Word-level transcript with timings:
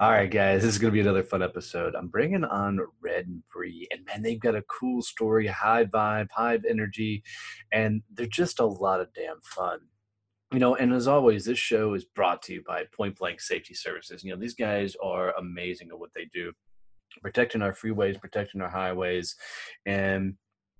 All 0.00 0.10
right, 0.10 0.30
guys, 0.30 0.62
this 0.62 0.72
is 0.72 0.78
going 0.78 0.90
to 0.90 0.94
be 0.94 1.02
another 1.02 1.22
fun 1.22 1.42
episode. 1.42 1.94
I'm 1.94 2.08
bringing 2.08 2.42
on 2.42 2.80
Red 3.02 3.26
and 3.26 3.42
Bree, 3.52 3.86
and 3.90 4.02
man, 4.06 4.22
they've 4.22 4.40
got 4.40 4.54
a 4.54 4.62
cool 4.62 5.02
story, 5.02 5.46
high 5.46 5.84
vibe, 5.84 6.28
high 6.30 6.58
energy, 6.66 7.22
and 7.70 8.00
they're 8.14 8.24
just 8.24 8.60
a 8.60 8.64
lot 8.64 9.02
of 9.02 9.12
damn 9.12 9.42
fun. 9.42 9.80
You 10.54 10.58
know, 10.58 10.74
and 10.74 10.94
as 10.94 11.06
always, 11.06 11.44
this 11.44 11.58
show 11.58 11.92
is 11.92 12.06
brought 12.06 12.40
to 12.44 12.54
you 12.54 12.62
by 12.66 12.84
Point 12.96 13.18
Blank 13.18 13.42
Safety 13.42 13.74
Services. 13.74 14.24
You 14.24 14.32
know, 14.32 14.40
these 14.40 14.54
guys 14.54 14.96
are 15.02 15.36
amazing 15.36 15.88
at 15.90 15.98
what 15.98 16.14
they 16.16 16.30
do, 16.32 16.50
protecting 17.20 17.60
our 17.60 17.74
freeways, 17.74 18.18
protecting 18.18 18.62
our 18.62 18.70
highways, 18.70 19.36
and 19.84 20.32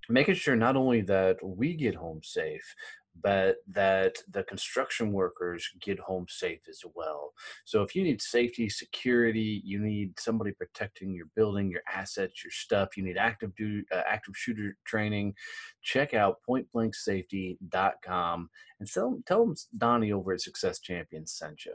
making 0.09 0.33
sure 0.33 0.55
not 0.55 0.75
only 0.75 1.01
that 1.01 1.37
we 1.43 1.75
get 1.75 1.93
home 1.93 2.21
safe, 2.23 2.73
but 3.19 3.57
that 3.67 4.17
the 4.29 4.43
construction 4.43 5.11
workers 5.11 5.67
get 5.81 5.99
home 5.99 6.25
safe 6.29 6.61
as 6.69 6.81
well. 6.95 7.33
So 7.65 7.81
if 7.81 7.95
you 7.95 8.03
need 8.03 8.21
safety, 8.21 8.69
security, 8.69 9.61
you 9.63 9.79
need 9.79 10.19
somebody 10.19 10.51
protecting 10.51 11.13
your 11.13 11.27
building, 11.35 11.69
your 11.69 11.81
assets, 11.91 12.43
your 12.43 12.51
stuff, 12.51 12.95
you 12.95 13.03
need 13.03 13.17
active 13.17 13.55
duty, 13.55 13.85
uh, 13.91 14.03
active 14.07 14.37
shooter 14.37 14.77
training, 14.85 15.33
check 15.81 16.13
out 16.13 16.37
pointblanksafety.com 16.47 18.49
and 18.79 18.91
tell, 18.91 19.19
tell 19.25 19.45
them 19.45 19.55
Donnie 19.77 20.11
over 20.11 20.33
at 20.33 20.41
Success 20.41 20.79
Champions 20.79 21.33
sent 21.33 21.65
you. 21.65 21.73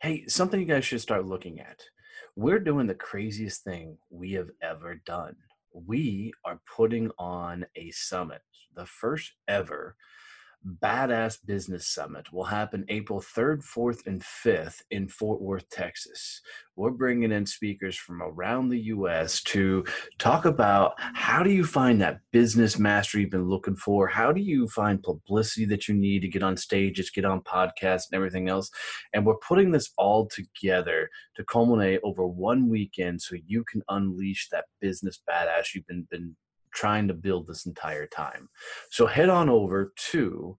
Hey, 0.00 0.26
something 0.28 0.60
you 0.60 0.66
guys 0.66 0.84
should 0.84 1.00
start 1.00 1.26
looking 1.26 1.60
at. 1.60 1.82
We're 2.36 2.60
doing 2.60 2.86
the 2.86 2.94
craziest 2.94 3.64
thing 3.64 3.98
we 4.10 4.32
have 4.32 4.50
ever 4.62 5.00
done 5.04 5.34
we 5.86 6.32
are 6.44 6.60
putting 6.76 7.10
on 7.18 7.66
a 7.76 7.90
summit, 7.90 8.42
the 8.74 8.86
first 8.86 9.32
ever 9.46 9.96
Badass 10.68 11.38
Business 11.46 11.88
Summit 11.88 12.30
will 12.32 12.44
happen 12.44 12.84
April 12.88 13.20
3rd, 13.20 13.64
4th, 13.64 14.06
and 14.06 14.22
5th 14.22 14.82
in 14.90 15.08
Fort 15.08 15.40
Worth, 15.40 15.68
Texas. 15.70 16.42
We're 16.76 16.90
bringing 16.90 17.32
in 17.32 17.46
speakers 17.46 17.96
from 17.96 18.22
around 18.22 18.68
the 18.68 18.80
U.S. 18.80 19.42
to 19.44 19.84
talk 20.18 20.44
about 20.44 20.92
how 20.98 21.42
do 21.42 21.50
you 21.50 21.64
find 21.64 22.00
that 22.00 22.20
business 22.32 22.78
mastery 22.78 23.22
you've 23.22 23.30
been 23.30 23.48
looking 23.48 23.76
for? 23.76 24.06
How 24.08 24.30
do 24.30 24.40
you 24.40 24.68
find 24.68 25.02
publicity 25.02 25.64
that 25.66 25.88
you 25.88 25.94
need 25.94 26.20
to 26.20 26.28
get 26.28 26.42
on 26.42 26.56
stages, 26.56 27.10
get 27.10 27.24
on 27.24 27.40
podcasts, 27.40 28.04
and 28.10 28.16
everything 28.16 28.48
else? 28.48 28.70
And 29.14 29.24
we're 29.24 29.38
putting 29.38 29.72
this 29.72 29.90
all 29.96 30.28
together 30.28 31.08
to 31.36 31.44
culminate 31.44 32.00
over 32.04 32.26
one 32.26 32.68
weekend 32.68 33.22
so 33.22 33.36
you 33.46 33.64
can 33.64 33.82
unleash 33.88 34.48
that 34.52 34.66
business 34.80 35.20
badass 35.28 35.74
you've 35.74 35.86
been, 35.86 36.06
been 36.10 36.36
trying 36.72 37.08
to 37.08 37.14
build 37.14 37.46
this 37.46 37.66
entire 37.66 38.06
time. 38.06 38.48
So 38.90 39.06
head 39.06 39.28
on 39.28 39.48
over 39.48 39.92
to 40.10 40.58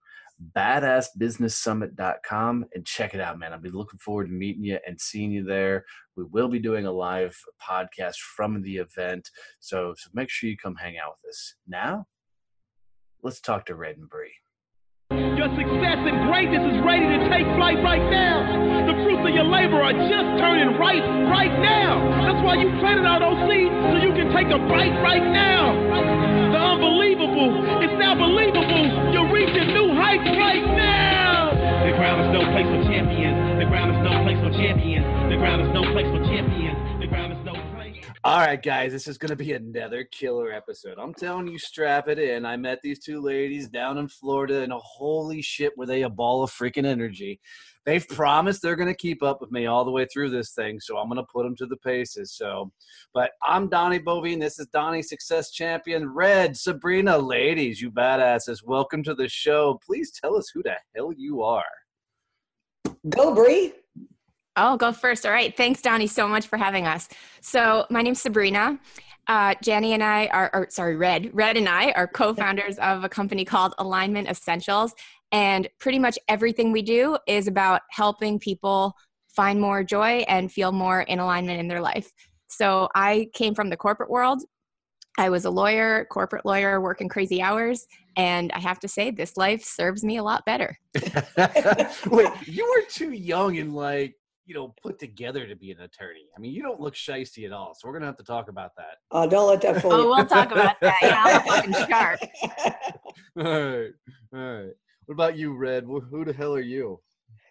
badassbusinesssummit.com 0.56 2.66
and 2.74 2.86
check 2.86 3.14
it 3.14 3.20
out, 3.20 3.40
man. 3.40 3.54
I'll 3.54 3.60
be 3.60 3.70
looking 3.70 4.00
forward 4.00 4.28
to 4.28 4.34
meeting 4.34 4.64
you 4.64 4.80
and 4.88 5.00
seeing 5.00 5.32
you 5.32 5.44
there. 5.44 5.86
We 6.16 6.24
will 6.24 6.48
be 6.48 6.60
doing 6.60 6.86
a 6.86 6.92
live 6.92 7.38
podcast 7.62 8.16
from 8.36 8.62
the 8.62 8.78
event. 8.78 9.30
So, 9.60 9.94
so 9.98 10.10
make 10.14 10.30
sure 10.30 10.50
you 10.50 10.58
come 10.58 10.76
hang 10.76 10.98
out 10.98 11.18
with 11.22 11.32
us. 11.32 11.56
Now, 11.68 12.06
let's 13.22 13.42
talk 13.42 13.66
to 13.66 13.76
Red 13.76 13.98
and 13.98 14.10
Bree. 14.10 14.34
Your 15.40 15.48
success 15.56 16.04
and 16.04 16.28
greatness 16.28 16.68
is 16.68 16.84
ready 16.84 17.08
to 17.08 17.20
take 17.32 17.48
flight 17.56 17.80
right 17.80 18.04
now. 18.12 18.44
The 18.92 18.96
fruits 19.08 19.24
of 19.24 19.32
your 19.32 19.48
labor 19.48 19.80
are 19.80 19.96
just 19.96 20.28
turning 20.36 20.76
right 20.76 21.00
right 21.32 21.56
now. 21.64 22.04
That's 22.28 22.44
why 22.44 22.60
you 22.60 22.68
planted 22.84 23.08
all 23.08 23.24
those 23.24 23.48
seeds 23.48 23.72
so 23.72 24.04
you 24.04 24.12
can 24.20 24.36
take 24.36 24.52
a 24.52 24.60
bite 24.60 25.00
right 25.00 25.24
now. 25.24 25.72
The 26.52 26.60
unbelievable 26.60 27.56
is 27.80 27.94
now 27.96 28.20
believable. 28.20 28.84
You're 29.16 29.32
reaching 29.32 29.72
new 29.72 29.96
heights 29.96 30.28
right 30.36 30.68
now. 30.76 31.56
The 31.88 31.96
ground 31.96 32.20
is 32.28 32.36
no 32.36 32.44
place 32.52 32.68
for 32.68 32.84
champions. 32.92 33.64
The 33.64 33.68
ground 33.72 33.96
is 33.96 34.00
no 34.04 34.20
place 34.28 34.44
for 34.44 34.52
champions. 34.60 35.08
The 35.32 35.40
ground 35.40 35.64
is 35.64 35.72
no 35.72 35.88
place 35.96 36.12
for 36.12 36.20
champions. 36.28 36.99
All 38.26 38.40
right, 38.40 38.62
guys, 38.62 38.92
this 38.92 39.08
is 39.08 39.18
going 39.18 39.30
to 39.30 39.38
be 39.38 39.54
another 39.54 40.04
killer 40.04 40.52
episode. 40.52 41.00
I'm 41.00 41.14
telling 41.14 41.48
you, 41.48 41.58
strap 41.58 42.10
it 42.10 42.20
in. 42.20 42.46
I 42.46 42.58
met 42.58 42.80
these 42.84 43.00
two 43.00 43.22
ladies 43.22 43.70
down 43.70 43.98
in 43.98 44.10
Florida, 44.10 44.62
and 44.62 44.74
a 44.74 44.80
holy 44.80 45.42
shit, 45.42 45.72
were 45.78 45.86
they 45.86 46.02
a 46.02 46.10
ball 46.10 46.44
of 46.44 46.52
freaking 46.52 46.86
energy. 46.86 47.40
They've 47.86 48.06
promised 48.06 48.62
they're 48.62 48.76
going 48.76 48.90
to 48.90 48.94
keep 48.94 49.24
up 49.24 49.40
with 49.40 49.54
me 49.54 49.68
all 49.68 49.86
the 49.86 49.92
way 49.92 50.06
through 50.12 50.32
this 50.32 50.52
thing, 50.52 50.82
so 50.82 50.98
I'm 50.98 51.08
going 51.08 51.16
to 51.16 51.32
put 51.32 51.44
them 51.44 51.56
to 51.60 51.66
the 51.66 51.78
paces. 51.78 52.34
So, 52.34 52.74
but 53.14 53.32
I'm 53.42 53.70
Donnie 53.70 54.02
Boivin. 54.02 54.42
This 54.42 54.60
is 54.60 54.68
Donnie 54.68 55.02
Success 55.02 55.52
Champion 55.52 56.10
Red 56.10 56.58
Sabrina. 56.58 57.18
Ladies, 57.18 57.82
you 57.82 57.90
badasses, 57.90 58.66
welcome 58.66 59.02
to 59.04 59.16
the 59.16 59.30
show. 59.30 59.80
Please 59.86 60.12
tell 60.12 60.36
us 60.36 60.52
who 60.54 60.62
the 60.62 60.76
hell 60.94 61.14
you 61.16 61.42
are. 61.42 61.64
Go, 63.08 63.34
Bree. 63.34 63.72
I'll 64.56 64.78
go 64.78 64.92
first. 64.92 65.26
All 65.26 65.32
right. 65.32 65.56
Thanks, 65.56 65.82
Donnie, 65.82 66.08
so 66.08 66.28
much 66.28 66.48
for 66.48 66.58
having 66.58 66.86
us. 66.86 67.08
So, 67.42 67.86
my 67.90 68.02
name's 68.02 68.22
Sabrina. 68.22 68.80
Uh, 69.28 69.54
Janny 69.64 69.92
and 69.92 70.04
I 70.04 70.28
are, 70.28 70.50
or 70.54 70.68
sorry, 70.70 70.96
Red. 70.96 71.30
Red 71.34 71.56
and 71.56 71.70
I 71.70 71.92
are 71.92 72.08
co 72.08 72.34
founders 72.34 72.78
of 72.80 73.04
a 73.04 73.10
company 73.10 73.46
called 73.46 73.74
Alignment 73.78 74.28
Essentials. 74.28 74.94
And 75.32 75.70
pretty 75.80 76.00
much 76.00 76.18
everything 76.28 76.72
we 76.72 76.82
do 76.82 77.18
is 77.28 77.48
about 77.48 77.82
helping 77.92 78.40
people 78.40 78.96
find 79.28 79.62
more 79.62 79.84
joy 79.84 80.26
and 80.28 80.52
feel 80.52 80.72
more 80.72 81.02
in 81.02 81.20
alignment 81.20 81.60
in 81.60 81.68
their 81.68 81.82
life. 81.82 82.12
So, 82.48 82.90
I 82.96 83.30
came 83.34 83.56
from 83.56 83.70
the 83.70 83.78
corporate 83.78 84.10
world. 84.10 84.42
I 85.18 85.30
was 85.30 85.46
a 85.46 85.50
lawyer, 85.50 86.06
corporate 86.10 86.46
lawyer, 86.46 86.80
working 86.80 87.10
crazy 87.10 87.42
hours. 87.42 87.86
And 88.16 88.52
I 88.54 88.60
have 88.60 88.80
to 88.80 88.88
say, 88.88 89.12
this 89.12 89.38
life 89.38 89.64
serves 89.64 90.04
me 90.04 90.18
a 90.18 90.24
lot 90.24 90.46
better. 90.46 90.78
Wait, 92.08 92.30
you 92.46 92.66
were 92.70 92.90
too 92.90 93.12
young 93.12 93.58
and 93.58 93.76
like 93.76 94.16
you 94.50 94.56
know, 94.56 94.74
put 94.82 94.98
together 94.98 95.46
to 95.46 95.56
be 95.56 95.70
an 95.70 95.80
attorney. 95.82 96.26
I 96.36 96.40
mean, 96.40 96.52
you 96.52 96.64
don't 96.64 96.80
look 96.80 96.96
shisty 96.96 97.46
at 97.46 97.54
all. 97.54 97.76
So 97.76 97.88
we're 97.88 97.94
gonna 97.94 98.08
have 98.08 98.18
to 98.18 98.24
talk 98.24 98.50
about 98.50 98.72
that. 98.78 98.98
Oh, 99.12 99.30
don't 99.30 99.48
let 99.48 99.62
that 99.62 99.80
fool 99.80 99.92
you. 99.92 99.98
Oh, 99.98 100.08
we'll 100.08 100.26
talk 100.26 100.52
about 100.52 100.82
that. 100.82 100.96
Yeah, 101.04 101.24
I'm 101.24 101.36
a 101.36 101.44
fucking 101.44 101.88
shark. 101.88 102.20
all 103.38 103.44
right, 103.44 103.92
all 104.34 104.40
right. 104.40 104.74
What 105.06 105.14
about 105.14 105.38
you, 105.38 105.56
Red? 105.56 105.84
Who 105.84 106.26
the 106.26 106.34
hell 106.34 106.56
are 106.56 106.62
you? 106.62 107.00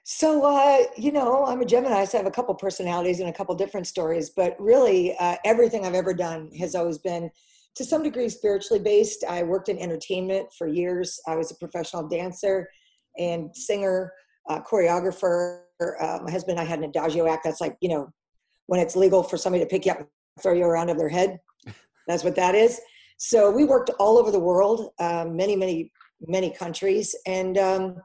So, 0.02 0.44
uh, 0.44 0.86
you 0.96 1.12
know, 1.12 1.44
I'm 1.46 1.60
a 1.60 1.64
Gemini, 1.64 2.04
so 2.04 2.18
I 2.18 2.22
have 2.22 2.26
a 2.26 2.34
couple 2.34 2.52
personalities 2.56 3.20
and 3.20 3.28
a 3.28 3.32
couple 3.32 3.54
different 3.54 3.86
stories. 3.86 4.30
But 4.30 4.56
really, 4.58 5.16
uh, 5.18 5.36
everything 5.44 5.86
I've 5.86 5.94
ever 5.94 6.14
done 6.14 6.50
has 6.58 6.74
always 6.74 6.98
been, 6.98 7.30
to 7.76 7.84
some 7.84 8.02
degree, 8.02 8.28
spiritually 8.28 8.82
based. 8.82 9.24
I 9.28 9.44
worked 9.44 9.68
in 9.68 9.78
entertainment 9.78 10.48
for 10.56 10.66
years. 10.66 11.20
I 11.28 11.36
was 11.36 11.52
a 11.52 11.54
professional 11.56 12.08
dancer 12.08 12.68
and 13.18 13.54
singer, 13.54 14.12
uh, 14.48 14.60
choreographer 14.62 15.62
uh, 15.80 16.20
my 16.22 16.30
husband 16.30 16.58
and 16.58 16.66
I 16.66 16.68
had 16.68 16.78
an 16.78 16.84
adagio 16.86 17.28
act. 17.28 17.44
That's 17.44 17.60
like, 17.60 17.76
you 17.80 17.88
know, 17.88 18.10
when 18.66 18.80
it's 18.80 18.96
legal 18.96 19.22
for 19.22 19.36
somebody 19.36 19.64
to 19.64 19.68
pick 19.68 19.86
you 19.86 19.92
up 19.92 19.98
and 19.98 20.08
throw 20.40 20.52
you 20.52 20.64
around 20.64 20.90
over 20.90 20.98
their 20.98 21.08
head. 21.08 21.38
That's 22.06 22.24
what 22.24 22.36
that 22.36 22.54
is. 22.54 22.80
So 23.18 23.50
we 23.50 23.64
worked 23.64 23.90
all 23.98 24.18
over 24.18 24.30
the 24.30 24.38
world, 24.38 24.90
um, 25.00 25.36
many, 25.36 25.56
many, 25.56 25.90
many 26.20 26.50
countries. 26.50 27.14
And 27.26 27.58
um, 27.58 27.96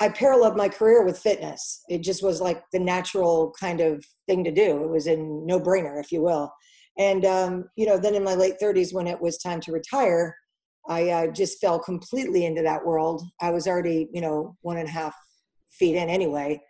I 0.00 0.10
paralleled 0.10 0.56
my 0.56 0.68
career 0.68 1.04
with 1.04 1.18
fitness. 1.18 1.82
It 1.88 2.02
just 2.02 2.22
was 2.22 2.40
like 2.40 2.62
the 2.72 2.78
natural 2.78 3.54
kind 3.58 3.80
of 3.80 4.04
thing 4.26 4.44
to 4.44 4.50
do. 4.50 4.82
It 4.82 4.90
was 4.90 5.06
a 5.06 5.16
no 5.16 5.58
brainer, 5.58 5.98
if 6.00 6.12
you 6.12 6.22
will. 6.22 6.52
And, 6.98 7.24
um, 7.24 7.64
you 7.76 7.86
know, 7.86 7.98
then 7.98 8.14
in 8.14 8.22
my 8.22 8.34
late 8.34 8.56
30s, 8.60 8.92
when 8.92 9.06
it 9.06 9.20
was 9.20 9.38
time 9.38 9.60
to 9.60 9.72
retire, 9.72 10.36
I 10.88 11.08
uh, 11.08 11.26
just 11.28 11.60
fell 11.60 11.78
completely 11.78 12.44
into 12.44 12.62
that 12.62 12.84
world. 12.84 13.22
I 13.40 13.50
was 13.50 13.66
already, 13.66 14.08
you 14.12 14.20
know, 14.20 14.56
one 14.62 14.76
and 14.76 14.88
a 14.88 14.92
half 14.92 15.14
feet 15.72 15.96
in 15.96 16.08
anyway. 16.08 16.60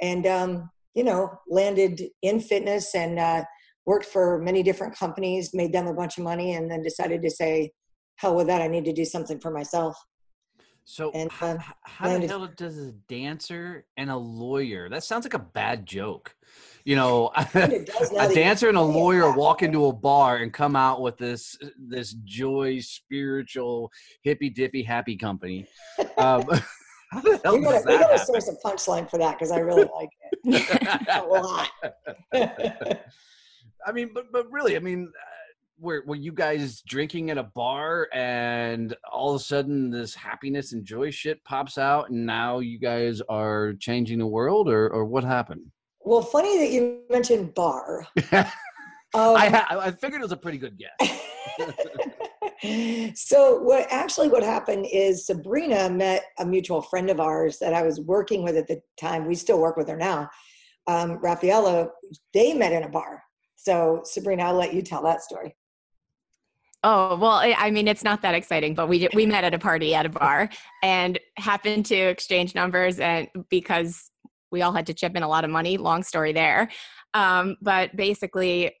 And, 0.00 0.26
um, 0.26 0.70
you 0.94 1.04
know, 1.04 1.30
landed 1.48 2.02
in 2.22 2.40
fitness 2.40 2.94
and 2.94 3.18
uh, 3.18 3.44
worked 3.86 4.06
for 4.06 4.38
many 4.40 4.62
different 4.62 4.96
companies, 4.96 5.54
made 5.54 5.72
them 5.72 5.86
a 5.86 5.94
bunch 5.94 6.18
of 6.18 6.24
money, 6.24 6.54
and 6.54 6.70
then 6.70 6.82
decided 6.82 7.22
to 7.22 7.30
say, 7.30 7.72
hell 8.16 8.34
with 8.34 8.48
that, 8.48 8.60
I 8.60 8.68
need 8.68 8.84
to 8.84 8.92
do 8.92 9.04
something 9.04 9.40
for 9.40 9.50
myself. 9.50 9.96
So 10.90 11.10
And, 11.12 11.30
how, 11.30 11.48
uh, 11.48 11.58
how 11.84 12.18
the 12.18 12.26
hell 12.26 12.48
does 12.56 12.78
a 12.78 12.92
dancer 13.10 13.84
and 13.98 14.10
a 14.10 14.16
lawyer? 14.16 14.88
That 14.88 15.04
sounds 15.04 15.26
like 15.26 15.34
a 15.34 15.38
bad 15.38 15.84
joke. 15.84 16.34
You 16.86 16.96
know, 16.96 17.30
It 17.54 17.86
does 17.86 18.10
now 18.10 18.26
a 18.26 18.34
dancer 18.34 18.70
and 18.70 18.78
a 18.78 18.82
lawyer 18.82 19.30
walk 19.30 19.62
into 19.62 19.84
a 19.86 19.92
bar 19.92 20.38
and 20.38 20.50
come 20.50 20.74
out 20.76 21.02
with 21.02 21.18
this 21.18 21.58
this 21.78 22.14
joy, 22.24 22.78
spiritual, 22.80 23.92
hippy 24.22 24.48
dippy, 24.48 24.82
happy 24.82 25.16
company. 25.16 25.66
Um, 26.16 26.48
how 27.10 27.20
the 27.20 27.40
hell 27.44 27.56
We 27.56 27.62
gotta, 27.62 27.76
does 27.76 27.86
we 27.86 27.98
gotta 27.98 28.18
that 28.18 28.26
source 28.26 28.48
a 28.48 28.66
punchline 28.66 29.08
for 29.08 29.18
that 29.18 29.38
because 29.38 29.50
I 29.50 29.58
really 29.58 29.88
like 29.94 30.08
it 30.44 31.08
a 31.10 31.26
lot. 31.26 31.68
I 33.86 33.92
mean, 33.92 34.10
but 34.12 34.30
but 34.32 34.50
really, 34.50 34.76
I 34.76 34.80
mean, 34.80 35.04
uh, 35.04 35.24
were 35.78 36.02
were 36.06 36.16
you 36.16 36.32
guys 36.32 36.82
drinking 36.86 37.30
at 37.30 37.38
a 37.38 37.44
bar 37.44 38.08
and 38.12 38.94
all 39.10 39.34
of 39.34 39.40
a 39.40 39.44
sudden 39.44 39.90
this 39.90 40.14
happiness 40.14 40.72
and 40.72 40.84
joy 40.84 41.10
shit 41.10 41.42
pops 41.44 41.78
out, 41.78 42.10
and 42.10 42.26
now 42.26 42.58
you 42.58 42.78
guys 42.78 43.22
are 43.28 43.74
changing 43.80 44.18
the 44.18 44.26
world, 44.26 44.68
or 44.68 44.88
or 44.88 45.04
what 45.04 45.24
happened? 45.24 45.70
well, 46.08 46.22
funny 46.22 46.58
that 46.58 46.70
you 46.70 47.02
mentioned 47.10 47.54
bar. 47.54 48.06
Um, 49.14 49.36
I 49.36 49.48
ha- 49.48 49.80
I 49.80 49.90
figured 49.90 50.20
it 50.20 50.24
was 50.24 50.32
a 50.32 50.36
pretty 50.36 50.58
good 50.58 50.78
guess. 50.78 51.20
So 53.14 53.60
what 53.60 53.86
actually 53.90 54.28
what 54.28 54.42
happened 54.42 54.86
is 54.92 55.26
Sabrina 55.26 55.88
met 55.90 56.24
a 56.38 56.44
mutual 56.44 56.82
friend 56.82 57.10
of 57.10 57.20
ours 57.20 57.58
that 57.58 57.74
I 57.74 57.82
was 57.82 58.00
working 58.00 58.42
with 58.42 58.56
at 58.56 58.66
the 58.66 58.80
time. 58.98 59.26
We 59.26 59.34
still 59.34 59.60
work 59.60 59.76
with 59.76 59.88
her 59.88 59.96
now. 59.96 60.28
Um, 60.86 61.18
Raffaella, 61.18 61.90
they 62.34 62.54
met 62.54 62.72
in 62.72 62.82
a 62.82 62.88
bar. 62.88 63.22
So 63.54 64.02
Sabrina, 64.04 64.44
I'll 64.44 64.54
let 64.54 64.74
you 64.74 64.82
tell 64.82 65.02
that 65.04 65.22
story. 65.22 65.54
Oh 66.84 67.16
well, 67.16 67.40
I 67.42 67.70
mean 67.70 67.88
it's 67.88 68.04
not 68.04 68.22
that 68.22 68.34
exciting, 68.34 68.74
but 68.74 68.88
we 68.88 69.08
we 69.12 69.26
met 69.26 69.42
at 69.42 69.52
a 69.52 69.58
party 69.58 69.94
at 69.94 70.06
a 70.06 70.08
bar 70.08 70.48
and 70.82 71.18
happened 71.36 71.86
to 71.86 71.96
exchange 71.96 72.54
numbers, 72.54 73.00
and 73.00 73.28
because 73.50 74.10
we 74.52 74.62
all 74.62 74.72
had 74.72 74.86
to 74.86 74.94
chip 74.94 75.16
in 75.16 75.24
a 75.24 75.28
lot 75.28 75.44
of 75.44 75.50
money. 75.50 75.76
Long 75.76 76.04
story 76.04 76.32
there, 76.32 76.70
um, 77.14 77.56
but 77.60 77.94
basically, 77.96 78.72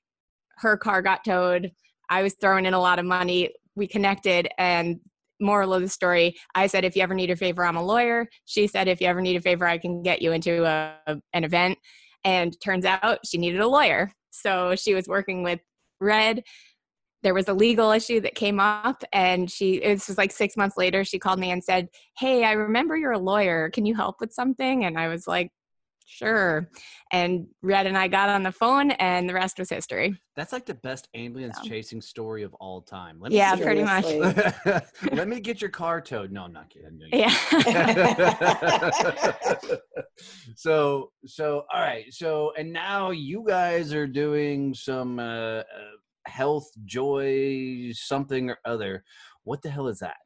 her 0.58 0.76
car 0.76 1.02
got 1.02 1.24
towed. 1.24 1.72
I 2.08 2.22
was 2.22 2.34
throwing 2.40 2.66
in 2.66 2.74
a 2.74 2.80
lot 2.80 3.00
of 3.00 3.04
money. 3.04 3.50
We 3.78 3.86
connected, 3.86 4.48
and 4.58 5.00
moral 5.40 5.72
of 5.72 5.82
the 5.82 5.88
story, 5.88 6.34
I 6.54 6.66
said, 6.66 6.84
if 6.84 6.96
you 6.96 7.02
ever 7.02 7.14
need 7.14 7.30
a 7.30 7.36
favor, 7.36 7.64
I'm 7.64 7.76
a 7.76 7.82
lawyer. 7.82 8.26
She 8.44 8.66
said, 8.66 8.88
if 8.88 9.00
you 9.00 9.06
ever 9.06 9.20
need 9.20 9.36
a 9.36 9.40
favor, 9.40 9.66
I 9.66 9.78
can 9.78 10.02
get 10.02 10.20
you 10.20 10.32
into 10.32 10.64
a, 10.64 10.96
an 11.32 11.44
event. 11.44 11.78
And 12.24 12.54
turns 12.60 12.84
out 12.84 13.20
she 13.24 13.38
needed 13.38 13.60
a 13.60 13.68
lawyer, 13.68 14.10
so 14.30 14.74
she 14.74 14.94
was 14.94 15.06
working 15.06 15.42
with 15.42 15.60
Red 16.00 16.42
there 17.22 17.34
was 17.34 17.48
a 17.48 17.52
legal 17.52 17.90
issue 17.90 18.20
that 18.20 18.34
came 18.34 18.60
up 18.60 19.02
and 19.12 19.50
she 19.50 19.80
this 19.80 20.08
was 20.08 20.18
like 20.18 20.30
six 20.30 20.56
months 20.56 20.76
later 20.76 21.04
she 21.04 21.18
called 21.18 21.38
me 21.38 21.50
and 21.50 21.62
said 21.62 21.88
hey 22.18 22.44
i 22.44 22.52
remember 22.52 22.96
you're 22.96 23.12
a 23.12 23.18
lawyer 23.18 23.70
can 23.70 23.84
you 23.84 23.94
help 23.94 24.16
with 24.20 24.32
something 24.32 24.84
and 24.84 24.98
i 24.98 25.08
was 25.08 25.26
like 25.26 25.50
sure 26.08 26.70
and 27.12 27.46
red 27.62 27.86
and 27.86 27.96
i 27.98 28.08
got 28.08 28.28
on 28.30 28.42
the 28.42 28.50
phone 28.50 28.90
and 28.92 29.28
the 29.28 29.34
rest 29.34 29.58
was 29.58 29.68
history 29.68 30.16
That's 30.36 30.52
like 30.52 30.64
the 30.66 30.74
best 30.74 31.08
ambulance 31.14 31.58
Yeah. 31.62 31.68
chasing 31.68 32.00
story 32.00 32.42
of 32.44 32.54
all 32.60 32.80
time. 32.82 33.18
Let 33.20 33.32
Yeah, 33.32 33.54
me 33.56 33.62
pretty 33.62 33.82
much. 33.82 34.04
Let 35.12 35.28
me 35.28 35.40
get 35.40 35.60
your 35.60 35.70
car 35.70 36.00
towed. 36.00 36.30
No, 36.32 36.44
I'm 36.44 36.52
not 36.52 36.70
kidding. 36.70 36.98
yeah 37.12 37.28
so 40.56 41.10
so 41.26 41.64
all 41.72 41.80
right 41.80 42.12
so 42.12 42.52
and 42.58 42.72
now 42.72 43.10
you 43.10 43.44
guys 43.46 43.92
are 43.92 44.06
doing 44.06 44.74
some 44.74 45.18
uh, 45.18 45.58
uh 45.60 45.64
health 46.26 46.68
joy 46.84 47.90
something 47.92 48.50
or 48.50 48.58
other 48.64 49.02
what 49.44 49.62
the 49.62 49.70
hell 49.70 49.88
is 49.88 49.98
that 49.98 50.16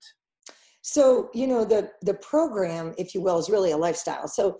So, 0.85 1.31
you 1.33 1.47
know, 1.47 1.65
the 1.65 1.93
the 2.03 2.15
program, 2.15 2.93
if 2.99 3.15
you 3.15 3.21
will, 3.23 3.39
is 3.39 3.49
really 3.49 3.71
a 3.71 3.77
lifestyle. 3.77 4.27
So 4.27 4.59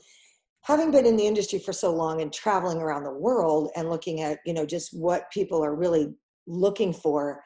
having 0.63 0.91
been 0.91 1.07
in 1.07 1.17
the 1.17 1.27
industry 1.27 1.59
for 1.59 1.73
so 1.73 1.93
long 1.93 2.23
and 2.23 2.33
traveling 2.33 2.79
around 2.79 3.05
the 3.05 3.13
world 3.13 3.71
and 3.77 3.91
looking 3.91 4.21
at, 4.21 4.39
you 4.47 4.55
know, 4.55 4.65
just 4.65 4.91
what 4.97 5.31
people 5.31 5.65
are 5.65 5.75
really 5.75 6.15
looking 6.47 6.93
for, 6.93 7.43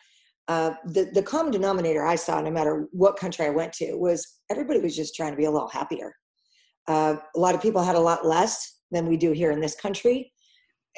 uh, 0.49 0.73
the, 0.85 1.11
the 1.13 1.23
common 1.23 1.51
denominator 1.51 2.05
I 2.05 2.15
saw, 2.15 2.41
no 2.41 2.51
matter 2.51 2.87
what 2.93 3.17
country 3.17 3.47
I 3.47 3.51
went 3.51 3.73
to, 3.75 3.97
was 3.97 4.39
everybody 4.51 4.81
was 4.81 4.95
just 4.95 5.15
trying 5.15 5.33
to 5.33 5.37
be 5.37 5.47
a 5.47 5.51
little 5.51 5.69
happier. 5.69 6.13
Uh, 6.87 7.17
a 7.35 7.39
lot 7.39 7.55
of 7.55 7.63
people 7.63 7.83
had 7.83 7.97
a 7.97 8.01
lot 8.01 8.25
less 8.25 8.81
than 8.91 9.07
we 9.07 9.17
do 9.17 9.33
here 9.33 9.51
in 9.51 9.61
this 9.61 9.75
country, 9.75 10.33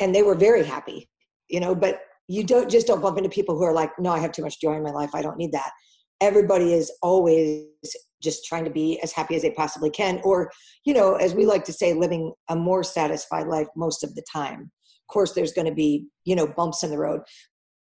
and 0.00 0.14
they 0.14 0.22
were 0.22 0.34
very 0.34 0.64
happy, 0.64 1.08
you 1.48 1.60
know, 1.60 1.74
but 1.74 2.00
you 2.26 2.44
don't 2.44 2.68
just 2.68 2.86
don't 2.86 3.00
bump 3.00 3.16
into 3.16 3.30
people 3.30 3.56
who 3.56 3.64
are 3.64 3.72
like, 3.72 3.90
no, 3.98 4.10
I 4.10 4.18
have 4.18 4.32
too 4.32 4.42
much 4.42 4.60
joy 4.60 4.74
in 4.74 4.82
my 4.82 4.90
life. 4.90 5.10
I 5.14 5.22
don't 5.22 5.38
need 5.38 5.52
that 5.52 5.70
everybody 6.20 6.72
is 6.72 6.90
always 7.02 7.66
just 8.22 8.44
trying 8.44 8.64
to 8.64 8.70
be 8.70 9.00
as 9.00 9.12
happy 9.12 9.34
as 9.34 9.42
they 9.42 9.50
possibly 9.50 9.90
can 9.90 10.20
or 10.24 10.50
you 10.84 10.94
know 10.94 11.14
as 11.14 11.34
we 11.34 11.46
like 11.46 11.64
to 11.64 11.72
say 11.72 11.92
living 11.92 12.32
a 12.48 12.56
more 12.56 12.82
satisfied 12.82 13.46
life 13.46 13.68
most 13.76 14.04
of 14.04 14.14
the 14.14 14.24
time. 14.30 14.62
Of 14.62 15.12
course 15.12 15.32
there's 15.32 15.52
going 15.52 15.68
to 15.68 15.74
be 15.74 16.06
you 16.24 16.36
know 16.36 16.46
bumps 16.46 16.82
in 16.82 16.90
the 16.90 16.98
road. 16.98 17.20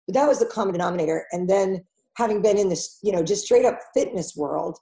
But 0.06 0.14
that 0.14 0.28
was 0.28 0.38
the 0.38 0.46
common 0.46 0.72
denominator 0.72 1.26
and 1.32 1.48
then 1.48 1.84
having 2.16 2.42
been 2.42 2.58
in 2.58 2.68
this 2.68 2.98
you 3.02 3.12
know 3.12 3.22
just 3.22 3.44
straight 3.44 3.64
up 3.64 3.78
fitness 3.94 4.36
world 4.36 4.78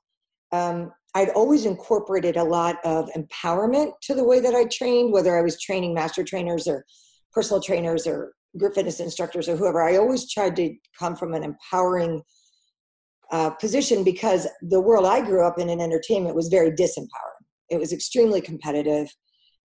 um, 0.53 0.93
i'd 1.15 1.31
always 1.31 1.65
incorporated 1.65 2.37
a 2.37 2.45
lot 2.45 2.77
of 2.85 3.09
empowerment 3.17 3.93
to 4.03 4.15
the 4.15 4.25
way 4.25 4.39
that 4.39 4.55
i 4.55 4.65
trained 4.65 5.13
whether 5.13 5.39
i 5.39 5.41
was 5.41 5.59
training 5.59 5.95
master 5.95 6.23
trainers 6.23 6.69
or 6.69 6.85
personal 7.33 7.63
trainers 7.63 8.07
or 8.07 8.35
group 8.59 8.75
fitness 8.75 9.01
instructors 9.01 9.49
or 9.49 9.57
whoever. 9.57 9.83
I 9.83 9.97
always 9.97 10.31
tried 10.31 10.57
to 10.57 10.75
come 10.99 11.17
from 11.17 11.35
an 11.35 11.43
empowering 11.43 12.23
uh, 13.33 13.51
position 13.51 14.05
because 14.05 14.47
the 14.61 14.81
world 14.81 15.07
I 15.07 15.23
grew 15.23 15.45
up 15.45 15.59
in 15.59 15.71
in 15.71 15.81
entertainment 15.81 16.37
was 16.37 16.49
very 16.49 16.71
disempowering. 16.71 17.43
It 17.71 17.81
was 17.81 17.93
extremely 17.93 18.43
competitive, 18.43 19.09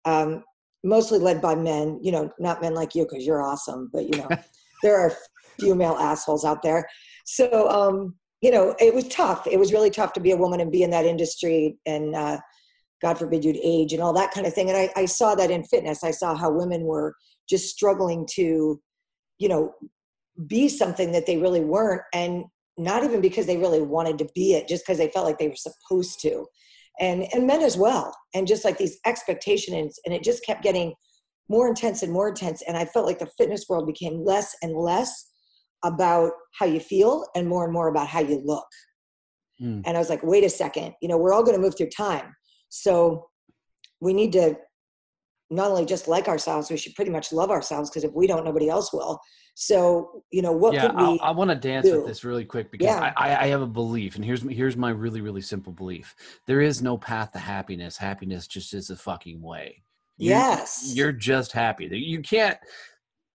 um, 0.04 0.42
mostly 0.82 1.20
led 1.20 1.40
by 1.40 1.54
men. 1.54 2.00
You 2.02 2.10
know, 2.12 2.30
not 2.40 2.60
men 2.60 2.74
like 2.74 2.94
you 2.96 3.06
because 3.08 3.24
you're 3.24 3.42
awesome, 3.42 3.88
but 3.92 4.02
you 4.04 4.18
know, 4.18 4.28
there 4.82 4.98
are 4.98 5.12
few 5.60 5.76
male 5.76 5.96
assholes 5.98 6.44
out 6.44 6.62
there. 6.62 6.88
So, 7.24 7.68
um, 7.70 8.16
you 8.40 8.50
know, 8.50 8.74
it 8.80 8.92
was 8.92 9.06
tough. 9.06 9.46
It 9.46 9.58
was 9.58 9.72
really 9.72 9.90
tough 9.90 10.12
to 10.14 10.20
be 10.20 10.32
a 10.32 10.36
woman 10.36 10.60
and 10.60 10.72
be 10.72 10.82
in 10.82 10.90
that 10.90 11.06
industry, 11.06 11.78
and 11.86 12.16
uh, 12.16 12.38
God 13.00 13.16
forbid 13.16 13.44
you'd 13.44 13.56
age 13.62 13.92
and 13.92 14.02
all 14.02 14.12
that 14.14 14.32
kind 14.32 14.44
of 14.44 14.54
thing. 14.54 14.70
And 14.70 14.76
I, 14.76 14.90
I 14.96 15.04
saw 15.04 15.36
that 15.36 15.52
in 15.52 15.62
fitness. 15.62 16.02
I 16.02 16.10
saw 16.10 16.34
how 16.34 16.50
women 16.50 16.82
were 16.82 17.14
just 17.48 17.68
struggling 17.68 18.26
to, 18.32 18.80
you 19.38 19.48
know, 19.48 19.72
be 20.48 20.68
something 20.68 21.12
that 21.12 21.26
they 21.26 21.36
really 21.36 21.60
weren't, 21.60 22.02
and 22.12 22.44
not 22.78 23.04
even 23.04 23.20
because 23.20 23.46
they 23.46 23.56
really 23.56 23.82
wanted 23.82 24.18
to 24.18 24.28
be 24.34 24.54
it 24.54 24.68
just 24.68 24.84
because 24.84 24.98
they 24.98 25.08
felt 25.08 25.26
like 25.26 25.38
they 25.38 25.48
were 25.48 25.56
supposed 25.56 26.20
to 26.20 26.46
and 27.00 27.26
and 27.32 27.46
men 27.46 27.62
as 27.62 27.76
well 27.76 28.14
and 28.34 28.46
just 28.46 28.64
like 28.64 28.78
these 28.78 28.98
expectations 29.06 29.98
and 30.04 30.14
it 30.14 30.22
just 30.22 30.44
kept 30.44 30.62
getting 30.62 30.94
more 31.48 31.68
intense 31.68 32.02
and 32.02 32.12
more 32.12 32.28
intense 32.28 32.62
and 32.62 32.76
i 32.76 32.84
felt 32.84 33.06
like 33.06 33.18
the 33.18 33.30
fitness 33.38 33.66
world 33.68 33.86
became 33.86 34.24
less 34.24 34.54
and 34.62 34.74
less 34.74 35.30
about 35.84 36.30
how 36.58 36.66
you 36.66 36.80
feel 36.80 37.26
and 37.34 37.48
more 37.48 37.64
and 37.64 37.72
more 37.72 37.88
about 37.88 38.08
how 38.08 38.20
you 38.20 38.40
look 38.44 38.66
Hmm. 39.58 39.82
and 39.84 39.96
i 39.96 40.00
was 40.00 40.08
like 40.08 40.22
wait 40.22 40.44
a 40.44 40.48
second 40.48 40.94
you 41.02 41.08
know 41.08 41.18
we're 41.18 41.34
all 41.34 41.42
going 41.42 41.56
to 41.56 41.62
move 41.62 41.76
through 41.76 41.90
time 41.90 42.34
so 42.70 43.28
we 44.00 44.14
need 44.14 44.32
to 44.32 44.56
not 45.52 45.70
only 45.70 45.84
just 45.84 46.08
like 46.08 46.28
ourselves 46.28 46.70
we 46.70 46.76
should 46.76 46.94
pretty 46.94 47.10
much 47.10 47.32
love 47.32 47.50
ourselves 47.50 47.90
because 47.90 48.04
if 48.04 48.12
we 48.12 48.26
don't 48.26 48.44
nobody 48.44 48.68
else 48.68 48.92
will. 48.92 49.20
So 49.54 50.22
you 50.30 50.42
know 50.42 50.52
what 50.52 50.74
yeah 50.74 50.88
could 50.88 50.96
we 50.96 51.20
i, 51.20 51.28
I 51.28 51.30
want 51.30 51.50
to 51.50 51.54
dance 51.54 51.86
do? 51.86 51.98
with 51.98 52.06
this 52.06 52.24
really 52.24 52.44
quick 52.44 52.70
because 52.70 52.86
Yeah. 52.86 53.12
I, 53.16 53.36
I, 53.36 53.46
have 53.48 53.60
a 53.60 53.66
belief 53.66 54.16
and 54.16 54.24
here's 54.24 54.42
here's 54.42 54.76
my 54.76 54.90
really 54.90 55.20
really 55.20 55.42
simple 55.42 55.72
belief. 55.72 56.14
There 56.46 56.60
is 56.60 56.80
no 56.82 56.96
path 56.96 57.32
to 57.32 57.38
happiness. 57.38 57.96
Happiness 57.96 58.46
just 58.46 58.72
is 58.72 58.90
a 58.90 58.96
fucking 58.96 59.42
way. 59.42 59.82
You- 60.16 60.30
yes. 60.30 60.92
you're 60.94 61.12
just 61.12 61.52
happy. 61.52 61.86
You 61.92 62.20
can't 62.20 62.58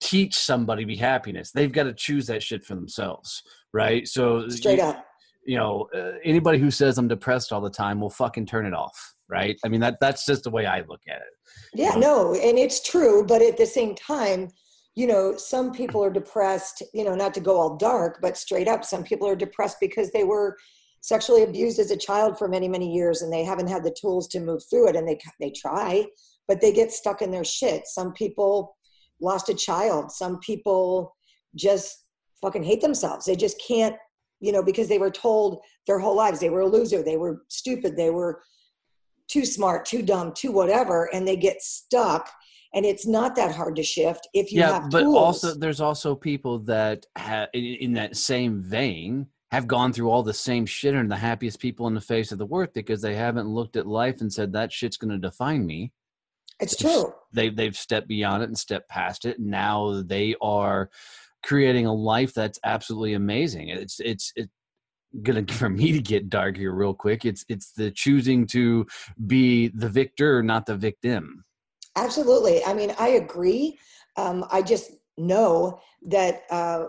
teach 0.01 0.35
somebody 0.35 0.83
to 0.83 0.87
be 0.87 0.95
happiness. 0.95 1.51
They've 1.51 1.71
got 1.71 1.83
to 1.83 1.93
choose 1.93 2.27
that 2.27 2.43
shit 2.43 2.63
for 2.63 2.75
themselves 2.75 3.43
right? 3.73 4.07
So 4.07 4.47
straight 4.49 4.79
you, 4.79 4.83
up. 4.83 5.05
you 5.45 5.57
know 5.57 5.87
uh, 5.95 6.13
anybody 6.23 6.57
who 6.57 6.71
says 6.71 6.97
i'm 6.97 7.07
depressed 7.07 7.51
all 7.51 7.61
the 7.61 7.69
time 7.69 8.01
will 8.01 8.09
fucking 8.09 8.45
turn 8.45 8.65
it 8.65 8.73
off 8.73 9.13
right? 9.29 9.57
I 9.63 9.67
mean 9.67 9.81
that 9.81 9.97
that's 10.01 10.25
just 10.25 10.43
the 10.43 10.49
way 10.49 10.65
i 10.65 10.79
look 10.81 11.01
at 11.07 11.17
it 11.17 11.33
Yeah, 11.73 11.95
no, 11.95 12.33
and 12.33 12.57
it's 12.57 12.81
true, 12.81 13.25
but 13.25 13.41
at 13.41 13.57
the 13.57 13.65
same 13.65 13.95
time, 13.95 14.49
you 14.95 15.05
know, 15.05 15.37
some 15.37 15.71
people 15.71 16.03
are 16.03 16.09
depressed, 16.09 16.81
you 16.93 17.03
know, 17.03 17.13
not 17.13 17.33
to 17.35 17.39
go 17.39 17.59
all 17.59 17.77
dark, 17.77 18.19
but 18.21 18.35
straight 18.35 18.67
up, 18.67 18.83
some 18.83 19.03
people 19.03 19.27
are 19.27 19.35
depressed 19.35 19.77
because 19.79 20.11
they 20.11 20.23
were 20.23 20.57
sexually 21.01 21.43
abused 21.43 21.79
as 21.79 21.91
a 21.91 21.97
child 21.97 22.37
for 22.37 22.47
many, 22.47 22.67
many 22.67 22.91
years 22.91 23.21
and 23.21 23.31
they 23.31 23.43
haven't 23.43 23.67
had 23.67 23.83
the 23.83 23.95
tools 23.99 24.27
to 24.27 24.39
move 24.39 24.61
through 24.69 24.89
it 24.89 24.95
and 24.95 25.07
they 25.07 25.19
they 25.39 25.51
try, 25.51 26.05
but 26.47 26.59
they 26.61 26.73
get 26.73 26.91
stuck 26.91 27.21
in 27.21 27.31
their 27.31 27.43
shit. 27.43 27.85
Some 27.85 28.11
people 28.13 28.75
lost 29.21 29.49
a 29.49 29.53
child, 29.53 30.11
some 30.11 30.39
people 30.39 31.15
just 31.55 32.05
fucking 32.41 32.63
hate 32.63 32.81
themselves. 32.81 33.25
They 33.25 33.35
just 33.35 33.61
can't, 33.65 33.95
you 34.39 34.51
know, 34.51 34.63
because 34.63 34.87
they 34.87 34.99
were 34.99 35.11
told 35.11 35.61
their 35.85 35.99
whole 35.99 36.15
lives 36.15 36.39
they 36.39 36.49
were 36.49 36.61
a 36.61 36.67
loser, 36.67 37.03
they 37.03 37.17
were 37.17 37.43
stupid, 37.49 37.95
they 37.95 38.09
were 38.09 38.41
too 39.27 39.45
smart, 39.45 39.85
too 39.85 40.01
dumb, 40.01 40.33
too 40.33 40.51
whatever, 40.51 41.09
and 41.13 41.27
they 41.27 41.35
get 41.35 41.61
stuck. 41.61 42.29
And 42.73 42.85
it's 42.85 43.07
not 43.07 43.35
that 43.35 43.55
hard 43.55 43.75
to 43.77 43.83
shift 43.83 44.27
if 44.33 44.51
you 44.51 44.61
have 44.61 44.69
to 44.69 44.75
yeah 44.75 44.81
have 44.81 44.91
but 44.91 45.01
tools. 45.03 45.15
also 45.15 45.53
there's 45.55 45.81
also 45.81 46.15
people 46.15 46.59
that 46.59 47.05
have 47.15 47.49
in, 47.53 47.63
in 47.63 47.93
that 47.93 48.15
same 48.15 48.61
vein 48.61 49.27
have 49.51 49.67
gone 49.67 49.93
through 49.93 50.09
all 50.09 50.23
the 50.23 50.33
same 50.33 50.65
shit 50.65 50.93
and 50.93 51.05
are 51.05 51.15
the 51.15 51.19
happiest 51.19 51.59
people 51.59 51.87
in 51.87 51.93
the 51.93 52.01
face 52.01 52.31
of 52.31 52.37
the 52.37 52.47
earth 52.53 52.73
because 52.73 53.01
they 53.01 53.15
haven't 53.15 53.47
looked 53.47 53.77
at 53.77 53.87
life 53.87 54.19
and 54.19 54.31
said 54.31 54.51
that 54.51 54.73
shit's 54.73 54.97
going 54.97 55.11
to 55.11 55.17
define 55.17 55.65
me. 55.65 55.93
It's 56.59 56.75
true. 56.75 57.13
They 57.31 57.49
they've 57.49 57.75
stepped 57.75 58.07
beyond 58.07 58.43
it 58.43 58.49
and 58.49 58.57
stepped 58.57 58.89
past 58.89 59.25
it. 59.25 59.39
Now 59.39 60.01
they 60.01 60.35
are 60.41 60.89
creating 61.43 61.85
a 61.85 61.93
life 61.93 62.33
that's 62.33 62.59
absolutely 62.65 63.13
amazing. 63.13 63.69
It's 63.69 63.99
it's 63.99 64.33
it 64.35 64.49
gonna 65.21 65.45
for 65.49 65.69
me 65.69 65.91
to 65.91 65.99
get 65.99 66.29
dark 66.29 66.57
here 66.57 66.73
real 66.73 66.93
quick. 66.93 67.25
It's 67.25 67.45
it's 67.49 67.71
the 67.71 67.91
choosing 67.91 68.47
to 68.47 68.85
be 69.25 69.69
the 69.69 69.89
victor, 69.89 70.43
not 70.43 70.65
the 70.65 70.75
victim. 70.75 71.43
Absolutely. 71.95 72.63
I 72.63 72.73
mean, 72.73 72.93
I 72.99 73.09
agree. 73.09 73.79
Um, 74.17 74.45
I 74.51 74.61
just 74.61 74.91
know 75.17 75.79
that 76.07 76.43
uh, 76.51 76.85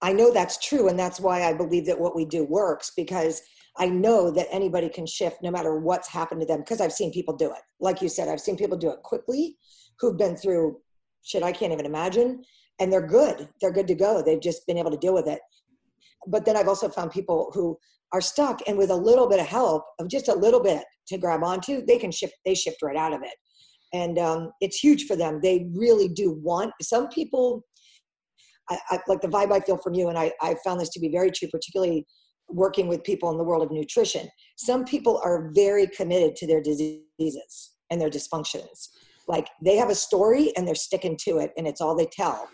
I 0.00 0.12
know 0.12 0.32
that's 0.32 0.58
true, 0.58 0.88
and 0.88 0.98
that's 0.98 1.20
why 1.20 1.44
I 1.44 1.52
believe 1.52 1.86
that 1.86 1.98
what 1.98 2.16
we 2.16 2.24
do 2.24 2.44
works 2.44 2.92
because 2.96 3.42
I 3.78 3.88
know 3.88 4.30
that 4.30 4.48
anybody 4.50 4.88
can 4.88 5.06
shift 5.06 5.42
no 5.42 5.50
matter 5.50 5.78
what's 5.78 6.08
happened 6.08 6.40
to 6.42 6.46
them 6.46 6.60
because 6.60 6.80
I've 6.80 6.92
seen 6.92 7.12
people 7.12 7.36
do 7.36 7.50
it. 7.52 7.62
Like 7.80 8.02
you 8.02 8.08
said, 8.08 8.28
I've 8.28 8.40
seen 8.40 8.56
people 8.56 8.76
do 8.76 8.90
it 8.90 9.02
quickly 9.02 9.56
who've 9.98 10.18
been 10.18 10.36
through 10.36 10.78
shit 11.22 11.42
I 11.42 11.52
can't 11.52 11.72
even 11.72 11.86
imagine, 11.86 12.42
and 12.80 12.92
they're 12.92 13.06
good. 13.06 13.48
They're 13.60 13.72
good 13.72 13.86
to 13.88 13.94
go. 13.94 14.22
They've 14.22 14.40
just 14.40 14.66
been 14.66 14.78
able 14.78 14.90
to 14.90 14.96
deal 14.96 15.14
with 15.14 15.28
it. 15.28 15.40
But 16.26 16.44
then 16.44 16.56
I've 16.56 16.68
also 16.68 16.88
found 16.88 17.10
people 17.10 17.50
who 17.54 17.76
are 18.12 18.20
stuck, 18.20 18.60
and 18.66 18.76
with 18.76 18.90
a 18.90 18.96
little 18.96 19.28
bit 19.28 19.40
of 19.40 19.46
help, 19.46 19.84
of 19.98 20.08
just 20.08 20.28
a 20.28 20.34
little 20.34 20.62
bit 20.62 20.84
to 21.08 21.18
grab 21.18 21.42
onto, 21.42 21.84
they 21.86 21.98
can 21.98 22.10
shift. 22.10 22.34
They 22.44 22.54
shift 22.54 22.82
right 22.82 22.96
out 22.96 23.12
of 23.12 23.22
it, 23.22 23.34
and 23.92 24.18
um, 24.18 24.50
it's 24.60 24.78
huge 24.78 25.06
for 25.06 25.16
them. 25.16 25.40
They 25.42 25.68
really 25.74 26.08
do 26.08 26.38
want. 26.42 26.72
Some 26.82 27.08
people 27.08 27.64
I, 28.70 28.78
I, 28.90 28.98
like 29.08 29.20
the 29.20 29.28
vibe 29.28 29.52
I 29.52 29.60
feel 29.60 29.76
from 29.76 29.94
you, 29.94 30.08
and 30.08 30.18
I, 30.18 30.32
I 30.40 30.56
found 30.64 30.80
this 30.80 30.90
to 30.90 31.00
be 31.00 31.08
very 31.08 31.30
true, 31.30 31.48
particularly 31.48 32.06
working 32.48 32.88
with 32.88 33.02
people 33.02 33.30
in 33.30 33.38
the 33.38 33.44
world 33.44 33.62
of 33.62 33.70
nutrition. 33.70 34.28
Some 34.56 34.84
people 34.84 35.20
are 35.24 35.50
very 35.54 35.86
committed 35.86 36.36
to 36.36 36.46
their 36.46 36.60
diseases 36.60 37.72
and 37.90 38.00
their 38.00 38.10
dysfunctions. 38.10 38.88
Like 39.28 39.48
they 39.64 39.76
have 39.76 39.90
a 39.90 39.94
story 39.94 40.52
and 40.56 40.66
they're 40.66 40.74
sticking 40.74 41.16
to 41.24 41.38
it, 41.38 41.52
and 41.56 41.66
it's 41.66 41.80
all 41.80 41.96
they 41.96 42.08
tell. 42.12 42.48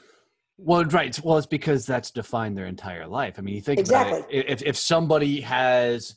Well, 0.58 0.84
right. 0.84 1.18
Well, 1.22 1.38
it's 1.38 1.46
because 1.46 1.86
that's 1.86 2.10
defined 2.10 2.58
their 2.58 2.66
entire 2.66 3.06
life. 3.06 3.36
I 3.38 3.42
mean, 3.42 3.54
you 3.54 3.60
think 3.60 3.78
exactly. 3.78 4.18
about 4.18 4.32
it. 4.32 4.48
If 4.48 4.62
if 4.62 4.76
somebody 4.76 5.40
has, 5.42 6.16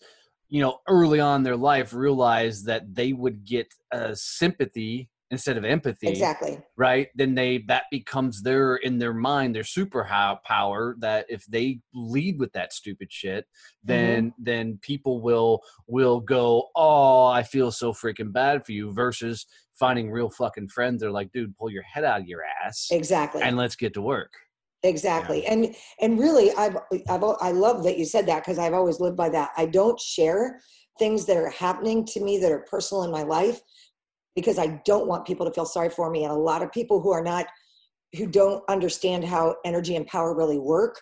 you 0.50 0.62
know, 0.62 0.80
early 0.88 1.20
on 1.20 1.38
in 1.38 1.44
their 1.44 1.56
life 1.56 1.94
realized 1.94 2.66
that 2.66 2.94
they 2.94 3.14
would 3.14 3.46
get 3.46 3.68
uh, 3.92 4.14
sympathy 4.16 5.10
instead 5.32 5.58
of 5.58 5.64
empathy 5.64 6.10
exactly 6.10 6.60
right 6.76 7.08
then 7.16 7.34
they 7.34 7.64
that 7.68 7.84
becomes 7.90 8.44
their 8.44 8.76
in 8.76 9.00
their 9.00 9.14
mind 9.14 9.56
their 9.56 9.64
super 9.64 10.04
power 10.46 10.96
that 11.00 11.26
if 11.30 11.46
they 11.46 11.80
lead 11.94 12.38
with 12.38 12.52
that 12.52 12.74
stupid 12.74 13.08
shit 13.10 13.46
then 13.82 14.26
mm-hmm. 14.26 14.44
then 14.44 14.80
people 14.82 15.22
will 15.22 15.62
will 15.88 16.20
go 16.20 16.68
oh 16.76 17.28
i 17.28 17.42
feel 17.42 17.72
so 17.72 17.94
freaking 17.94 18.34
bad 18.34 18.66
for 18.66 18.74
you 18.74 18.92
versus 18.92 19.46
finding 19.82 20.10
real 20.10 20.30
fucking 20.30 20.70
friends 20.70 21.02
they're 21.02 21.12
like 21.12 21.30
dude 21.34 21.56
pull 21.58 21.70
your 21.70 21.84
head 21.84 22.06
out 22.06 22.22
of 22.22 22.28
your 22.28 22.42
ass 22.64 22.88
exactly 22.92 23.42
and 23.42 23.58
let's 23.58 23.76
get 23.76 23.94
to 23.94 24.02
work 24.02 24.32
exactly 24.84 25.44
yeah. 25.44 25.54
and 25.54 25.76
and 26.00 26.18
really 26.18 26.52
i've 26.54 26.78
i've 27.10 27.24
i 27.42 27.52
love 27.52 27.84
that 27.84 27.98
you 27.98 28.06
said 28.06 28.26
that 28.26 28.40
because 28.40 28.58
i've 28.58 28.74
always 28.74 29.00
lived 29.00 29.18
by 29.18 29.28
that 29.28 29.50
i 29.58 29.66
don't 29.66 30.00
share 30.00 30.62
things 30.98 31.26
that 31.26 31.38
are 31.38 31.50
happening 31.50 32.06
to 32.06 32.22
me 32.22 32.38
that 32.38 32.52
are 32.52 32.66
personal 32.70 33.04
in 33.04 33.12
my 33.12 33.24
life 33.24 33.62
because 34.36 34.58
I 34.58 34.82
don't 34.86 35.08
want 35.08 35.26
people 35.26 35.46
to 35.46 35.54
feel 35.54 35.66
sorry 35.66 35.90
for 35.90 36.10
me. 36.10 36.24
And 36.24 36.32
a 36.32 36.38
lot 36.38 36.62
of 36.62 36.72
people 36.72 37.02
who 37.02 37.12
are 37.12 37.24
not, 37.24 37.48
who 38.16 38.28
don't 38.28 38.64
understand 38.70 39.26
how 39.26 39.56
energy 39.66 39.96
and 39.96 40.06
power 40.08 40.36
really 40.36 40.60
work, 40.60 41.00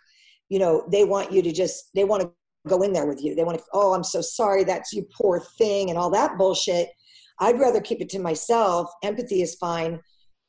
you 0.50 0.60
know, 0.60 0.86
they 0.92 1.04
want 1.04 1.32
you 1.32 1.42
to 1.42 1.52
just, 1.52 1.90
they 1.94 2.04
want 2.04 2.24
to 2.24 2.32
go 2.68 2.82
in 2.82 2.94
there 2.94 3.06
with 3.06 3.24
you. 3.24 3.36
They 3.36 3.44
want 3.44 3.58
to, 3.60 3.64
oh, 3.74 3.94
I'm 3.94 4.04
so 4.04 4.22
sorry, 4.22 4.64
that's 4.64 4.94
you 4.94 5.06
poor 5.14 5.40
thing, 5.58 5.90
and 5.90 5.98
all 5.98 6.10
that 6.12 6.38
bullshit. 6.38 6.90
I'd 7.40 7.60
rather 7.60 7.82
keep 7.82 8.02
it 8.02 8.10
to 8.10 8.20
myself. 8.20 8.90
Empathy 9.04 9.42
is 9.42 9.56
fine. 9.56 10.00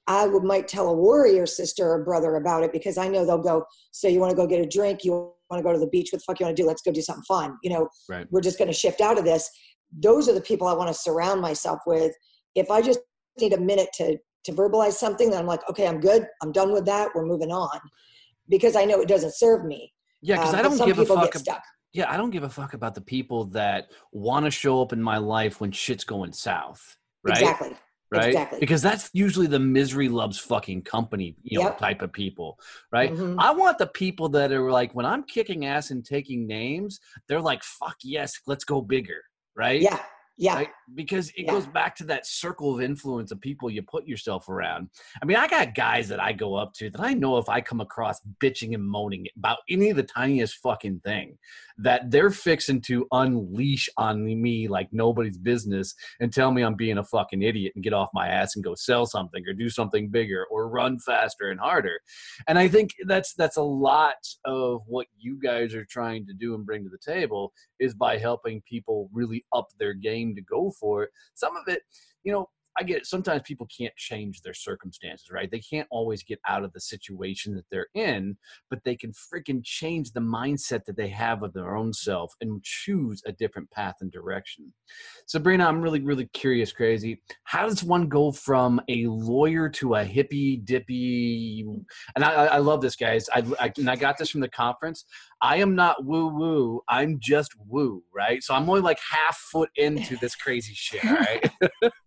I 0.06 0.26
would 0.26 0.42
might 0.42 0.66
tell 0.66 0.88
a 0.88 0.92
warrior 0.92 1.46
sister 1.46 1.88
or 1.88 2.04
brother 2.04 2.36
about 2.36 2.64
it 2.64 2.72
because 2.72 2.98
I 2.98 3.06
know 3.06 3.24
they'll 3.24 3.38
go, 3.38 3.64
so 3.92 4.08
you 4.08 4.18
want 4.18 4.30
to 4.30 4.36
go 4.36 4.46
get 4.46 4.60
a 4.60 4.66
drink, 4.66 5.04
you 5.04 5.12
want 5.12 5.58
to 5.58 5.62
go 5.62 5.72
to 5.72 5.78
the 5.78 5.86
beach, 5.86 6.08
what 6.10 6.18
the 6.18 6.24
fuck 6.24 6.40
you 6.40 6.46
want 6.46 6.56
to 6.56 6.62
do? 6.62 6.66
Let's 6.66 6.82
go 6.82 6.90
do 6.90 7.02
something 7.02 7.24
fun. 7.28 7.58
You 7.62 7.70
know, 7.70 7.88
right. 8.08 8.26
we're 8.30 8.40
just 8.40 8.58
going 8.58 8.68
to 8.68 8.76
shift 8.76 9.00
out 9.00 9.18
of 9.18 9.24
this. 9.24 9.48
Those 9.92 10.28
are 10.28 10.32
the 10.32 10.40
people 10.40 10.66
I 10.66 10.72
want 10.72 10.88
to 10.88 10.94
surround 10.94 11.40
myself 11.40 11.80
with 11.86 12.12
if 12.54 12.70
I 12.70 12.82
just 12.82 13.00
need 13.40 13.52
a 13.52 13.60
minute 13.60 13.88
to 13.94 14.18
to 14.44 14.52
verbalize 14.52 14.94
something, 14.94 15.30
then 15.30 15.38
I'm 15.38 15.46
like, 15.46 15.60
okay, 15.68 15.86
I'm 15.86 16.00
good. 16.00 16.26
I'm 16.42 16.50
done 16.50 16.72
with 16.72 16.86
that. 16.86 17.10
We're 17.14 17.26
moving 17.26 17.52
on 17.52 17.78
because 18.48 18.74
I 18.74 18.86
know 18.86 19.00
it 19.00 19.08
doesn't 19.08 19.34
serve 19.34 19.66
me. 19.66 19.92
Yeah, 20.22 20.36
because 20.36 20.54
um, 20.54 20.58
I 20.58 20.62
don't 20.62 20.86
give 20.86 20.98
a 20.98 21.04
fuck. 21.04 21.36
Ab- 21.36 21.60
yeah, 21.92 22.10
I 22.10 22.16
don't 22.16 22.30
give 22.30 22.42
a 22.44 22.48
fuck 22.48 22.74
about 22.74 22.94
the 22.94 23.00
people 23.00 23.46
that 23.46 23.90
want 24.12 24.44
to 24.44 24.50
show 24.50 24.80
up 24.82 24.92
in 24.92 25.02
my 25.02 25.18
life 25.18 25.60
when 25.60 25.72
shit's 25.72 26.04
going 26.04 26.32
south. 26.32 26.96
Right. 27.24 27.38
Exactly. 27.38 27.76
Right. 28.12 28.26
Exactly. 28.28 28.58
Because 28.58 28.82
that's 28.82 29.08
usually 29.12 29.46
the 29.46 29.58
misery 29.60 30.08
loves 30.08 30.36
fucking 30.38 30.82
company, 30.82 31.36
you 31.42 31.58
know, 31.58 31.66
Yep. 31.66 31.78
type 31.78 32.02
of 32.02 32.12
people. 32.12 32.58
Right. 32.92 33.12
Mhm. 33.12 33.36
I 33.38 33.52
want 33.52 33.78
the 33.78 33.86
people 33.86 34.28
that 34.30 34.50
are 34.50 34.70
like, 34.72 34.92
when 34.94 35.06
I'm 35.06 35.22
kicking 35.24 35.64
ass 35.66 35.90
and 35.90 36.04
taking 36.04 36.46
names, 36.46 36.98
they're 37.28 37.40
like, 37.40 37.62
fuck 37.62 37.96
yes, 38.02 38.32
let's 38.46 38.64
go 38.64 38.80
bigger. 38.80 39.22
Right. 39.56 39.80
Yeah. 39.80 40.00
Yeah. 40.40 40.54
right? 40.54 40.70
Because 40.94 41.28
it 41.36 41.44
Yeah. 41.44 41.52
goes 41.52 41.66
back 41.66 41.94
to 41.96 42.04
that 42.04 42.26
circle 42.26 42.74
of 42.74 42.80
influence 42.80 43.30
of 43.30 43.40
people 43.42 43.68
you 43.70 43.82
put 43.82 44.08
yourself 44.08 44.48
around. 44.48 44.88
I 45.22 45.26
mean, 45.26 45.36
I 45.36 45.46
got 45.46 45.74
guys 45.74 46.08
that 46.08 46.18
I 46.18 46.32
go 46.32 46.54
up 46.54 46.72
to 46.74 46.88
that 46.90 47.00
I 47.00 47.12
know 47.12 47.36
if 47.36 47.48
I 47.50 47.60
come 47.60 47.80
across 47.82 48.20
bitching 48.42 48.74
and 48.74 48.82
moaning 48.82 49.26
about 49.36 49.58
any 49.68 49.90
of 49.90 49.96
the 49.96 50.02
tiniest 50.02 50.56
fucking 50.62 51.00
thing, 51.00 51.36
that 51.76 52.10
they're 52.10 52.30
fixing 52.30 52.80
to 52.82 53.06
unleash 53.12 53.88
on 53.96 54.24
me 54.24 54.66
like 54.68 54.88
nobody's 54.92 55.38
business 55.38 55.94
and 56.20 56.32
tell 56.32 56.52
me 56.52 56.62
I'm 56.62 56.74
being 56.74 56.98
a 56.98 57.04
fucking 57.04 57.42
idiot 57.42 57.72
and 57.74 57.84
get 57.84 57.92
off 57.92 58.08
my 58.14 58.28
ass 58.28 58.54
and 58.56 58.64
go 58.64 58.74
sell 58.74 59.06
something 59.06 59.42
or 59.46 59.52
do 59.52 59.68
something 59.68 60.08
bigger 60.08 60.46
or 60.50 60.68
run 60.68 60.98
faster 60.98 61.50
and 61.50 61.60
harder. 61.60 62.00
And 62.48 62.58
I 62.58 62.68
think 62.68 62.90
that's 63.06 63.34
that's 63.34 63.56
a 63.58 63.62
lot 63.62 64.16
of 64.46 64.82
what 64.86 65.06
you 65.18 65.38
guys 65.42 65.74
are 65.74 65.84
trying 65.84 66.26
to 66.26 66.32
do 66.32 66.54
and 66.54 66.64
bring 66.64 66.84
to 66.84 66.90
the 66.90 66.98
table 66.98 67.52
is 67.78 67.94
by 67.94 68.16
helping 68.18 68.62
people 68.62 69.10
really 69.12 69.44
up 69.52 69.68
their 69.78 69.94
game 69.94 70.29
to 70.36 70.42
go 70.42 70.72
for 70.78 71.04
it. 71.04 71.10
Some 71.34 71.56
of 71.56 71.68
it, 71.68 71.82
you 72.22 72.32
know, 72.32 72.48
I 72.78 72.82
get 72.82 72.98
it. 72.98 73.06
Sometimes 73.06 73.42
people 73.44 73.66
can't 73.76 73.94
change 73.96 74.42
their 74.42 74.54
circumstances, 74.54 75.28
right? 75.30 75.50
They 75.50 75.60
can't 75.60 75.88
always 75.90 76.22
get 76.22 76.40
out 76.46 76.64
of 76.64 76.72
the 76.72 76.80
situation 76.80 77.54
that 77.56 77.64
they're 77.70 77.88
in, 77.94 78.36
but 78.70 78.80
they 78.84 78.96
can 78.96 79.12
freaking 79.12 79.60
change 79.64 80.12
the 80.12 80.20
mindset 80.20 80.84
that 80.84 80.96
they 80.96 81.08
have 81.08 81.42
of 81.42 81.52
their 81.52 81.76
own 81.76 81.92
self 81.92 82.32
and 82.40 82.62
choose 82.62 83.22
a 83.26 83.32
different 83.32 83.70
path 83.70 83.96
and 84.00 84.12
direction. 84.12 84.72
Sabrina, 85.26 85.66
I'm 85.66 85.80
really, 85.80 86.00
really 86.00 86.28
curious, 86.32 86.72
crazy. 86.72 87.22
How 87.44 87.68
does 87.68 87.82
one 87.82 88.08
go 88.08 88.32
from 88.32 88.80
a 88.88 89.06
lawyer 89.06 89.68
to 89.70 89.94
a 89.94 90.04
hippy 90.04 90.56
dippy? 90.58 91.66
And 92.14 92.24
I, 92.24 92.46
I 92.46 92.60
I 92.60 92.62
love 92.62 92.80
this, 92.80 92.96
guys. 92.96 93.26
I, 93.32 93.42
I, 93.58 93.72
and 93.78 93.88
I 93.88 93.96
got 93.96 94.18
this 94.18 94.30
from 94.30 94.40
the 94.40 94.48
conference. 94.48 95.04
I 95.40 95.56
am 95.56 95.74
not 95.74 96.04
woo 96.04 96.28
woo. 96.28 96.82
I'm 96.88 97.18
just 97.20 97.54
woo, 97.66 98.02
right? 98.14 98.42
So 98.42 98.54
I'm 98.54 98.68
only 98.68 98.82
like 98.82 98.98
half 99.10 99.38
foot 99.38 99.70
into 99.76 100.16
this 100.18 100.34
crazy 100.34 100.74
shit, 100.74 101.02
right? 101.04 101.50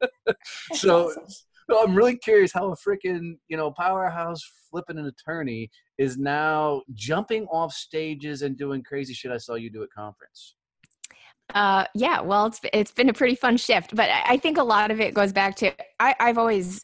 So, 0.73 1.07
awesome. 1.07 1.23
so 1.69 1.83
I'm 1.83 1.95
really 1.95 2.17
curious 2.17 2.51
how 2.53 2.71
a 2.71 2.75
freaking 2.75 3.37
you 3.47 3.57
know 3.57 3.71
powerhouse 3.71 4.41
flipping 4.69 4.97
an 4.97 5.05
attorney 5.05 5.69
is 5.97 6.17
now 6.17 6.81
jumping 6.93 7.45
off 7.47 7.73
stages 7.73 8.41
and 8.41 8.57
doing 8.57 8.83
crazy 8.83 9.13
shit. 9.13 9.31
I 9.31 9.37
saw 9.37 9.55
you 9.55 9.69
do 9.69 9.83
at 9.83 9.89
conference. 9.95 10.55
Uh, 11.53 11.85
yeah, 11.93 12.21
well, 12.21 12.47
it's 12.47 12.59
it's 12.73 12.91
been 12.91 13.09
a 13.09 13.13
pretty 13.13 13.35
fun 13.35 13.57
shift, 13.57 13.95
but 13.95 14.09
I 14.09 14.23
I 14.33 14.37
think 14.37 14.57
a 14.57 14.63
lot 14.63 14.91
of 14.91 14.99
it 14.99 15.13
goes 15.13 15.31
back 15.31 15.55
to 15.57 15.71
I, 15.99 16.15
I've 16.19 16.37
always 16.37 16.83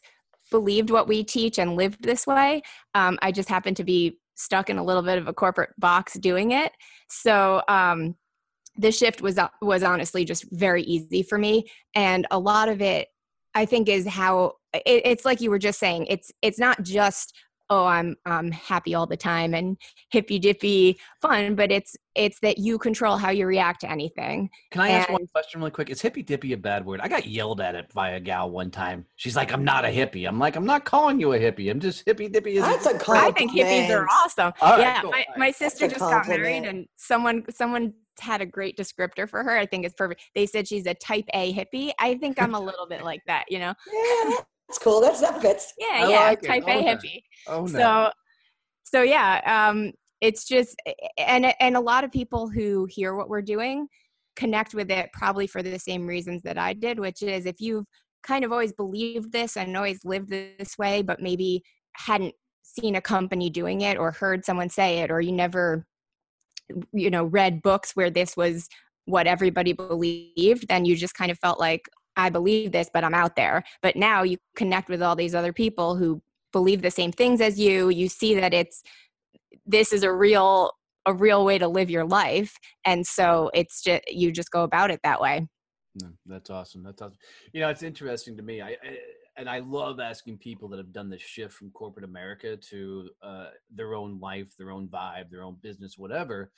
believed 0.50 0.90
what 0.90 1.08
we 1.08 1.24
teach 1.24 1.58
and 1.58 1.76
lived 1.76 2.02
this 2.02 2.26
way. 2.26 2.62
Um, 2.94 3.18
I 3.22 3.32
just 3.32 3.48
happen 3.48 3.74
to 3.76 3.84
be 3.84 4.18
stuck 4.34 4.70
in 4.70 4.78
a 4.78 4.84
little 4.84 5.02
bit 5.02 5.18
of 5.18 5.28
a 5.28 5.32
corporate 5.32 5.70
box 5.78 6.14
doing 6.14 6.52
it. 6.52 6.72
So 7.08 7.62
um, 7.68 8.16
the 8.76 8.92
shift 8.92 9.22
was 9.22 9.38
was 9.62 9.82
honestly 9.82 10.24
just 10.24 10.44
very 10.50 10.82
easy 10.82 11.22
for 11.22 11.38
me, 11.38 11.66
and 11.94 12.26
a 12.30 12.38
lot 12.38 12.68
of 12.68 12.80
it 12.80 13.08
I 13.54 13.64
think 13.64 13.88
is 13.88 14.06
how 14.06 14.54
it, 14.72 15.02
it's 15.04 15.24
like 15.24 15.40
you 15.40 15.50
were 15.50 15.58
just 15.58 15.78
saying. 15.78 16.06
It's 16.06 16.30
it's 16.42 16.58
not 16.58 16.82
just 16.82 17.34
oh 17.70 17.86
I'm 17.86 18.16
I'm 18.26 18.50
happy 18.50 18.94
all 18.94 19.06
the 19.06 19.16
time 19.16 19.54
and 19.54 19.76
hippy 20.10 20.38
dippy 20.38 20.98
fun, 21.22 21.54
but 21.54 21.70
it's 21.70 21.96
it's 22.14 22.40
that 22.40 22.58
you 22.58 22.78
control 22.78 23.16
how 23.16 23.30
you 23.30 23.46
react 23.46 23.80
to 23.82 23.90
anything. 23.90 24.50
Can 24.72 24.82
I 24.82 24.90
ask 24.90 25.08
one 25.08 25.26
question 25.28 25.60
really 25.60 25.70
quick? 25.70 25.88
Is 25.90 26.02
hippy 26.02 26.22
dippy 26.22 26.52
a 26.52 26.56
bad 26.56 26.84
word? 26.84 27.00
I 27.00 27.08
got 27.08 27.26
yelled 27.26 27.60
at 27.60 27.74
it 27.74 27.92
by 27.94 28.10
a 28.10 28.20
gal 28.20 28.50
one 28.50 28.70
time. 28.70 29.06
She's 29.16 29.36
like, 29.36 29.52
"I'm 29.52 29.64
not 29.64 29.84
a 29.84 29.88
hippie." 29.88 30.28
I'm 30.28 30.38
like, 30.38 30.56
"I'm 30.56 30.66
not 30.66 30.84
calling 30.84 31.20
you 31.20 31.32
a 31.32 31.38
hippie. 31.38 31.70
I'm 31.70 31.80
just 31.80 32.04
hippy 32.04 32.28
dippy." 32.28 32.58
That's 32.58 32.86
a 32.86 32.92
That's 32.92 33.08
I 33.08 33.30
think 33.30 33.52
hippies 33.52 33.90
are 33.90 34.06
awesome. 34.08 34.52
All 34.60 34.72
right, 34.72 34.80
yeah, 34.80 35.00
cool. 35.02 35.12
my, 35.12 35.18
All 35.18 35.24
right. 35.28 35.38
my 35.38 35.50
sister 35.50 35.88
just 35.88 36.00
got 36.00 36.28
married, 36.28 36.64
and 36.64 36.86
someone 36.96 37.44
someone 37.50 37.94
had 38.20 38.40
a 38.40 38.46
great 38.46 38.76
descriptor 38.76 39.28
for 39.28 39.42
her. 39.42 39.56
I 39.56 39.66
think 39.66 39.84
it's 39.84 39.94
perfect. 39.94 40.22
They 40.34 40.46
said 40.46 40.68
she's 40.68 40.86
a 40.86 40.94
type 40.94 41.26
A 41.34 41.52
hippie. 41.52 41.92
I 41.98 42.16
think 42.16 42.40
I'm 42.40 42.54
a 42.54 42.60
little 42.60 42.86
bit 42.86 43.02
like 43.02 43.22
that. 43.26 43.44
You 43.48 43.58
know? 43.60 43.74
Yeah, 43.92 44.36
that's 44.68 44.78
cool. 44.78 45.00
That's 45.00 45.20
that 45.20 45.40
fits. 45.40 45.72
Yeah, 45.78 46.04
I 46.04 46.08
yeah, 46.08 46.20
like 46.20 46.42
it. 46.42 46.46
type 46.46 46.64
Oh, 46.66 46.78
A 46.78 46.82
no. 46.82 46.94
hippie. 46.94 47.22
Oh 47.48 47.66
So, 47.66 48.10
so 48.84 49.02
yeah. 49.02 49.68
Um, 49.70 49.92
it's 50.20 50.44
just 50.44 50.76
and 51.18 51.52
and 51.60 51.76
a 51.76 51.80
lot 51.80 52.04
of 52.04 52.12
people 52.12 52.48
who 52.48 52.86
hear 52.90 53.14
what 53.14 53.28
we're 53.28 53.42
doing 53.42 53.88
connect 54.36 54.74
with 54.74 54.90
it 54.90 55.10
probably 55.12 55.46
for 55.46 55.62
the 55.62 55.78
same 55.78 56.06
reasons 56.06 56.42
that 56.42 56.58
I 56.58 56.72
did, 56.72 56.98
which 56.98 57.22
is 57.22 57.46
if 57.46 57.60
you've 57.60 57.84
kind 58.22 58.44
of 58.44 58.52
always 58.52 58.72
believed 58.72 59.32
this 59.32 59.56
and 59.56 59.76
always 59.76 60.04
lived 60.04 60.30
this 60.30 60.78
way, 60.78 61.02
but 61.02 61.20
maybe 61.20 61.62
hadn't 61.94 62.34
seen 62.62 62.96
a 62.96 63.00
company 63.00 63.50
doing 63.50 63.80
it 63.80 63.98
or 63.98 64.12
heard 64.12 64.44
someone 64.44 64.68
say 64.68 64.98
it, 64.98 65.10
or 65.10 65.20
you 65.20 65.32
never, 65.32 65.86
you 66.92 67.10
know, 67.10 67.24
read 67.24 67.62
books 67.62 67.92
where 67.94 68.10
this 68.10 68.36
was 68.36 68.68
what 69.04 69.26
everybody 69.26 69.72
believed, 69.72 70.68
then 70.68 70.84
you 70.84 70.96
just 70.96 71.14
kind 71.14 71.30
of 71.30 71.38
felt 71.38 71.58
like, 71.58 71.88
I 72.16 72.28
believe 72.30 72.72
this, 72.72 72.90
but 72.92 73.04
I'm 73.04 73.14
out 73.14 73.36
there. 73.36 73.62
But 73.82 73.96
now 73.96 74.22
you 74.22 74.36
connect 74.56 74.88
with 74.88 75.02
all 75.02 75.16
these 75.16 75.34
other 75.34 75.52
people 75.52 75.96
who 75.96 76.20
believe 76.52 76.82
the 76.82 76.90
same 76.90 77.12
things 77.12 77.40
as 77.40 77.58
you. 77.58 77.88
You 77.88 78.08
see 78.08 78.34
that 78.34 78.52
it's, 78.52 78.82
this 79.66 79.92
is 79.92 80.02
a 80.02 80.12
real 80.12 80.72
a 81.06 81.14
real 81.14 81.46
way 81.46 81.58
to 81.58 81.66
live 81.66 81.88
your 81.88 82.04
life 82.04 82.54
and 82.84 83.06
so 83.06 83.50
it's 83.54 83.82
just 83.82 84.02
you 84.12 84.30
just 84.30 84.50
go 84.50 84.64
about 84.64 84.90
it 84.90 85.00
that 85.02 85.18
way 85.18 85.46
that's 86.26 86.50
awesome 86.50 86.82
that's 86.82 87.00
awesome 87.00 87.16
you 87.52 87.60
know 87.60 87.70
it's 87.70 87.82
interesting 87.82 88.36
to 88.36 88.42
me 88.42 88.60
I, 88.60 88.68
I 88.68 88.98
and 89.40 89.48
I 89.48 89.60
love 89.60 90.00
asking 90.00 90.36
people 90.36 90.68
that 90.68 90.76
have 90.76 90.92
done 90.92 91.08
this 91.08 91.22
shift 91.22 91.54
from 91.54 91.70
corporate 91.70 92.04
America 92.04 92.58
to 92.58 93.08
uh, 93.22 93.46
their 93.74 93.94
own 93.94 94.20
life, 94.20 94.54
their 94.58 94.70
own 94.70 94.86
vibe, 94.86 95.30
their 95.30 95.42
own 95.42 95.56
business, 95.62 95.96
whatever. 95.96 96.52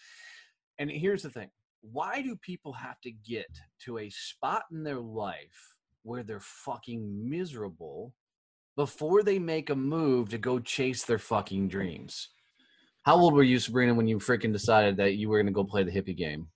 And 0.81 0.91
here's 0.91 1.23
the 1.23 1.31
thing 1.31 1.49
why 1.81 2.23
do 2.23 2.37
people 2.37 2.73
have 2.73 3.01
to 3.03 3.13
get 3.13 3.47
to 3.85 3.99
a 3.99 4.11
spot 4.11 4.65
in 4.73 4.83
their 4.83 5.01
life 5.01 5.77
where 6.03 6.25
they're 6.25 6.41
fucking 6.41 7.31
miserable 7.31 8.15
before 8.77 9.23
they 9.23 9.39
make 9.39 9.71
a 9.71 9.77
move 9.77 10.31
to 10.31 10.39
go 10.39 10.59
chase 10.59 11.05
their 11.05 11.21
fucking 11.21 11.69
dreams? 11.69 12.31
How 13.03 13.15
old 13.15 13.35
were 13.35 13.45
you, 13.45 13.61
Sabrina, 13.61 13.95
when 13.95 14.09
you 14.09 14.19
freaking 14.19 14.53
decided 14.53 14.97
that 14.97 15.15
you 15.15 15.29
were 15.29 15.39
going 15.39 15.47
to 15.47 15.53
go 15.53 15.65
play 15.65 15.85
the 15.85 15.93
hippie 15.93 16.17
game? 16.17 16.49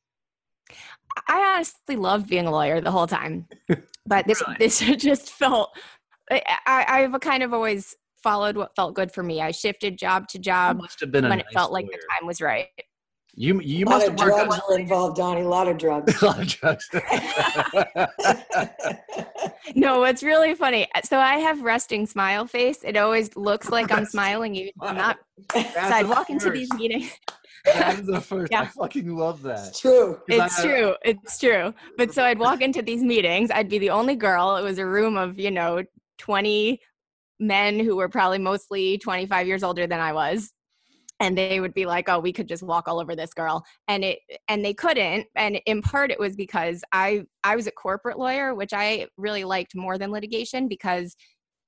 I 1.29 1.55
honestly 1.55 1.97
loved 1.97 2.29
being 2.29 2.47
a 2.47 2.51
lawyer 2.51 2.81
the 2.81 2.91
whole 2.91 3.07
time, 3.07 3.47
but 4.07 4.27
this 4.27 4.43
really? 4.47 4.57
this 4.59 4.79
just 4.99 5.31
felt 5.31 5.77
I, 6.31 6.43
I've 6.67 7.21
kind 7.21 7.43
of 7.43 7.53
always 7.53 7.95
followed 8.23 8.57
what 8.57 8.75
felt 8.75 8.95
good 8.95 9.13
for 9.13 9.23
me. 9.23 9.41
I 9.41 9.51
shifted 9.53 9.99
job 9.99 10.27
to 10.29 10.39
job 10.39 10.79
must 10.79 11.01
have 11.01 11.13
been 11.13 11.25
when 11.29 11.39
nice 11.39 11.47
it 11.49 11.53
felt 11.55 11.71
lawyer. 11.73 11.83
like 11.83 11.93
the 11.93 11.99
time 12.19 12.27
was 12.27 12.41
right. 12.41 12.67
You 13.39 13.61
you 13.61 13.85
a 13.87 13.91
must 13.91 14.07
have 14.07 14.15
of 14.15 14.21
drugs 14.21 14.61
were 14.69 14.79
involved, 14.79 15.17
Donnie. 15.19 15.43
A 15.43 15.49
lot 15.49 15.69
of 15.69 15.77
drugs. 15.77 16.17
a 16.23 16.25
lot 16.25 16.41
of 16.41 16.47
drugs. 16.49 16.89
no, 19.75 20.05
it's 20.05 20.23
really 20.23 20.55
funny. 20.55 20.87
So 21.05 21.19
I 21.19 21.37
have 21.37 21.61
resting 21.63 22.07
smile 22.07 22.47
face. 22.47 22.79
It 22.83 22.97
always 22.97 23.37
looks 23.37 23.69
like 23.71 23.93
I'm 23.93 24.07
smiling, 24.07 24.55
even 24.57 24.73
I'm 24.81 24.97
not. 24.97 25.19
That's 25.53 25.75
so 25.75 25.81
I'd 25.81 26.07
the 26.07 26.11
walk 26.11 26.31
into 26.31 26.51
these 26.51 26.73
meetings. 26.75 27.13
That 27.67 27.99
is 27.99 28.07
the 28.07 28.21
first. 28.23 28.55
I 28.55 28.63
Yeah. 28.63 28.69
fucking 28.69 29.15
love 29.15 29.43
that. 29.43 29.69
It's 29.69 29.81
true. 29.81 30.15
'Cause 30.15 30.23
It's 30.29 30.61
I- 30.61 30.65
true. 30.65 30.95
It's 31.05 31.39
true. 31.39 31.75
But 31.99 32.15
so 32.15 32.25
I'd 32.25 32.39
walk 32.39 32.63
into 32.63 32.81
these 32.81 33.03
meetings. 33.03 33.51
I'd 33.51 33.69
be 33.69 33.79
the 33.79 33.91
only 33.91 34.17
girl. 34.17 34.57
It 34.57 34.63
was 34.63 34.79
a 34.79 34.87
room 34.87 35.17
of, 35.17 35.39
you 35.39 35.51
know, 35.51 35.83
20 36.19 36.81
men 37.39 37.79
who 37.79 37.97
were 37.97 38.09
probably 38.09 38.39
mostly 38.39 38.99
25 38.99 39.47
years 39.47 39.63
older 39.63 39.87
than 39.87 40.01
I 40.01 40.13
was. 40.13 40.53
And 41.19 41.37
they 41.37 41.61
would 41.61 41.73
be 41.73 41.87
like, 41.87 42.11
"Oh, 42.11 42.19
we 42.19 42.33
could 42.33 42.47
just 42.47 42.63
walk 42.63 42.89
all 42.89 43.01
over 43.01 43.17
this 43.17 43.33
girl." 43.33 43.65
And 43.89 44.05
it 44.05 44.19
and 44.49 44.63
they 44.63 44.75
couldn't. 44.75 45.27
And 45.35 45.61
in 45.65 45.81
part 45.81 46.11
it 46.11 46.21
was 46.21 46.37
because 46.37 46.85
I 46.93 47.23
I 47.43 47.57
was 47.57 47.67
a 47.67 47.71
corporate 47.71 48.19
lawyer, 48.19 48.55
which 48.55 48.75
I 48.75 49.07
really 49.17 49.45
liked 49.45 49.75
more 49.75 49.97
than 49.97 50.13
litigation 50.13 50.69
because 50.69 51.17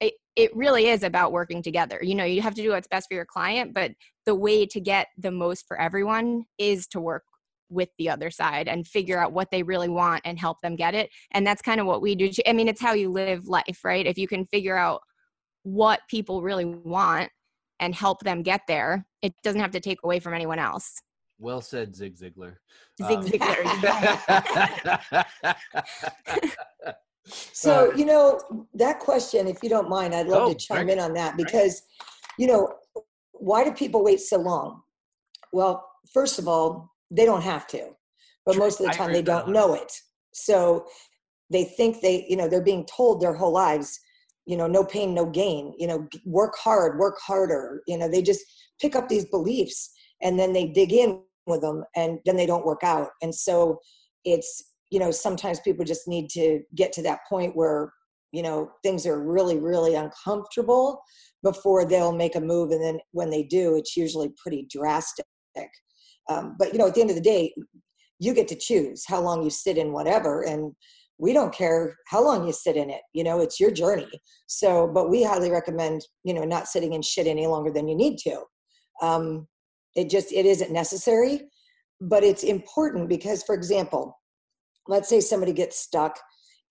it, 0.00 0.14
it 0.36 0.54
really 0.54 0.88
is 0.88 1.02
about 1.02 1.32
working 1.32 1.62
together. 1.62 1.98
You 2.02 2.14
know, 2.14 2.24
you 2.24 2.42
have 2.42 2.54
to 2.54 2.62
do 2.62 2.70
what's 2.70 2.88
best 2.88 3.08
for 3.08 3.14
your 3.14 3.24
client, 3.24 3.74
but 3.74 3.92
the 4.26 4.34
way 4.34 4.66
to 4.66 4.80
get 4.80 5.08
the 5.16 5.30
most 5.30 5.66
for 5.66 5.80
everyone 5.80 6.44
is 6.58 6.86
to 6.88 7.00
work 7.00 7.24
with 7.70 7.88
the 7.98 8.08
other 8.08 8.30
side 8.30 8.68
and 8.68 8.86
figure 8.86 9.18
out 9.18 9.32
what 9.32 9.50
they 9.50 9.62
really 9.62 9.88
want 9.88 10.22
and 10.24 10.38
help 10.38 10.60
them 10.60 10.76
get 10.76 10.94
it. 10.94 11.10
And 11.32 11.46
that's 11.46 11.62
kind 11.62 11.80
of 11.80 11.86
what 11.86 12.02
we 12.02 12.14
do. 12.14 12.30
I 12.46 12.52
mean, 12.52 12.68
it's 12.68 12.80
how 12.80 12.92
you 12.92 13.10
live 13.10 13.46
life, 13.46 13.80
right? 13.84 14.06
If 14.06 14.18
you 14.18 14.28
can 14.28 14.46
figure 14.46 14.76
out 14.76 15.02
what 15.62 16.00
people 16.08 16.42
really 16.42 16.64
want 16.64 17.30
and 17.80 17.94
help 17.94 18.20
them 18.20 18.42
get 18.42 18.62
there, 18.66 19.06
it 19.22 19.34
doesn't 19.42 19.60
have 19.60 19.72
to 19.72 19.80
take 19.80 19.98
away 20.02 20.20
from 20.20 20.34
anyone 20.34 20.58
else. 20.58 21.00
Well 21.38 21.60
said, 21.60 21.94
Zig 21.94 22.16
Ziglar. 22.16 22.56
Zig 23.00 23.18
Um, 23.18 23.24
Ziglar. 23.24 23.64
So, 27.52 27.92
you 27.94 28.04
know, 28.04 28.40
that 28.74 29.00
question, 29.00 29.46
if 29.48 29.58
you 29.62 29.68
don't 29.68 29.88
mind, 29.88 30.14
I'd 30.14 30.28
love 30.28 30.48
Oh, 30.48 30.52
to 30.52 30.54
chime 30.54 30.86
bring 30.86 30.98
in 30.98 31.04
on 31.04 31.12
that 31.14 31.36
because, 31.36 31.82
you 32.38 32.46
know, 32.46 32.72
why 33.32 33.64
do 33.64 33.72
people 33.72 34.02
wait 34.02 34.20
so 34.20 34.38
long? 34.38 34.82
Well, 35.52 35.86
first 36.12 36.38
of 36.38 36.48
all, 36.48 36.94
they 37.10 37.24
don't 37.24 37.42
have 37.42 37.66
to, 37.68 37.90
but 38.44 38.52
True. 38.52 38.64
most 38.64 38.80
of 38.80 38.86
the 38.86 38.92
time 38.92 39.12
they 39.12 39.22
don't 39.22 39.48
know 39.48 39.74
it. 39.74 39.92
So 40.32 40.86
they 41.50 41.64
think 41.64 42.00
they, 42.00 42.26
you 42.28 42.36
know, 42.36 42.48
they're 42.48 42.62
being 42.62 42.86
told 42.86 43.20
their 43.20 43.34
whole 43.34 43.52
lives, 43.52 43.98
you 44.46 44.56
know, 44.56 44.66
no 44.66 44.84
pain, 44.84 45.14
no 45.14 45.26
gain, 45.26 45.74
you 45.78 45.86
know, 45.86 46.06
work 46.24 46.54
hard, 46.56 46.98
work 46.98 47.18
harder. 47.20 47.82
You 47.86 47.98
know, 47.98 48.08
they 48.08 48.22
just 48.22 48.44
pick 48.80 48.94
up 48.94 49.08
these 49.08 49.24
beliefs 49.26 49.90
and 50.22 50.38
then 50.38 50.52
they 50.52 50.66
dig 50.66 50.92
in 50.92 51.22
with 51.46 51.62
them 51.62 51.84
and 51.96 52.18
then 52.24 52.36
they 52.36 52.46
don't 52.46 52.66
work 52.66 52.82
out. 52.82 53.10
And 53.22 53.34
so 53.34 53.78
it's, 54.24 54.74
you 54.90 54.98
know, 54.98 55.10
sometimes 55.10 55.60
people 55.60 55.84
just 55.84 56.08
need 56.08 56.28
to 56.30 56.62
get 56.74 56.92
to 56.94 57.02
that 57.02 57.20
point 57.28 57.56
where, 57.56 57.92
you 58.32 58.42
know, 58.42 58.70
things 58.82 59.06
are 59.06 59.22
really, 59.22 59.58
really 59.58 59.94
uncomfortable 59.94 61.02
before 61.42 61.86
they'll 61.86 62.12
make 62.12 62.36
a 62.36 62.40
move. 62.40 62.70
And 62.70 62.82
then 62.82 62.98
when 63.12 63.30
they 63.30 63.42
do, 63.42 63.76
it's 63.76 63.96
usually 63.96 64.32
pretty 64.42 64.66
drastic. 64.70 65.24
Um, 66.28 66.56
but, 66.58 66.72
you 66.72 66.78
know, 66.78 66.86
at 66.86 66.94
the 66.94 67.00
end 67.00 67.10
of 67.10 67.16
the 67.16 67.22
day, 67.22 67.54
you 68.18 68.34
get 68.34 68.48
to 68.48 68.56
choose 68.56 69.04
how 69.06 69.20
long 69.20 69.42
you 69.42 69.50
sit 69.50 69.78
in 69.78 69.92
whatever. 69.92 70.42
And 70.42 70.74
we 71.18 71.32
don't 71.32 71.54
care 71.54 71.96
how 72.06 72.22
long 72.22 72.46
you 72.46 72.52
sit 72.52 72.76
in 72.76 72.90
it. 72.90 73.00
You 73.12 73.24
know, 73.24 73.40
it's 73.40 73.60
your 73.60 73.70
journey. 73.70 74.08
So, 74.46 74.86
but 74.86 75.10
we 75.10 75.22
highly 75.22 75.50
recommend, 75.50 76.02
you 76.24 76.34
know, 76.34 76.44
not 76.44 76.68
sitting 76.68 76.92
in 76.92 77.02
shit 77.02 77.26
any 77.26 77.46
longer 77.46 77.70
than 77.70 77.88
you 77.88 77.96
need 77.96 78.18
to. 78.18 78.42
Um, 79.02 79.46
it 79.94 80.10
just, 80.10 80.32
it 80.32 80.46
isn't 80.46 80.72
necessary, 80.72 81.42
but 82.00 82.22
it's 82.22 82.44
important 82.44 83.08
because, 83.08 83.42
for 83.42 83.54
example, 83.54 84.16
let's 84.86 85.08
say 85.08 85.20
somebody 85.20 85.52
gets 85.52 85.78
stuck 85.78 86.18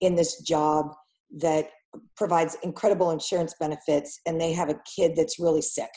in 0.00 0.14
this 0.14 0.40
job 0.40 0.92
that 1.38 1.70
provides 2.16 2.56
incredible 2.62 3.10
insurance 3.10 3.54
benefits 3.58 4.20
and 4.26 4.40
they 4.40 4.52
have 4.52 4.68
a 4.68 4.80
kid 4.96 5.12
that's 5.16 5.38
really 5.38 5.62
sick 5.62 5.90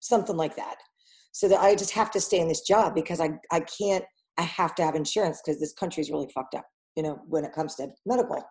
something 0.00 0.36
like 0.36 0.56
that 0.56 0.76
so 1.32 1.48
that 1.48 1.60
i 1.60 1.74
just 1.74 1.90
have 1.90 2.10
to 2.10 2.20
stay 2.20 2.38
in 2.38 2.48
this 2.48 2.62
job 2.62 2.94
because 2.94 3.20
i, 3.20 3.30
I 3.50 3.60
can't 3.60 4.04
i 4.38 4.42
have 4.42 4.74
to 4.76 4.84
have 4.84 4.94
insurance 4.94 5.40
because 5.44 5.60
this 5.60 5.72
country's 5.72 6.10
really 6.10 6.28
fucked 6.34 6.54
up 6.54 6.66
you 6.96 7.02
know 7.02 7.20
when 7.28 7.44
it 7.44 7.52
comes 7.52 7.74
to 7.76 7.88
medical. 8.06 8.42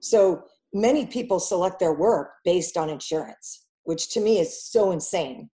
So 0.00 0.42
many 0.72 1.06
people 1.06 1.38
select 1.38 1.78
their 1.78 1.94
work 1.94 2.32
based 2.44 2.76
on 2.76 2.90
insurance 2.90 3.66
which 3.84 4.08
to 4.10 4.20
me 4.20 4.38
is 4.38 4.64
so 4.64 4.92
insane. 4.92 5.50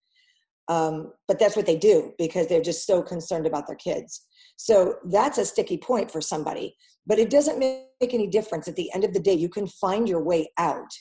Um, 0.67 1.13
but 1.27 1.39
that's 1.39 1.55
what 1.55 1.65
they 1.65 1.77
do 1.77 2.13
because 2.19 2.45
they're 2.45 2.61
just 2.61 2.85
so 2.85 3.01
concerned 3.01 3.47
about 3.47 3.65
their 3.65 3.75
kids. 3.75 4.27
So 4.55 4.97
that's 5.05 5.39
a 5.39 5.45
sticky 5.45 5.77
point 5.77 6.11
for 6.11 6.21
somebody 6.21 6.75
but 7.07 7.17
it 7.17 7.31
doesn't 7.31 7.57
make 7.57 8.13
any 8.13 8.27
difference. 8.27 8.67
At 8.67 8.75
the 8.75 8.91
end 8.93 9.03
of 9.03 9.13
the 9.13 9.19
day 9.19 9.33
you 9.33 9.49
can 9.49 9.67
find 9.67 10.07
your 10.07 10.23
way 10.23 10.49
out 10.57 10.91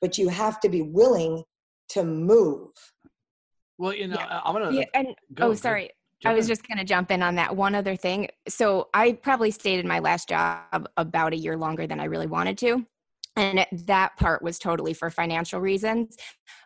but 0.00 0.18
you 0.18 0.28
have 0.28 0.60
to 0.60 0.68
be 0.68 0.82
willing 0.82 1.42
to 1.90 2.04
move 2.04 2.70
well, 3.78 3.94
you 3.94 4.08
know, 4.08 4.16
Yeah. 4.16 4.40
I'm 4.44 4.52
gonna. 4.52 4.72
Yeah, 4.72 4.84
and 4.94 5.08
go, 5.34 5.46
oh, 5.46 5.48
go, 5.50 5.54
sorry. 5.54 5.90
I 6.24 6.32
was 6.32 6.46
just 6.46 6.66
going 6.66 6.78
to 6.78 6.84
jump 6.84 7.10
in 7.10 7.22
on 7.22 7.34
that 7.34 7.54
one 7.54 7.74
other 7.74 7.96
thing. 7.96 8.28
So 8.48 8.88
I 8.94 9.12
probably 9.12 9.50
stayed 9.50 9.78
in 9.78 9.86
my 9.86 9.98
last 9.98 10.30
job 10.30 10.88
about 10.96 11.34
a 11.34 11.36
year 11.36 11.54
longer 11.56 11.86
than 11.86 12.00
I 12.00 12.04
really 12.04 12.26
wanted 12.26 12.56
to. 12.58 12.86
And 13.36 13.66
that 13.86 14.16
part 14.16 14.42
was 14.42 14.58
totally 14.58 14.94
for 14.94 15.10
financial 15.10 15.60
reasons. 15.60 16.16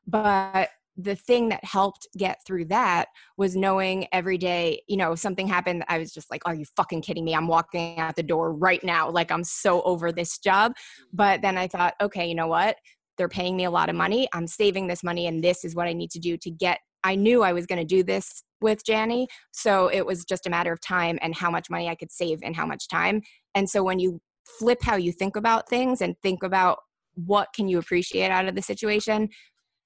But 0.07 0.69
the 0.97 1.17
thing 1.17 1.49
that 1.49 1.65
helped 1.65 2.07
get 2.17 2.39
through 2.47 2.67
that 2.67 3.09
was 3.37 3.57
knowing 3.57 4.07
every 4.13 4.39
day, 4.39 4.83
you 4.87 4.97
know, 4.97 5.13
if 5.13 5.19
something 5.19 5.49
happened, 5.49 5.85
I 5.89 5.99
was 5.99 6.13
just 6.13 6.31
like, 6.31 6.43
are 6.45 6.55
you 6.55 6.65
fucking 6.77 7.03
kidding 7.03 7.25
me? 7.25 7.35
I'm 7.35 7.49
walking 7.49 7.99
out 7.99 8.17
the 8.17 8.23
door 8.23 8.53
right 8.53 8.83
now. 8.85 9.11
Like, 9.11 9.33
I'm 9.33 9.45
so 9.45 9.83
over 9.83 10.13
this 10.13 10.39
job. 10.39 10.73
But 11.13 11.41
then 11.43 11.57
I 11.57 11.67
thought, 11.69 11.95
okay, 12.01 12.29
you 12.29 12.35
know 12.35 12.49
what? 12.49 12.77
They're 13.17 13.29
paying 13.29 13.57
me 13.57 13.65
a 13.65 13.71
lot 13.71 13.89
of 13.89 13.97
money. 13.97 14.29
I'm 14.33 14.47
saving 14.47 14.87
this 14.87 15.03
money, 15.03 15.27
and 15.27 15.43
this 15.43 15.65
is 15.65 15.75
what 15.75 15.89
I 15.89 15.93
need 15.93 16.11
to 16.13 16.21
do 16.21 16.37
to 16.37 16.51
get. 16.51 16.79
I 17.09 17.15
knew 17.15 17.43
I 17.43 17.53
was 17.53 17.65
going 17.67 17.79
to 17.79 17.85
do 17.97 18.03
this 18.03 18.45
with 18.61 18.85
Janny. 18.85 19.27
So 19.53 19.89
it 19.89 20.05
was 20.05 20.25
just 20.25 20.47
a 20.47 20.51
matter 20.51 20.73
of 20.73 20.81
time 20.81 21.19
and 21.23 21.35
how 21.35 21.51
much 21.51 21.71
money 21.71 21.89
I 21.89 21.95
could 21.95 22.13
save 22.13 22.41
and 22.43 22.55
how 22.55 22.67
much 22.67 22.87
time. 22.89 23.23
And 23.55 23.69
so 23.69 23.83
when 23.83 23.99
you 23.99 24.21
flip 24.59 24.79
how 24.83 24.97
you 24.97 25.13
think 25.13 25.37
about 25.37 25.69
things 25.69 26.03
and 26.03 26.15
think 26.23 26.43
about 26.43 26.79
what 27.15 27.49
can 27.57 27.67
you 27.69 27.79
appreciate 27.79 28.31
out 28.31 28.47
of 28.47 28.55
the 28.55 28.63
situation, 28.63 29.29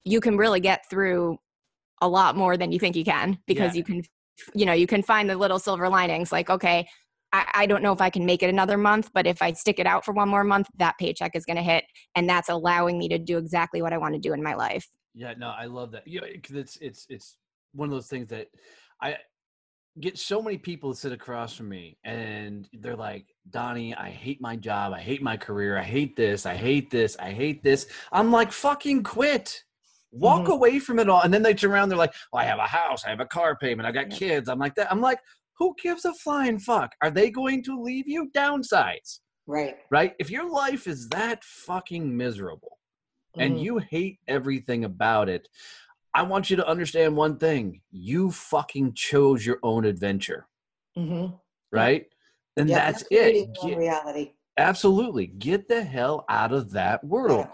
you 0.03 0.19
can 0.19 0.35
really 0.37 0.59
get 0.59 0.81
through 0.89 1.37
a 2.01 2.07
lot 2.07 2.35
more 2.35 2.57
than 2.57 2.71
you 2.73 2.79
think 2.79 2.95
you 2.95 3.05
can 3.05 3.37
because 3.47 3.73
Yeah. 3.73 3.77
you 3.79 3.83
can 3.83 4.01
you 4.53 4.65
know 4.65 4.73
you 4.73 4.87
can 4.87 5.03
find 5.03 5.29
the 5.29 5.37
little 5.37 5.59
silver 5.59 5.87
linings 5.87 6.31
like 6.31 6.49
okay 6.49 6.85
I, 7.31 7.45
I 7.53 7.65
don't 7.67 7.83
know 7.83 7.93
if 7.93 8.01
i 8.01 8.09
can 8.09 8.25
make 8.25 8.41
it 8.41 8.49
another 8.49 8.77
month 8.77 9.11
but 9.13 9.27
if 9.27 9.41
i 9.43 9.53
stick 9.53 9.77
it 9.79 9.85
out 9.85 10.03
for 10.03 10.11
one 10.11 10.27
more 10.27 10.43
month 10.43 10.67
that 10.79 10.95
paycheck 10.99 11.35
is 11.35 11.45
going 11.45 11.55
to 11.57 11.61
hit 11.63 11.85
and 12.15 12.27
that's 12.27 12.49
allowing 12.49 12.97
me 12.97 13.07
to 13.09 13.19
do 13.19 13.37
exactly 13.37 13.81
what 13.83 13.93
i 13.93 13.97
want 13.99 14.15
to 14.15 14.19
do 14.19 14.33
in 14.33 14.41
my 14.41 14.55
life 14.55 14.85
Yeah, 15.13 15.33
no, 15.37 15.49
I 15.49 15.65
love 15.65 15.91
that. 15.91 16.07
Yeah, 16.07 16.21
because 16.31 16.55
it's 16.55 16.77
it's 16.81 17.05
it's 17.09 17.37
one 17.73 17.87
of 17.89 17.93
those 17.93 18.07
things 18.07 18.29
that 18.29 18.47
I 19.01 19.17
get 19.99 20.17
so 20.17 20.41
many 20.41 20.57
people 20.57 20.91
to 20.91 20.99
sit 20.99 21.11
across 21.11 21.55
from 21.55 21.69
me 21.69 21.97
and 22.03 22.67
they're 22.73 22.95
like, 22.95 23.27
Donnie, 23.51 23.93
I 23.95 24.09
hate 24.09 24.41
my 24.41 24.55
job. 24.55 24.91
I 24.91 24.99
hate 24.99 25.21
my 25.21 25.37
career. 25.37 25.77
I 25.77 25.83
hate 25.83 26.15
this. 26.15 26.47
I 26.47 26.55
hate 26.55 26.89
this. 26.89 27.15
I 27.19 27.29
hate 27.29 27.61
this. 27.63 27.85
I'm 28.11 28.31
like, 28.31 28.51
fucking 28.51 29.03
quit. 29.03 29.63
Walk 30.11 30.45
Mhm. 30.47 30.53
away 30.53 30.79
from 30.79 30.97
it 30.97 31.09
all. 31.09 31.21
And 31.21 31.31
then 31.31 31.43
they 31.43 31.53
turn 31.53 31.71
around, 31.71 31.89
they're 31.89 31.97
like, 31.97 32.13
well, 32.31 32.41
I 32.41 32.45
have 32.45 32.57
a 32.59 32.65
house. 32.67 33.05
I 33.05 33.09
have 33.09 33.19
a 33.19 33.25
car 33.25 33.55
payment. 33.55 33.87
I 33.87 33.91
got 33.91 34.09
kids. 34.09 34.49
I'm 34.49 34.57
like 34.59 34.73
that. 34.75 34.91
I'm 34.91 35.01
like, 35.01 35.19
who 35.59 35.75
gives 35.81 36.05
a 36.05 36.13
flying 36.15 36.57
fuck? 36.57 36.91
Are 37.03 37.11
they 37.11 37.29
going 37.29 37.63
to 37.65 37.79
leave 37.79 38.07
you? 38.07 38.31
Downsides, 38.35 39.19
Right. 39.45 39.75
right? 39.91 40.15
If 40.19 40.31
your 40.31 40.49
life 40.49 40.87
is 40.87 41.07
that 41.09 41.43
fucking 41.43 42.15
miserable, 42.17 42.79
and 43.37 43.55
Mhm. 43.57 43.61
you 43.63 43.77
hate 43.79 44.19
everything 44.27 44.83
about 44.85 45.29
it, 45.29 45.47
I 46.13 46.21
want 46.23 46.49
you 46.49 46.55
to 46.57 46.67
understand 46.67 47.15
one 47.17 47.37
thing. 47.37 47.81
You 47.91 48.31
fucking 48.31 48.93
chose 48.93 49.45
your 49.45 49.59
own 49.63 49.85
adventure, 49.85 50.47
Mhm. 50.95 51.39
right? 51.71 52.07
And 52.55 52.69
Yeah, 52.69 52.91
that's 52.91 53.01
it. 53.03 53.07
creating 53.09 53.55
your 53.55 53.63
own 53.63 53.69
Get- 53.71 53.77
reality. 53.79 54.33
absolutely. 54.57 55.27
Get 55.27 55.67
the 55.67 55.83
hell 55.83 56.25
out 56.29 56.53
of 56.53 56.71
that 56.71 57.03
world. 57.03 57.47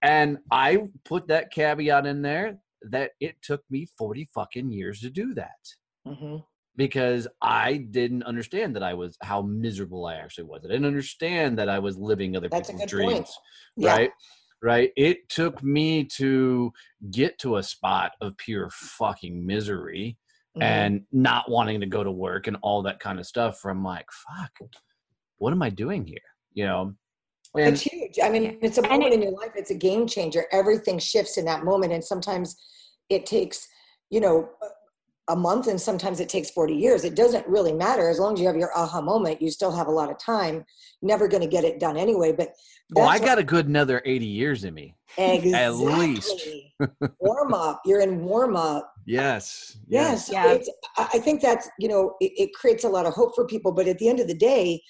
And 0.00 0.38
I 0.50 0.88
put 1.04 1.28
that 1.28 1.50
caveat 1.50 2.06
in 2.06 2.22
there 2.22 2.60
that 2.82 3.12
it 3.20 3.40
took 3.42 3.68
me 3.70 3.86
40 3.98 4.26
fucking 4.34 4.70
years 4.70 5.00
to 5.00 5.10
do 5.10 5.34
that 5.34 5.74
Mhm. 6.06 6.44
because 6.76 7.26
I 7.40 7.78
didn't 7.78 8.22
understand 8.24 8.74
that 8.76 8.82
I 8.84 8.94
was 8.94 9.16
how 9.22 9.42
miserable 9.42 10.06
I 10.06 10.16
actually 10.16 10.44
was. 10.44 10.64
I 10.64 10.68
didn't 10.68 10.86
understand 10.86 11.58
that 11.58 11.68
I 11.68 11.78
was 11.80 11.96
living 11.98 12.36
other 12.36 12.48
That's 12.48 12.70
people's 12.70 12.88
dreams. 12.90 13.38
Yeah. 13.76 13.90
right 13.96 14.12
right 14.62 14.92
it 14.96 15.28
took 15.28 15.62
me 15.62 16.04
to 16.04 16.72
get 17.10 17.38
to 17.38 17.56
a 17.56 17.62
spot 17.62 18.12
of 18.20 18.36
pure 18.36 18.70
fucking 18.70 19.44
misery 19.44 20.16
Mhm. 20.56 20.62
and 20.62 21.02
not 21.12 21.50
wanting 21.50 21.80
to 21.80 21.86
go 21.86 22.04
to 22.04 22.10
work 22.12 22.46
and 22.46 22.56
all 22.62 22.82
that 22.82 23.00
kind 23.00 23.18
of 23.18 23.26
stuff 23.26 23.58
from 23.58 23.82
like 23.82 24.06
fuck 24.10 24.70
what 25.38 25.52
am 25.52 25.62
i 25.62 25.70
doing 25.70 26.06
here 26.06 26.18
you 26.52 26.64
know 26.64 26.94
and 27.54 27.74
it's 27.74 27.82
huge. 27.82 28.18
I 28.22 28.30
mean, 28.30 28.56
it's 28.62 28.78
a 28.78 28.80
And 28.82 28.90
moment 28.92 29.12
it- 29.12 29.16
in 29.16 29.22
your 29.24 29.32
life. 29.32 29.50
It's 29.54 29.70
a 29.70 29.74
game 29.74 30.06
changer. 30.06 30.46
Everything 30.52 30.98
shifts 30.98 31.36
in 31.36 31.44
that 31.44 31.64
moment, 31.64 31.92
and 31.92 32.02
sometimes 32.02 32.56
it 33.10 33.26
takes, 33.26 33.68
you 34.08 34.20
know, 34.20 34.48
a 35.32 35.36
month, 35.36 35.66
and 35.66 35.80
sometimes 35.80 36.20
it 36.20 36.28
takes 36.28 36.50
forty 36.50 36.74
years. 36.74 37.04
It 37.04 37.14
doesn't 37.16 37.46
really 37.46 37.72
matter 37.72 38.08
as 38.08 38.18
long 38.18 38.34
as 38.34 38.40
you 38.40 38.46
have 38.46 38.56
your 38.56 38.76
aha 38.76 39.00
moment. 39.00 39.42
You 39.42 39.50
still 39.50 39.72
have 39.72 39.86
a 39.86 39.90
lot 39.90 40.10
of 40.10 40.18
time. 40.18 40.64
Never 41.00 41.26
going 41.26 41.42
to 41.42 41.48
get 41.48 41.64
it 41.64 41.80
done 41.80 41.96
anyway. 41.96 42.32
But 42.32 42.54
oh 42.96 43.02
i 43.02 43.18
got 43.18 43.38
a 43.38 43.42
good 43.42 43.68
another 43.68 44.02
80 44.04 44.26
years 44.26 44.64
in 44.64 44.74
me 44.74 44.94
exactly. 45.16 45.84
least. 45.86 46.48
warm 47.20 47.54
up. 47.54 47.80
You're 47.84 48.00
in 48.00 48.24
warm 48.24 48.56
up. 48.56 48.92
yes 49.06 49.76
Yes. 49.88 50.30
Yeah. 50.30 50.52
It's, 50.52 50.70
I 50.96 51.18
think 51.18 51.40
that's, 51.40 51.68
you 51.78 51.88
know, 51.88 52.16
it, 52.20 52.32
it 52.36 52.54
creates 52.54 52.84
a 52.84 52.88
lot 52.88 53.06
of 53.06 53.14
hope 53.14 53.34
for 53.34 53.46
people. 53.46 53.72
But 53.72 53.88
at 53.88 53.98
the 53.98 54.08
end 54.08 54.20
of 54.20 54.28
the 54.28 54.34
day, 54.34 54.82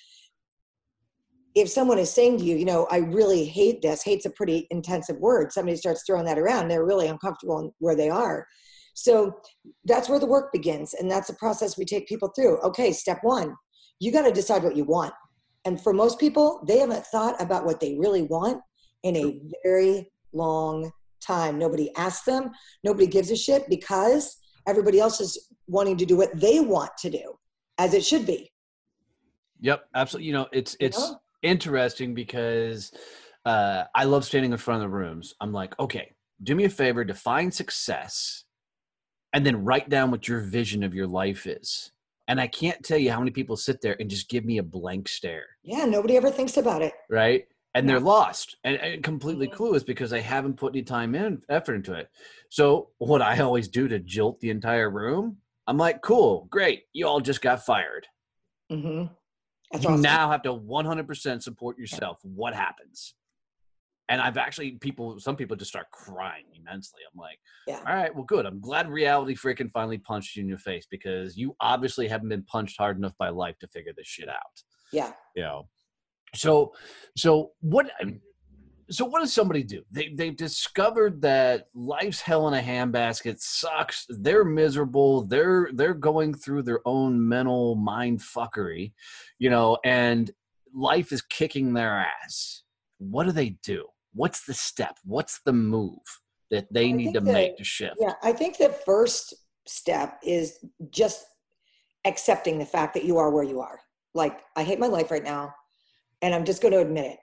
if 1.55 1.69
someone 1.69 1.99
is 1.99 2.11
saying 2.11 2.39
to 2.39 2.45
you, 2.45 2.57
you 2.57 2.65
know, 2.65 2.87
I 2.91 2.99
really 2.99 3.45
hate 3.45 3.83
this, 3.83 4.03
hate's 4.03 4.25
a 4.25 4.31
pretty 4.31 4.67
intensive 4.71 5.19
word. 5.19 5.53
Somebody 5.53 5.77
starts 5.77 6.03
throwing 6.07 6.25
that 6.25 6.39
around, 6.39 6.69
they're 6.69 6.85
really 6.85 7.09
uncomfortable 7.09 7.59
in 7.59 7.73
where 7.79 7.97
they 7.97 8.09
are. 8.09 8.47
So 8.95 9.35
that's 9.85 10.09
where 10.09 10.19
the 10.19 10.27
work 10.27 10.53
begins. 10.53 10.95
And 10.95 11.11
that's 11.11 11.31
a 11.31 11.35
process 11.35 11.79
we 11.79 11.85
take 11.85 12.07
people 12.07 12.33
through. 12.35 12.59
Okay, 12.61 12.93
step 12.93 13.19
one, 13.23 13.55
you 14.01 14.13
got 14.13 14.23
to 14.23 14.33
decide 14.33 14.63
what 14.63 14.77
you 14.77 14.85
want. 14.85 15.15
And 15.65 15.81
for 15.81 15.93
most 15.93 16.19
people, 16.19 16.63
they 16.67 16.79
haven't 16.79 17.07
thought 17.07 17.41
about 17.41 17.65
what 17.65 17.81
they 17.81 17.97
really 17.97 18.23
want 18.23 18.61
in 19.03 19.17
a 19.17 19.41
very 19.65 20.11
long 20.33 20.91
time. 21.21 21.59
Nobody 21.59 21.95
asks 21.97 22.25
them, 22.25 22.51
nobody 22.85 23.07
gives 23.07 23.31
a 23.31 23.37
shit 23.37 23.69
because 23.69 24.37
everybody 24.67 24.99
else 25.01 25.21
is 25.21 25.49
wanting 25.69 25.97
to 25.99 26.07
do 26.07 26.17
what 26.17 26.39
they 26.39 26.61
want 26.61 26.91
to 26.99 27.11
do, 27.11 27.35
as 27.79 27.95
it 27.95 28.05
should 28.05 28.27
be. 28.27 28.51
yep 29.61 29.85
absolutely 29.95 30.27
you 30.27 30.33
know 30.33 30.49
it's 30.53 30.77
You 30.81 30.87
it's 30.87 30.99
know? 30.99 31.17
interesting 31.43 32.15
because 32.15 32.93
uh, 33.45 33.85
I 33.95 34.05
love 34.05 34.25
standing 34.25 34.53
in 34.53 34.59
front 34.59 34.83
of 34.83 34.91
the 34.91 34.97
rooms. 34.97 35.35
I'm 35.41 35.53
like, 35.53 35.77
okay, 35.81 36.13
do 36.45 36.55
me 36.55 36.65
a 36.65 36.69
favor, 36.69 37.05
define 37.05 37.51
success, 37.51 38.45
and 39.33 39.45
then 39.45 39.65
write 39.65 39.89
down 39.89 40.11
what 40.11 40.29
your 40.29 40.41
vision 40.41 40.83
of 40.83 40.95
your 40.95 41.07
life 41.07 41.47
is. 41.47 41.91
And 42.29 42.41
I 42.41 42.47
can't 42.47 42.83
tell 42.85 42.99
you 42.99 43.11
how 43.11 43.19
many 43.19 43.31
people 43.31 43.57
sit 43.57 43.81
there 43.81 43.97
and 43.99 44.09
just 44.09 44.29
give 44.29 44.45
me 44.45 44.59
a 44.59 44.63
blank 44.63 45.09
stare, 45.09 45.47
Yeah, 45.63 45.85
nobody 45.85 46.17
ever 46.17 46.31
thinks 46.31 46.57
about 46.57 46.83
it. 46.83 46.95
right? 47.11 47.47
And 47.75 47.89
they're 47.89 48.01
lost 48.01 48.57
and, 48.65 48.77
and 48.77 49.03
completely 49.03 49.49
Mhm. 49.49 49.55
clueless 49.55 49.85
because 49.87 50.11
they 50.11 50.21
haven't 50.21 50.59
put 50.59 50.75
any 50.75 50.83
time 50.83 51.15
in 51.15 51.43
effort 51.49 51.75
into 51.75 51.95
it. 51.95 52.11
So 52.51 52.91
what 52.99 53.23
I 53.23 53.39
always 53.41 53.67
do 53.69 53.89
to 53.89 53.99
jilt 53.99 54.39
the 54.41 54.51
entire 54.51 54.91
room, 54.91 55.39
I'm 55.67 55.79
like, 55.79 56.03
cool, 56.03 56.47
great, 56.51 56.85
you 56.93 57.07
all 57.07 57.21
just 57.21 57.41
got 57.41 57.65
fired. 57.65 58.07
Mm-hmm. 58.71 59.13
That's 59.73 59.85
you 59.85 59.91
awesome. 59.91 60.03
now 60.03 60.31
have 60.31 60.43
to 60.43 60.53
100% 60.55 61.43
support 61.43 61.79
yourself. 61.79 62.19
What 62.23 62.55
happens? 62.55 63.15
And 64.09 64.21
I've 64.21 64.37
actually 64.37 64.73
people, 64.73 65.19
some 65.21 65.37
people 65.37 65.57
just 65.57 65.71
start 65.71 65.87
crying 65.91 66.45
immensely. 66.55 67.01
I'm 67.11 67.19
like, 67.19 67.39
Yeah. 67.67 67.79
all 67.87 67.95
right, 67.95 68.15
well, 68.15 68.25
good. 68.25 68.47
I'm 68.47 68.61
glad 68.61 68.91
reality 68.91 69.35
freaking 69.35 69.71
finally 69.73 69.99
punched 69.99 70.37
you 70.37 70.43
in 70.43 70.49
your 70.49 70.59
face 70.59 70.87
because 70.91 71.37
you 71.37 71.57
obviously 71.61 72.09
haven't 72.09 72.29
been 72.29 72.43
punched 72.45 72.77
hard 72.79 72.97
enough 72.99 73.17
by 73.19 73.29
life 73.31 73.59
to 73.61 73.69
figure 73.69 73.93
this 73.97 74.07
shit 74.07 74.29
out. 74.29 74.63
Yeah. 74.93 75.13
You 75.37 75.43
know. 75.43 75.69
So, 76.35 76.73
so 77.17 77.53
what? 77.61 77.91
So 78.91 79.07
what 79.07 79.21
does 79.21 79.33
somebody 79.33 79.63
do? 79.63 79.83
They 79.91 80.13
they've 80.15 80.37
discovered 80.37 81.23
that 81.23 81.69
life's 81.75 82.21
hell 82.21 82.49
in 82.49 82.55
a 82.55 82.63
handbasket 82.63 83.37
sucks. 83.39 84.05
They're 84.09 84.45
miserable. 84.45 85.23
They're 85.25 85.71
they're 85.73 85.95
going 85.95 86.35
through 86.35 86.63
their 86.65 86.81
own 86.85 87.27
mental 87.27 87.75
mind 87.77 88.21
fuckery, 88.21 88.93
you 89.39 89.49
know, 89.49 89.79
and 89.85 90.31
life 90.75 91.13
is 91.13 91.23
kicking 91.23 91.73
their 91.73 92.01
ass. 92.25 92.65
What 92.99 93.25
do 93.25 93.33
they 93.33 93.51
do? 93.63 93.87
What's 94.15 94.45
the 94.45 94.55
step? 94.55 94.97
What's 95.05 95.41
the 95.45 95.53
move 95.53 95.99
that 96.51 96.73
they 96.73 96.89
I 96.89 96.93
need 96.93 97.15
to 97.15 97.21
that- 97.21 97.33
make 97.33 97.57
to 97.57 97.65
shift? 97.65 97.97
Yeah, 97.99 98.15
I 98.23 98.33
think 98.33 98.59
the 98.59 98.71
first 98.71 99.35
step 99.67 100.19
is 100.25 100.59
just 100.91 101.25
accepting 102.05 102.59
the 102.59 102.67
fact 102.67 102.95
that 102.95 103.05
you 103.05 103.19
are 103.19 103.31
where 103.31 103.45
you 103.45 103.61
are. 103.61 103.81
Like, 104.15 104.41
I 104.57 104.63
hate 104.63 104.79
my 104.79 104.89
life 104.89 105.11
right 105.11 105.23
now, 105.25 105.55
and 106.21 106.35
I'm 106.35 106.45
just 106.45 106.61
going 106.61 106.73
to 106.73 106.81
admit 106.81 107.13
it. 107.13 107.19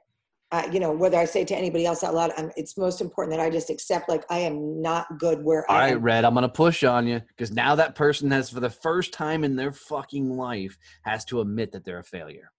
Uh, 0.51 0.67
you 0.71 0.79
know, 0.79 0.91
whether 0.91 1.17
I 1.19 1.25
say 1.25 1.45
to 1.45 1.55
anybody 1.55 1.85
else 1.85 2.03
out 2.03 2.15
loud, 2.15 2.31
I'm, 2.35 2.51
it's 2.57 2.75
most 2.75 3.01
important 3.01 3.37
that 3.37 3.43
I 3.43 3.51
just 3.51 3.69
accept, 3.69 4.09
like, 4.09 4.23
I 4.31 4.39
am 4.39 4.81
not 4.81 5.19
good 5.19 5.43
where 5.43 5.69
All 5.69 5.77
I 5.77 5.79
right, 5.81 5.93
am. 5.93 6.01
Red, 6.01 6.25
I'm 6.25 6.33
gonna 6.33 6.49
push 6.49 6.83
on 6.83 7.05
you 7.05 7.21
because 7.27 7.51
now 7.51 7.75
that 7.75 7.93
person 7.93 8.31
has, 8.31 8.49
for 8.49 8.59
the 8.59 8.69
first 8.69 9.13
time 9.13 9.43
in 9.43 9.55
their 9.55 9.71
fucking 9.71 10.27
life, 10.35 10.75
has 11.03 11.23
to 11.25 11.41
admit 11.41 11.71
that 11.73 11.85
they're 11.85 11.99
a 11.99 12.03
failure. 12.03 12.51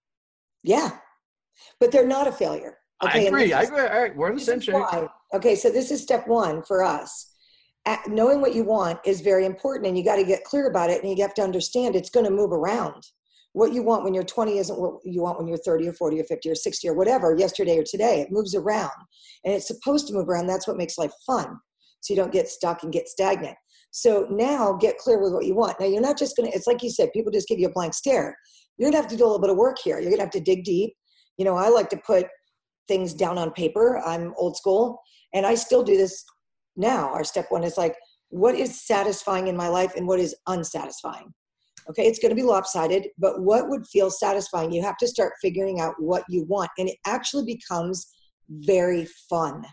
Yeah, 0.63 0.91
but 1.81 1.91
they're 1.91 2.07
not 2.07 2.27
a 2.27 2.31
failure. 2.31 2.77
I 3.01 3.07
Okay, 3.07 3.27
and 3.27 3.35
agree. 3.35 3.53
I 3.53 3.61
agree. 3.63 3.79
All 3.79 4.01
right, 4.01 4.15
we're 4.15 4.29
on 4.29 4.35
the 4.35 4.41
same 4.41 4.59
is 4.59 4.65
page. 4.65 4.73
why. 4.75 5.07
Okay, 5.33 5.55
so 5.55 5.69
this 5.69 5.91
is 5.91 6.01
step 6.01 6.27
one 6.27 6.61
for 6.63 6.83
us. 6.83 7.27
At- 7.85 8.07
knowing 8.07 8.41
what 8.41 8.53
you 8.53 8.63
want 8.63 8.99
is 9.05 9.21
very 9.21 9.45
important, 9.45 9.87
and 9.87 9.97
you 9.97 10.03
got 10.03 10.17
to 10.17 10.23
get 10.23 10.43
clear 10.43 10.67
about 10.67 10.89
it, 10.89 11.03
and 11.03 11.17
you 11.17 11.23
have 11.23 11.33
to 11.35 11.41
understand 11.41 11.95
it's 11.95 12.09
going 12.11 12.25
to 12.25 12.31
move 12.31 12.51
around. 12.51 13.03
What 13.53 13.73
you 13.73 13.83
want 13.83 14.03
when 14.03 14.13
you're 14.13 14.23
20 14.23 14.59
isn't 14.59 14.79
what 14.79 14.99
you 15.03 15.21
want 15.23 15.37
when 15.37 15.47
you're 15.47 15.57
30 15.57 15.87
or 15.89 15.93
40 15.93 16.21
or 16.21 16.23
50 16.23 16.49
or 16.51 16.55
60 16.55 16.87
or 16.87 16.93
whatever, 16.93 17.35
yesterday 17.35 17.77
or 17.77 17.83
today. 17.83 18.21
It 18.21 18.31
moves 18.31 18.55
around, 18.55 18.91
and 19.43 19.53
it's 19.53 19.67
supposed 19.67 20.07
to 20.07 20.13
move 20.13 20.29
around. 20.29 20.47
That's 20.47 20.67
what 20.67 20.77
makes 20.77 20.97
life 20.97 21.11
fun, 21.25 21.59
so 22.01 22.13
you 22.13 22.19
don't 22.19 22.31
get 22.31 22.47
stuck 22.49 22.83
and 22.83 22.93
get 22.93 23.07
stagnant. 23.07 23.57
So 23.89 24.25
now 24.29 24.73
get 24.73 24.97
clear 24.99 25.19
with 25.19 25.33
what 25.33 25.45
you 25.45 25.53
want. 25.55 25.79
Now 25.79 25.85
you're 25.87 26.01
not 26.01 26.17
just 26.17 26.37
going 26.37 26.49
to. 26.49 26.55
It's 26.55 26.67
like 26.67 26.81
you 26.81 26.89
said, 26.89 27.11
people 27.13 27.31
just 27.31 27.47
give 27.49 27.59
you 27.59 27.67
a 27.67 27.71
blank 27.73 27.93
stare. 27.93 28.37
You're 28.77 28.85
going 28.89 28.93
to 28.93 29.01
have 29.01 29.11
to 29.11 29.17
do 29.17 29.23
a 29.23 29.27
little 29.27 29.41
bit 29.41 29.49
of 29.49 29.57
work 29.57 29.77
here. 29.83 29.95
You're 29.99 30.11
going 30.11 30.19
to 30.19 30.23
have 30.23 30.31
to 30.31 30.39
dig 30.39 30.63
deep. 30.63 30.93
You 31.37 31.43
know, 31.45 31.55
I 31.55 31.67
like 31.69 31.89
to 31.89 31.97
put 31.97 32.27
things 32.87 33.13
down 33.13 33.37
on 33.37 33.51
paper. 33.51 33.99
I'm 33.99 34.33
old 34.37 34.57
school 34.57 35.01
and 35.33 35.45
I 35.45 35.55
still 35.55 35.83
do 35.83 35.97
this 35.97 36.23
now. 36.75 37.09
Our 37.11 37.23
step 37.23 37.45
one 37.49 37.63
is 37.63 37.77
like, 37.77 37.95
what 38.29 38.55
is 38.55 38.85
satisfying 38.85 39.47
in 39.47 39.57
my 39.57 39.67
life 39.67 39.93
and 39.95 40.07
what 40.07 40.19
is 40.19 40.35
unsatisfying? 40.47 41.33
Okay, 41.89 42.05
it's 42.05 42.19
going 42.19 42.29
to 42.29 42.35
be 42.35 42.43
lopsided, 42.43 43.07
but 43.17 43.41
what 43.41 43.67
would 43.67 43.85
feel 43.87 44.11
satisfying? 44.11 44.71
You 44.71 44.83
have 44.83 44.97
to 44.97 45.07
start 45.07 45.33
figuring 45.41 45.79
out 45.79 45.95
what 45.97 46.23
you 46.29 46.45
want, 46.45 46.69
and 46.77 46.87
it 46.87 46.97
actually 47.07 47.43
becomes 47.43 48.07
very 48.49 49.07
fun. 49.29 49.63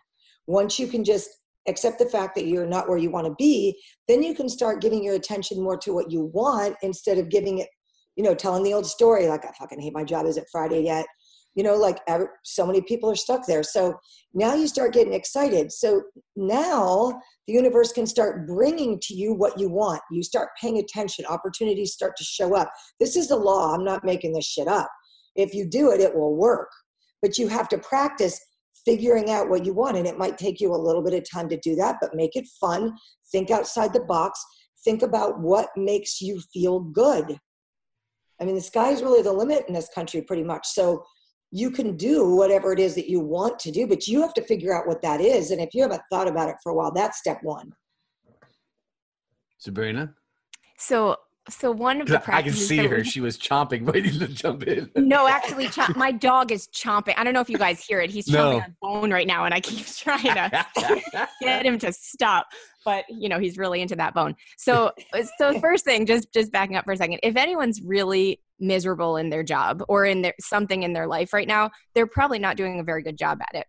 Once 0.46 0.78
you 0.78 0.86
can 0.86 1.04
just 1.04 1.28
accept 1.68 1.98
the 1.98 2.08
fact 2.08 2.34
that 2.34 2.46
you're 2.46 2.66
not 2.66 2.88
where 2.88 2.96
you 2.96 3.10
want 3.10 3.26
to 3.26 3.34
be, 3.38 3.78
then 4.08 4.22
you 4.22 4.34
can 4.34 4.48
start 4.48 4.80
giving 4.80 5.04
your 5.04 5.16
attention 5.16 5.62
more 5.62 5.76
to 5.76 5.92
what 5.92 6.10
you 6.10 6.30
want 6.32 6.76
instead 6.82 7.18
of 7.18 7.28
giving 7.28 7.58
it, 7.58 7.68
you 8.16 8.24
know, 8.24 8.34
telling 8.34 8.62
the 8.62 8.72
old 8.72 8.86
story 8.86 9.28
like, 9.28 9.44
I 9.44 9.52
fucking 9.58 9.80
hate 9.80 9.92
my 9.92 10.02
job. 10.02 10.24
Is 10.24 10.38
it 10.38 10.46
Friday 10.50 10.80
yet? 10.80 11.06
You 11.58 11.64
know, 11.64 11.74
like 11.74 11.98
so 12.44 12.64
many 12.64 12.80
people 12.82 13.10
are 13.10 13.16
stuck 13.16 13.44
there. 13.44 13.64
So 13.64 13.82
now 14.32 14.54
you 14.54 14.68
start 14.68 14.92
getting 14.92 15.12
excited. 15.12 15.72
So 15.72 16.02
now 16.36 17.20
the 17.48 17.52
universe 17.52 17.90
can 17.90 18.06
start 18.06 18.46
bringing 18.46 19.00
to 19.06 19.14
you 19.14 19.34
what 19.34 19.58
you 19.58 19.68
want. 19.68 20.00
You 20.12 20.22
start 20.22 20.50
paying 20.60 20.78
attention, 20.78 21.26
opportunities 21.26 21.94
start 21.94 22.16
to 22.18 22.22
show 22.22 22.54
up. 22.54 22.70
This 23.00 23.16
is 23.16 23.26
the 23.26 23.36
law. 23.36 23.74
I'm 23.74 23.84
not 23.84 24.04
making 24.04 24.34
this 24.34 24.44
shit 24.46 24.68
up. 24.68 24.88
If 25.34 25.52
you 25.52 25.68
do 25.68 25.90
it, 25.90 26.00
it 26.00 26.14
will 26.14 26.36
work. 26.36 26.70
But 27.22 27.38
you 27.38 27.48
have 27.48 27.68
to 27.70 27.78
practice 27.78 28.38
figuring 28.84 29.28
out 29.28 29.50
what 29.50 29.66
you 29.66 29.74
want. 29.74 29.96
And 29.96 30.06
it 30.06 30.16
might 30.16 30.38
take 30.38 30.60
you 30.60 30.72
a 30.72 30.84
little 30.86 31.02
bit 31.02 31.14
of 31.14 31.28
time 31.28 31.48
to 31.48 31.58
do 31.58 31.74
that, 31.74 31.96
but 32.00 32.14
make 32.14 32.36
it 32.36 32.46
fun. 32.60 32.96
Think 33.32 33.50
outside 33.50 33.92
the 33.92 34.04
box. 34.04 34.38
think 34.84 35.02
about 35.02 35.40
what 35.40 35.70
makes 35.76 36.20
you 36.20 36.40
feel 36.52 36.80
good. 36.80 37.36
I 38.40 38.44
mean, 38.44 38.54
the 38.54 38.60
sky 38.60 38.90
is 38.90 39.02
really 39.02 39.22
the 39.22 39.32
limit 39.32 39.64
in 39.66 39.74
this 39.74 39.88
country, 39.94 40.22
pretty 40.22 40.44
much. 40.44 40.66
So 40.68 41.04
you 41.50 41.70
can 41.70 41.96
do 41.96 42.34
whatever 42.34 42.72
it 42.72 42.78
is 42.78 42.94
that 42.94 43.08
you 43.08 43.20
want 43.20 43.58
to 43.60 43.70
do, 43.70 43.86
but 43.86 44.06
you 44.06 44.20
have 44.20 44.34
to 44.34 44.42
figure 44.42 44.74
out 44.76 44.86
what 44.86 45.00
that 45.02 45.20
is. 45.20 45.50
And 45.50 45.60
if 45.60 45.74
you 45.74 45.82
haven't 45.82 46.02
thought 46.10 46.28
about 46.28 46.48
it 46.48 46.56
for 46.62 46.72
a 46.72 46.74
while, 46.74 46.92
that's 46.92 47.18
step 47.18 47.38
one. 47.42 47.72
Sabrina? 49.58 50.14
So 50.76 51.16
so 51.48 51.70
one 51.72 52.00
of 52.02 52.08
the 52.08 52.18
practices. 52.18 52.70
I 52.70 52.76
can 52.76 52.86
see 52.86 52.86
her. 52.86 53.02
She 53.02 53.20
was 53.20 53.38
chomping, 53.38 53.82
waiting 53.92 54.18
to 54.18 54.28
jump 54.28 54.64
in. 54.64 54.90
No, 54.96 55.26
actually, 55.26 55.66
chomp, 55.68 55.96
my 55.96 56.12
dog 56.12 56.52
is 56.52 56.68
chomping. 56.68 57.14
I 57.16 57.24
don't 57.24 57.32
know 57.32 57.40
if 57.40 57.48
you 57.50 57.58
guys 57.58 57.82
hear 57.82 58.00
it. 58.00 58.10
He's 58.10 58.26
chomping 58.26 58.32
No. 58.32 58.60
on 58.60 59.00
bone 59.00 59.12
right 59.12 59.26
now, 59.26 59.44
and 59.44 59.54
I 59.54 59.60
keep 59.60 59.86
trying 59.96 60.22
to 60.22 60.66
get 61.40 61.64
him 61.64 61.78
to 61.78 61.92
stop. 61.92 62.46
But 62.84 63.04
you 63.08 63.28
know, 63.28 63.38
he's 63.38 63.56
really 63.58 63.80
into 63.80 63.96
that 63.96 64.14
bone. 64.14 64.36
So, 64.56 64.92
so 65.38 65.58
first 65.60 65.84
thing, 65.84 66.06
just 66.06 66.32
just 66.32 66.52
backing 66.52 66.76
up 66.76 66.84
for 66.84 66.92
a 66.92 66.96
second. 66.96 67.20
If 67.22 67.36
anyone's 67.36 67.80
really 67.82 68.40
miserable 68.60 69.16
in 69.16 69.30
their 69.30 69.42
job 69.42 69.82
or 69.88 70.04
in 70.04 70.22
their 70.22 70.34
something 70.40 70.82
in 70.82 70.92
their 70.92 71.06
life 71.06 71.32
right 71.32 71.48
now, 71.48 71.70
they're 71.94 72.06
probably 72.06 72.38
not 72.38 72.56
doing 72.56 72.80
a 72.80 72.84
very 72.84 73.02
good 73.02 73.16
job 73.16 73.38
at 73.40 73.58
it. 73.58 73.66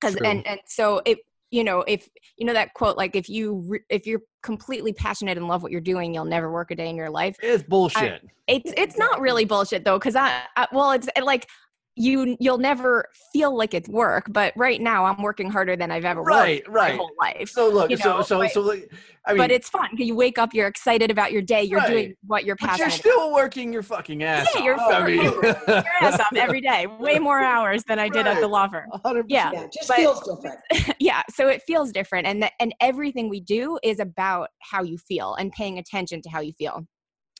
Because 0.00 0.16
and 0.16 0.46
and 0.46 0.60
so 0.66 1.02
if 1.04 1.18
you 1.50 1.64
know 1.64 1.80
if 1.86 2.08
you 2.36 2.46
know 2.46 2.52
that 2.52 2.72
quote 2.74 2.96
like 2.96 3.14
if 3.16 3.28
you 3.28 3.62
re- 3.66 3.84
if 3.90 4.06
you're 4.06 4.22
completely 4.42 4.92
passionate 4.92 5.36
and 5.36 5.46
love 5.48 5.62
what 5.62 5.72
you're 5.72 5.80
doing, 5.80 6.14
you'll 6.14 6.24
never 6.24 6.50
work 6.50 6.70
a 6.70 6.74
day 6.74 6.88
in 6.88 6.96
your 6.96 7.10
life. 7.10 7.36
it's 7.42 7.62
bullshit. 7.62 8.22
It's 8.46 8.72
it's 8.76 8.98
not 8.98 9.20
really 9.20 9.44
bullshit 9.44 9.84
though, 9.84 9.98
because 9.98 10.16
I, 10.16 10.42
I 10.56 10.66
well, 10.72 10.92
it's 10.92 11.08
uh, 11.16 11.24
like 11.24 11.46
you 11.96 12.36
you'll 12.40 12.58
never 12.58 13.04
feel 13.32 13.56
like 13.56 13.74
it's 13.74 13.88
work. 13.88 14.26
But 14.30 14.52
right 14.56 14.80
now, 14.80 15.04
I'm 15.04 15.22
working 15.22 15.50
harder 15.50 15.76
than 15.76 15.90
I've 15.90 16.04
ever 16.04 16.22
Right, 16.22 16.62
worked 16.66 16.68
right. 16.74 16.92
my 16.92 16.96
whole 16.96 17.10
life. 17.20 17.48
so 17.50 17.68
look, 17.68 17.90
you 17.90 17.96
so 17.96 18.18
know, 18.18 18.22
so 18.22 18.38
but- 18.38 18.52
so 18.52 18.60
like, 18.60 18.90
I 19.26 19.32
mean, 19.32 19.38
but 19.38 19.50
it's 19.50 19.68
fun. 19.68 19.88
You 19.98 20.14
wake 20.14 20.38
up, 20.38 20.54
you're 20.54 20.66
excited 20.66 21.10
about 21.10 21.30
your 21.30 21.42
day. 21.42 21.62
You're 21.62 21.80
doing 21.82 22.14
what 22.26 22.44
you're 22.46 22.56
but 22.56 22.70
passionate. 22.70 23.04
you're 23.04 23.12
still 23.14 23.32
working 23.34 23.70
your 23.70 23.82
fucking 23.82 24.22
ass 24.22 24.48
Yeah, 24.54 24.62
you're 24.64 24.80
off. 24.80 24.92
I 24.94 25.06
mean, 25.06 25.22
your 25.22 25.84
ass 26.00 26.18
off 26.18 26.32
every 26.34 26.60
day, 26.72 26.86
way 26.86 27.18
more 27.18 27.40
hours 27.40 27.84
than 27.84 27.98
I 27.98 28.08
did 28.08 28.26
at 28.26 28.36
the 28.36 28.42
Right. 28.42 28.50
law 28.50 28.68
firm. 28.68 28.88
100%. 29.04 29.24
Yeah. 29.28 29.50
Yeah, 29.52 29.66
just 29.72 29.88
But- 29.88 29.96
feels 29.98 30.20
different. 30.20 30.58
yeah 31.00 31.22
so 31.34 31.48
it 31.48 31.62
feels 31.66 31.92
different 31.92 32.26
and 32.26 32.42
that 32.42 32.52
and 32.60 32.74
everything 32.80 33.28
we 33.28 33.40
do 33.40 33.78
is 33.82 34.00
about 34.00 34.48
how 34.60 34.82
you 34.82 34.96
feel 34.98 35.34
and 35.34 35.50
paying 35.52 35.78
attention 35.78 36.20
to 36.22 36.28
how 36.30 36.40
you 36.40 36.52
feel 36.52 36.86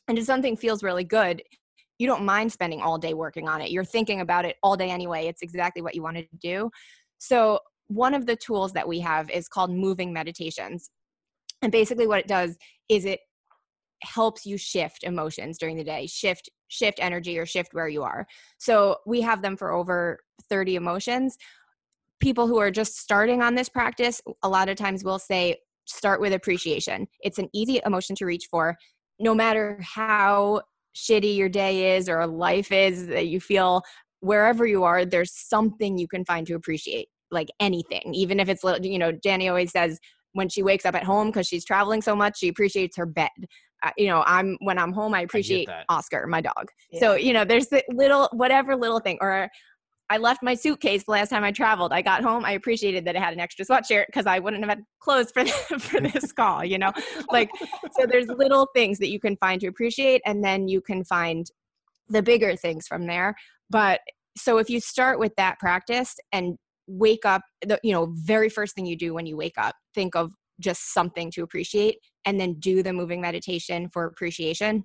and 0.07 0.17
if 0.17 0.25
something 0.25 0.55
feels 0.57 0.83
really 0.83 1.03
good 1.03 1.41
you 2.01 2.07
don't 2.07 2.25
mind 2.25 2.51
spending 2.51 2.81
all 2.81 2.97
day 2.97 3.13
working 3.13 3.47
on 3.47 3.61
it. 3.61 3.69
You're 3.69 3.85
thinking 3.85 4.21
about 4.21 4.43
it 4.43 4.55
all 4.63 4.75
day 4.75 4.89
anyway. 4.89 5.27
It's 5.27 5.43
exactly 5.43 5.83
what 5.83 5.93
you 5.93 6.01
want 6.01 6.17
to 6.17 6.25
do. 6.41 6.71
So 7.19 7.59
one 7.89 8.15
of 8.15 8.25
the 8.25 8.35
tools 8.35 8.73
that 8.73 8.87
we 8.87 8.99
have 9.01 9.29
is 9.29 9.47
called 9.47 9.69
moving 9.69 10.11
meditations. 10.11 10.89
And 11.61 11.71
basically 11.71 12.07
what 12.07 12.17
it 12.17 12.27
does 12.27 12.57
is 12.89 13.05
it 13.05 13.19
helps 14.01 14.47
you 14.47 14.57
shift 14.57 15.03
emotions 15.03 15.59
during 15.59 15.77
the 15.77 15.83
day 15.83 16.07
shift 16.07 16.49
shift 16.69 16.97
energy 16.99 17.37
or 17.37 17.45
shift 17.45 17.75
where 17.75 17.87
you 17.87 18.01
are. 18.01 18.25
So 18.57 18.97
we 19.05 19.21
have 19.21 19.43
them 19.43 19.55
for 19.55 19.71
over 19.71 20.17
30 20.49 20.77
emotions. 20.77 21.37
People 22.19 22.47
who 22.47 22.57
are 22.57 22.71
just 22.71 22.97
starting 22.97 23.43
on 23.43 23.53
this 23.53 23.69
practice 23.69 24.23
a 24.41 24.49
lot 24.49 24.69
of 24.69 24.75
times 24.75 25.03
will 25.03 25.19
say 25.19 25.57
start 25.85 26.19
with 26.19 26.33
appreciation. 26.33 27.07
It's 27.23 27.37
an 27.37 27.49
easy 27.53 27.79
emotion 27.85 28.15
to 28.15 28.25
reach 28.25 28.47
for 28.49 28.75
no 29.19 29.35
matter 29.35 29.79
how 29.83 30.61
shitty 30.95 31.35
your 31.35 31.49
day 31.49 31.95
is 31.95 32.09
or 32.09 32.25
life 32.27 32.71
is 32.71 33.07
that 33.07 33.27
you 33.27 33.39
feel 33.39 33.81
wherever 34.19 34.65
you 34.65 34.83
are 34.83 35.05
there's 35.05 35.33
something 35.33 35.97
you 35.97 36.07
can 36.07 36.23
find 36.25 36.45
to 36.47 36.53
appreciate 36.53 37.07
like 37.31 37.49
anything. 37.59 38.13
Even 38.13 38.39
if 38.39 38.49
it's 38.49 38.63
little 38.63 38.85
you 38.85 38.99
know 38.99 39.11
danny 39.11 39.49
always 39.49 39.71
says 39.71 39.99
when 40.33 40.47
she 40.47 40.63
wakes 40.63 40.85
up 40.85 40.95
at 40.95 41.03
home 41.03 41.27
because 41.27 41.47
she's 41.47 41.65
traveling 41.65 42.01
so 42.01 42.15
much 42.15 42.39
she 42.39 42.47
appreciates 42.49 42.97
her 42.97 43.05
bed. 43.05 43.29
Uh, 43.83 43.89
you 43.97 44.05
know 44.07 44.23
i'm 44.27 44.57
when 44.61 44.77
i'm 44.77 44.93
home 44.93 45.13
i 45.13 45.21
appreciate 45.21 45.67
that. 45.67 45.85
oscar 45.89 46.27
my 46.27 46.41
dog. 46.41 46.67
So 46.99 47.15
you 47.15 47.33
know 47.33 47.45
there's 47.45 47.67
the 47.67 47.83
little 47.89 48.29
whatever 48.31 48.75
little 48.75 48.99
thing 48.99 49.17
or 49.21 49.49
I 50.11 50.17
left 50.17 50.43
my 50.43 50.55
suitcase 50.55 51.05
the 51.05 51.11
last 51.11 51.29
time 51.29 51.45
I 51.45 51.53
traveled. 51.53 51.93
I 51.93 52.01
got 52.01 52.21
home. 52.21 52.43
I 52.43 52.51
appreciated 52.51 53.05
that 53.05 53.15
I 53.15 53.19
had 53.19 53.31
an 53.31 53.39
extra 53.39 53.65
sweatshirt 53.65 54.07
because 54.07 54.25
I 54.25 54.39
wouldn't 54.39 54.61
have 54.61 54.69
had 54.69 54.83
clothes 54.99 55.31
for 55.31 55.45
for 55.79 56.01
this 56.01 56.31
call. 56.37 56.65
You 56.65 56.79
know, 56.79 56.91
like 57.31 57.49
so. 57.97 58.05
There's 58.05 58.27
little 58.27 58.67
things 58.75 58.99
that 58.99 59.09
you 59.09 59.21
can 59.21 59.37
find 59.37 59.61
to 59.61 59.67
appreciate, 59.67 60.21
and 60.25 60.43
then 60.43 60.67
you 60.67 60.81
can 60.81 61.05
find 61.05 61.45
the 62.09 62.21
bigger 62.21 62.57
things 62.57 62.87
from 62.87 63.07
there. 63.07 63.33
But 63.69 64.01
so 64.35 64.57
if 64.57 64.69
you 64.69 64.81
start 64.81 65.17
with 65.17 65.33
that 65.37 65.59
practice 65.59 66.13
and 66.33 66.57
wake 66.87 67.23
up, 67.23 67.41
the 67.65 67.79
you 67.81 67.93
know 67.93 68.13
very 68.17 68.49
first 68.49 68.75
thing 68.75 68.85
you 68.85 68.97
do 68.97 69.13
when 69.13 69.25
you 69.25 69.37
wake 69.37 69.57
up, 69.57 69.75
think 69.95 70.17
of 70.17 70.33
just 70.59 70.93
something 70.93 71.31
to 71.35 71.41
appreciate, 71.41 71.99
and 72.25 72.37
then 72.37 72.55
do 72.59 72.83
the 72.83 72.91
moving 72.91 73.21
meditation 73.21 73.87
for 73.93 74.07
appreciation. 74.07 74.83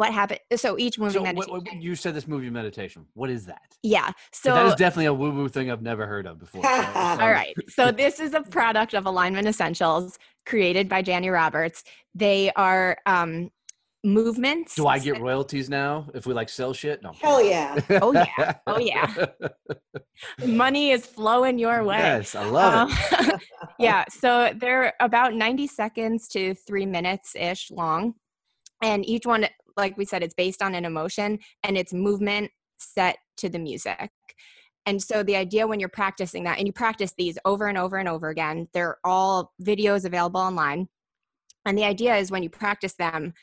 What 0.00 0.14
happened? 0.14 0.40
So 0.56 0.78
each 0.78 0.98
moving 0.98 1.12
So 1.12 1.22
meditation. 1.24 1.52
what, 1.52 1.62
what, 1.66 1.82
you 1.82 1.94
said 1.94 2.14
this 2.14 2.26
movie 2.26 2.48
meditation. 2.48 3.04
What 3.12 3.28
is 3.28 3.44
that? 3.44 3.60
yeah. 3.82 4.12
So 4.32 4.48
So 4.48 4.54
that 4.54 4.64
is 4.64 4.74
definitely 4.76 5.04
a 5.04 5.12
woo 5.12 5.30
woo 5.30 5.46
thing 5.46 5.70
I've 5.70 5.82
never 5.82 6.06
heard 6.06 6.26
of 6.26 6.38
before. 6.38 6.62
So- 6.62 6.68
so- 6.70 6.90
All 6.94 7.30
right. 7.30 7.54
So 7.68 7.92
this 8.02 8.18
is 8.18 8.32
a 8.32 8.40
product 8.40 8.94
of 8.94 9.04
Alignment 9.04 9.46
Essentials 9.46 10.18
created 10.46 10.88
by 10.88 11.02
Janny 11.02 11.30
Roberts. 11.30 11.84
They 12.14 12.50
are 12.56 12.96
um, 13.04 13.50
movements. 14.02 14.74
Do 14.74 14.86
I 14.86 14.98
get 14.98 15.20
royalties 15.20 15.68
now 15.68 16.06
if 16.14 16.24
we 16.26 16.32
like 16.32 16.48
sell 16.48 16.72
shit? 16.72 17.02
No. 17.02 17.12
Hell 17.20 17.44
yeah. 17.44 17.78
Oh, 18.00 18.14
yeah. 18.14 18.54
Oh, 18.66 18.78
yeah. 18.92 19.26
money 20.46 20.92
is 20.92 21.04
flowing 21.04 21.58
your 21.58 21.84
way? 21.84 21.98
Yes, 21.98 22.34
I 22.34 22.46
love 22.46 22.90
it. 22.90 23.18
Um, 23.34 23.40
yeah. 23.78 24.06
So 24.08 24.54
they're 24.56 24.94
about 24.98 25.34
90 25.34 25.66
seconds 25.66 26.26
to 26.28 26.54
three 26.54 26.86
minutes 26.86 27.36
ish 27.36 27.70
long. 27.70 28.14
And 28.82 29.04
each 29.06 29.26
one, 29.26 29.46
like 29.80 29.96
we 29.96 30.04
said, 30.04 30.22
it's 30.22 30.34
based 30.34 30.62
on 30.62 30.74
an 30.74 30.84
emotion 30.84 31.38
and 31.64 31.76
it's 31.76 31.92
movement 31.92 32.50
set 32.78 33.18
to 33.38 33.48
the 33.48 33.58
music. 33.58 34.10
And 34.86 35.02
so 35.02 35.22
the 35.22 35.36
idea 35.36 35.66
when 35.66 35.80
you're 35.80 35.88
practicing 35.88 36.44
that, 36.44 36.58
and 36.58 36.66
you 36.66 36.72
practice 36.72 37.12
these 37.16 37.38
over 37.44 37.66
and 37.68 37.76
over 37.76 37.98
and 37.98 38.08
over 38.08 38.28
again, 38.28 38.68
they're 38.72 38.98
all 39.04 39.52
videos 39.62 40.04
available 40.04 40.40
online. 40.40 40.88
And 41.66 41.76
the 41.76 41.84
idea 41.84 42.16
is 42.16 42.30
when 42.30 42.42
you 42.42 42.50
practice 42.50 42.94
them, 42.94 43.34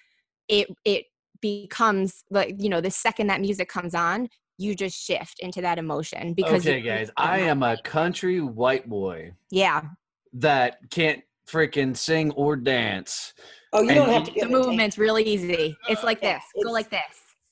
it 0.48 0.68
it 0.86 1.06
becomes 1.42 2.24
like 2.32 2.56
you 2.58 2.70
know 2.70 2.82
the 2.82 2.90
second 2.90 3.28
that 3.28 3.42
music 3.42 3.70
comes 3.70 3.94
on, 3.94 4.30
you 4.58 4.74
just 4.76 4.98
shift 4.98 5.40
into 5.40 5.62
that 5.62 5.78
emotion 5.78 6.34
because 6.34 6.66
okay, 6.66 6.82
guys, 6.82 7.12
I 7.16 7.40
am 7.40 7.62
a 7.62 7.78
country 7.84 8.42
white 8.42 8.90
boy 8.90 9.34
yeah 9.52 9.82
that 10.34 10.78
can't 10.90 11.22
freaking 11.52 11.96
sing 11.96 12.32
or 12.32 12.56
dance. 12.56 13.34
Oh, 13.74 13.82
you 13.82 13.90
And 13.90 13.98
don't 13.98 14.10
have 14.10 14.24
to 14.26 14.32
get 14.32 14.44
the 14.46 14.50
movement's 14.50 14.98
really 14.98 15.24
easy. 15.24 15.76
It's 15.90 16.04
like 16.04 16.20
Yeah, 16.22 16.36
this. 16.54 16.64
Go 16.64 16.72
like 16.72 16.90
this. 16.90 17.02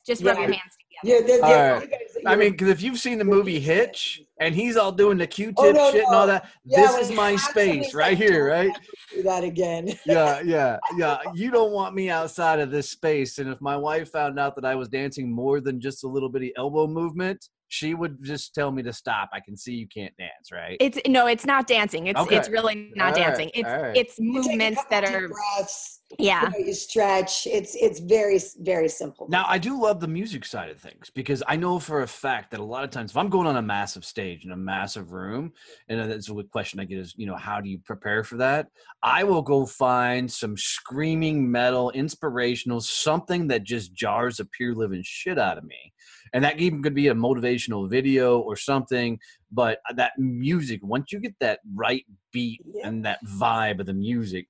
Just 0.06 0.24
rub 0.24 0.36
Yeah. 0.38 0.42
your 0.44 0.52
hands 0.54 0.62
together. 0.62 0.82
Yeah, 1.04 1.20
the, 1.22 1.42
the, 1.42 1.46
All 1.46 1.54
right. 1.74 1.82
you 1.84 1.88
guys- 1.90 2.00
I 2.26 2.32
you're- 2.32 2.44
mean, 2.46 2.52
because 2.54 2.70
if 2.70 2.82
you've 2.82 3.00
seen 3.00 3.18
the 3.18 3.26
movie 3.26 3.60
Hitch 3.60 4.22
and 4.40 4.56
he's 4.56 4.78
all 4.78 4.92
doing 4.92 5.18
the 5.18 5.28
Q-tip 5.28 5.56
Oh, 5.58 5.72
no, 5.72 5.92
shit 5.92 6.06
and 6.06 6.16
all 6.16 6.26
that, 6.28 6.50
yeah, 6.64 6.82
this 6.82 7.10
is 7.10 7.16
my 7.16 7.36
space 7.36 7.94
right 7.94 8.18
here, 8.18 8.48
right? 8.50 8.72
Do 9.14 9.22
that 9.24 9.44
again. 9.44 9.88
yeah, 10.06 10.42
yeah, 10.42 10.78
yeah. 10.98 11.18
You 11.34 11.52
don't 11.52 11.72
want 11.72 11.94
me 11.96 12.10
outside 12.10 12.60
of 12.60 12.72
this 12.72 12.90
space. 12.90 13.38
And 13.40 13.50
if 13.50 13.60
my 13.62 13.76
wife 13.78 14.10
found 14.12 14.40
out 14.40 14.56
that 14.56 14.66
I 14.66 14.76
was 14.76 14.88
dancing 14.88 15.32
more 15.32 15.60
than 15.62 15.80
just 15.82 16.04
a 16.04 16.08
little 16.08 16.30
bitty 16.30 16.54
elbow 16.58 16.88
movement, 16.88 17.50
she 17.76 17.94
would 17.94 18.24
just 18.24 18.56
tell 18.56 18.72
me 18.72 18.82
to 18.84 18.94
stop. 18.94 19.30
I 19.34 19.42
can 19.42 19.58
see 19.58 19.74
you 19.74 19.88
can't 19.88 20.16
dance, 20.18 20.52
right? 20.52 20.78
It's 20.80 20.98
no, 21.08 21.28
it's 21.28 21.46
not 21.46 21.68
dancing. 21.68 22.08
It's 22.08 22.20
it's 22.32 22.50
really 22.50 22.92
not 22.96 23.08
All 23.08 23.12
right, 23.12 23.28
dancing. 23.28 23.52
It's 23.54 23.70
all 23.70 23.82
right. 23.82 23.98
it's 23.98 24.18
You 24.18 24.34
take 24.34 24.46
a 24.46 24.50
movements 24.50 24.82
that 24.90 25.04
are 25.04 25.28
breaths, 25.28 26.02
yeah. 26.18 26.44
you, 26.44 26.50
know, 26.50 26.66
you 26.68 26.74
stretch. 26.74 27.46
It's 27.48 27.76
it's 27.76 28.00
very 28.00 28.40
very 28.60 28.88
simple. 28.88 29.28
Now, 29.30 29.46
I 29.48 29.58
do 29.58 29.82
love 29.82 30.00
the 30.00 30.08
music 30.08 30.46
side 30.46 30.70
of 30.70 30.80
things 30.80 31.12
because 31.14 31.44
I 31.48 31.58
know 31.58 31.78
for 31.80 32.04
a 32.04 32.08
fact 32.08 32.52
that 32.52 32.62
a 32.62 32.64
lot 32.64 32.86
of 32.86 32.92
times, 32.92 33.12
if 33.12 33.18
I'm 33.18 33.30
going 33.30 33.48
on 33.48 33.58
a 33.58 33.62
massive 33.62 34.06
stage 34.06 34.46
in 34.46 34.52
a 34.52 34.58
massive 34.58 35.12
room, 35.12 35.52
and 35.90 36.10
that's 36.10 36.30
a 36.30 36.44
question 36.52 36.80
I 36.80 36.86
get 36.86 37.00
is, 37.00 37.14
you 37.18 37.26
know, 37.26 37.36
how 37.36 37.60
do 37.60 37.70
you 37.70 37.80
prepare 37.80 38.24
for 38.24 38.38
that? 38.38 38.68
I 39.04 39.24
will 39.26 39.42
go 39.42 39.66
find 39.66 40.32
some 40.32 40.56
screaming 40.56 41.52
metal, 41.52 41.92
inspirational, 41.92 42.80
something 42.80 43.48
that 43.48 43.64
just 43.64 43.94
jars 43.94 44.38
the 44.38 44.46
pure 44.46 44.74
living 44.74 45.02
shit 45.04 45.38
out 45.38 45.58
of 45.58 45.66
me. 45.66 45.94
And 46.36 46.44
that 46.44 46.60
even 46.60 46.84
could 46.84 46.94
be 46.94 47.08
a 47.08 47.14
motivational 47.16 47.90
video 47.90 48.40
or 48.40 48.58
something. 48.58 49.18
But 49.52 49.80
that 49.96 50.12
music, 50.20 50.82
once 50.84 51.14
you 51.14 51.20
get 51.22 51.34
that 51.40 51.62
right 51.74 52.04
beat 52.34 52.62
Yeah. 52.66 52.88
and 52.90 53.06
that 53.06 53.20
vibe 53.26 53.80
of 53.80 53.86
the 53.86 53.94
music, 53.94 54.48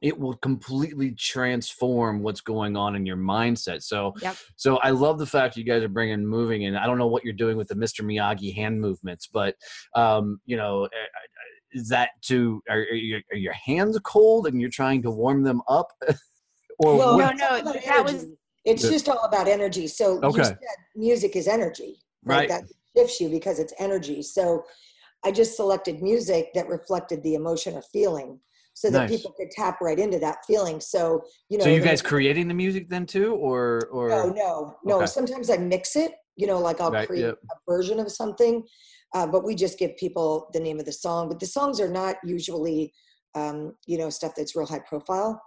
it 0.00 0.18
will 0.18 0.32
completely 0.38 1.10
transform 1.12 2.22
what's 2.22 2.40
going 2.40 2.74
on 2.74 2.96
in 2.96 3.04
your 3.04 3.18
mindset. 3.18 3.82
So, 3.82 4.14
Yep. 4.22 4.36
so 4.56 4.78
I 4.78 4.90
love 4.90 5.18
the 5.18 5.26
fact 5.26 5.58
you 5.58 5.64
guys 5.64 5.82
are 5.82 5.88
bringing 5.88 6.24
moving, 6.26 6.64
and 6.64 6.74
I 6.78 6.86
don't 6.86 6.96
know 6.96 7.06
what 7.06 7.22
you're 7.22 7.34
doing 7.34 7.58
with 7.58 7.68
the 7.68 7.74
Mr. 7.74 8.02
Miyagi 8.02 8.54
hand 8.54 8.80
movements, 8.80 9.28
but 9.30 9.56
um, 9.94 10.40
you 10.46 10.56
know, 10.56 10.84
uh, 10.86 10.88
is 11.72 11.88
that 11.90 12.10
to 12.22 12.62
are, 12.70 12.78
are, 12.78 12.94
your, 12.94 13.20
are 13.30 13.36
your 13.36 13.52
hands 13.52 13.98
cold 14.02 14.46
and 14.46 14.58
you're 14.58 14.70
trying 14.70 15.02
to 15.02 15.10
warm 15.10 15.42
them 15.42 15.60
up, 15.68 15.88
or 16.78 16.96
Well, 16.96 17.18
No, 17.18 17.30
no, 17.32 17.56
it's 17.56 17.66
all 17.66 17.72
about 17.72 17.84
that 17.84 18.04
was- 18.04 18.14
energy. 18.24 18.36
It's 18.70 18.82
just 18.88 19.08
all 19.08 19.24
about 19.24 19.48
energy. 19.48 19.86
So 19.86 20.20
Okay. 20.22 20.38
you 20.38 20.44
said 20.44 20.56
music 20.96 21.36
is 21.36 21.46
energy. 21.48 21.92
Right. 22.24 22.48
That 22.48 22.62
shifts 22.96 23.20
you 23.20 23.28
because 23.28 23.58
it's 23.58 23.74
energy. 23.78 24.22
So 24.22 24.62
I 25.24 25.30
just 25.32 25.56
selected 25.56 26.02
music 26.02 26.48
that 26.54 26.66
reflected 26.68 27.22
the 27.22 27.34
emotion 27.34 27.74
or 27.74 27.82
feeling. 27.92 28.40
so 28.74 28.90
that 28.90 29.00
Nice. 29.00 29.10
people 29.10 29.32
could 29.36 29.50
tap 29.50 29.80
right 29.80 29.98
into 29.98 30.18
that 30.18 30.38
feeling. 30.46 30.80
So 30.80 31.22
you 31.50 31.58
know, 31.58 31.64
so 31.64 31.70
you 31.70 31.80
guys 31.80 32.00
creating 32.02 32.48
the 32.48 32.54
music 32.54 32.88
then 32.88 33.04
too, 33.06 33.34
or 33.34 33.88
or 33.92 34.08
No, 34.08 34.28
no, 34.30 34.76
no. 34.84 34.96
Okay. 34.98 35.06
Sometimes 35.06 35.50
I 35.50 35.56
mix 35.58 35.96
it. 35.96 36.12
You 36.36 36.46
know, 36.46 36.58
like 36.58 36.80
I'll 36.80 36.90
Right, 36.92 37.06
create 37.06 37.24
yep. 37.26 37.38
a 37.52 37.56
version 37.70 37.98
of 38.00 38.10
something, 38.10 38.62
uh, 39.14 39.26
but 39.26 39.44
we 39.44 39.54
just 39.54 39.78
give 39.78 39.96
people 39.96 40.48
the 40.54 40.60
name 40.60 40.78
of 40.80 40.86
the 40.86 40.92
song. 40.92 41.28
But 41.28 41.40
the 41.40 41.46
songs 41.46 41.80
are 41.80 41.90
not 41.90 42.16
usually, 42.24 42.92
um, 43.34 43.74
you 43.86 43.98
know, 43.98 44.08
stuff 44.08 44.32
that's 44.36 44.56
real 44.56 44.66
high 44.66 44.84
profile. 44.88 45.40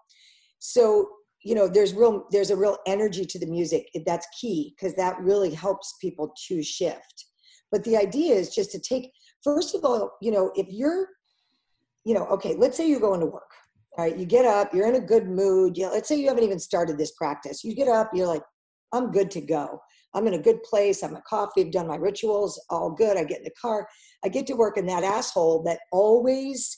So 0.59 1.09
you 1.43 1.55
know, 1.55 1.67
there's 1.67 1.93
real, 1.93 2.25
there's 2.31 2.51
a 2.51 2.55
real 2.55 2.77
energy 2.87 3.25
to 3.25 3.39
the 3.39 3.45
music. 3.45 3.89
That's 4.05 4.27
key 4.39 4.73
because 4.75 4.95
that 4.95 5.19
really 5.19 5.53
helps 5.53 5.95
people 6.01 6.33
to 6.47 6.63
shift. 6.63 7.25
But 7.71 7.83
the 7.83 7.97
idea 7.97 8.35
is 8.35 8.53
just 8.53 8.71
to 8.71 8.79
take. 8.79 9.11
First 9.43 9.75
of 9.75 9.83
all, 9.83 10.11
you 10.21 10.31
know, 10.31 10.51
if 10.55 10.67
you're, 10.69 11.07
you 12.05 12.13
know, 12.13 12.25
okay, 12.27 12.55
let's 12.55 12.77
say 12.77 12.87
you're 12.87 12.99
going 12.99 13.19
to 13.19 13.25
work. 13.25 13.49
All 13.97 14.05
right, 14.05 14.17
you 14.17 14.25
get 14.25 14.45
up, 14.45 14.73
you're 14.73 14.87
in 14.87 14.95
a 14.95 15.05
good 15.05 15.27
mood. 15.27 15.77
You 15.77 15.85
know, 15.85 15.91
let's 15.91 16.07
say 16.07 16.15
you 16.15 16.27
haven't 16.27 16.43
even 16.43 16.59
started 16.59 16.97
this 16.97 17.11
practice. 17.11 17.63
You 17.63 17.75
get 17.75 17.87
up, 17.87 18.09
you're 18.13 18.27
like, 18.27 18.43
I'm 18.91 19.11
good 19.11 19.29
to 19.31 19.41
go. 19.41 19.79
I'm 20.15 20.27
in 20.27 20.35
a 20.35 20.41
good 20.41 20.61
place. 20.63 21.03
I'm 21.03 21.15
a 21.15 21.21
coffee. 21.27 21.61
I've 21.61 21.71
done 21.71 21.87
my 21.87 21.95
rituals. 21.95 22.63
All 22.69 22.91
good. 22.91 23.17
I 23.17 23.23
get 23.23 23.39
in 23.39 23.43
the 23.43 23.51
car. 23.59 23.87
I 24.23 24.29
get 24.29 24.47
to 24.47 24.55
work, 24.55 24.77
and 24.77 24.87
that 24.89 25.03
asshole 25.03 25.63
that 25.63 25.79
always 25.91 26.77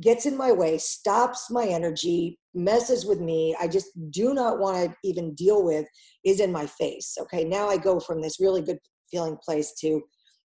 gets 0.00 0.26
in 0.26 0.36
my 0.36 0.52
way, 0.52 0.78
stops 0.78 1.50
my 1.50 1.66
energy, 1.66 2.38
messes 2.54 3.06
with 3.06 3.20
me. 3.20 3.56
I 3.60 3.68
just 3.68 3.88
do 4.10 4.34
not 4.34 4.58
want 4.58 4.90
to 4.90 4.96
even 5.04 5.34
deal 5.34 5.64
with 5.64 5.86
is 6.24 6.40
in 6.40 6.52
my 6.52 6.66
face. 6.66 7.16
Okay, 7.20 7.44
now 7.44 7.68
I 7.68 7.76
go 7.76 7.98
from 8.00 8.20
this 8.20 8.40
really 8.40 8.62
good 8.62 8.78
feeling 9.10 9.36
place 9.42 9.74
to 9.80 10.02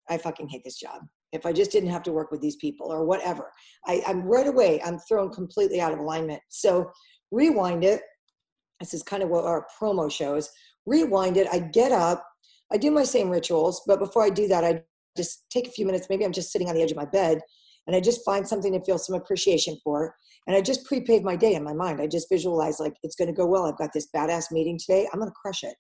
I 0.10 0.18
fucking 0.18 0.50
hate 0.50 0.64
this 0.64 0.80
job. 0.80 1.02
If 1.32 1.46
I 1.46 1.54
just 1.54 1.72
didn't 1.72 1.90
have 1.90 2.04
to 2.04 2.12
work 2.12 2.30
with 2.30 2.42
these 2.42 2.58
people 2.58 2.92
or 2.92 3.06
whatever, 3.06 3.52
I, 3.88 4.04
I'm 4.06 4.22
right 4.24 4.48
away. 4.48 4.82
I'm 4.84 5.00
thrown 5.00 5.32
completely 5.32 5.82
out 5.82 5.94
of 5.94 6.00
alignment. 6.00 6.42
So 6.50 6.92
rewind 7.32 7.84
it. 7.84 8.02
This 8.80 8.94
is 8.94 9.02
kind 9.02 9.24
of 9.24 9.30
what 9.30 9.46
our 9.46 9.66
promo 9.80 10.12
shows 10.12 10.50
rewind 10.86 11.38
it. 11.38 11.48
I 11.52 11.60
get 11.60 11.92
up, 11.92 12.26
I 12.72 12.78
do 12.78 12.92
my 12.92 13.04
same 13.04 13.30
rituals, 13.30 13.82
but 13.88 14.00
before 14.00 14.24
I 14.24 14.30
do 14.30 14.48
that, 14.48 14.64
I 14.64 14.82
just 15.16 15.46
take 15.50 15.68
a 15.68 15.72
few 15.72 15.86
minutes. 15.86 16.08
Maybe 16.10 16.26
I'm 16.26 16.32
just 16.32 16.52
sitting 16.52 16.70
on 16.70 16.76
the 16.76 16.82
edge 16.82 16.92
of 16.92 16.98
my 16.98 17.06
bed 17.06 17.40
and 17.88 17.96
I 17.96 18.00
just 18.00 18.24
find 18.26 18.48
something 18.48 18.74
to 18.74 18.84
feel 18.84 18.98
some 18.98 19.15
appreciation 19.15 19.78
for. 19.84 20.15
And 20.48 20.56
I 20.56 20.62
just 20.62 20.86
prepave 20.89 21.24
my 21.24 21.36
day 21.36 21.54
in 21.56 21.63
my 21.63 21.74
mind. 21.74 22.02
I 22.02 22.08
just 22.08 22.28
visualize 22.30 22.80
like 22.80 22.93
it's 23.04 23.15
going 23.15 23.28
to 23.30 23.34
go 23.34 23.46
well. 23.46 23.65
I've 23.65 23.78
got 23.78 23.91
this 23.93 24.08
badass 24.15 24.52
meeting 24.52 24.78
today. 24.78 25.08
I'm 25.13 25.19
going 25.19 25.32
to 25.32 25.36
crush 25.41 25.63
it. 25.63 25.76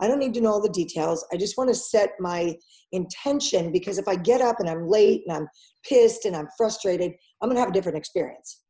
I 0.00 0.08
don't 0.08 0.18
need 0.18 0.34
to 0.34 0.40
know 0.40 0.50
all 0.52 0.62
the 0.62 0.68
details. 0.70 1.24
I 1.32 1.36
just 1.36 1.56
want 1.56 1.68
to 1.68 1.74
set 1.74 2.10
my 2.20 2.54
intention 2.92 3.72
because 3.72 3.98
if 3.98 4.08
I 4.08 4.16
get 4.16 4.40
up 4.40 4.56
and 4.60 4.68
I'm 4.68 4.88
late 4.88 5.22
and 5.26 5.36
I'm 5.36 5.48
pissed 5.88 6.24
and 6.26 6.36
I'm 6.36 6.48
frustrated, 6.56 7.12
I'm 7.40 7.48
going 7.48 7.56
to 7.56 7.60
have 7.60 7.70
a 7.70 7.72
different 7.72 7.96
experience. 7.98 8.62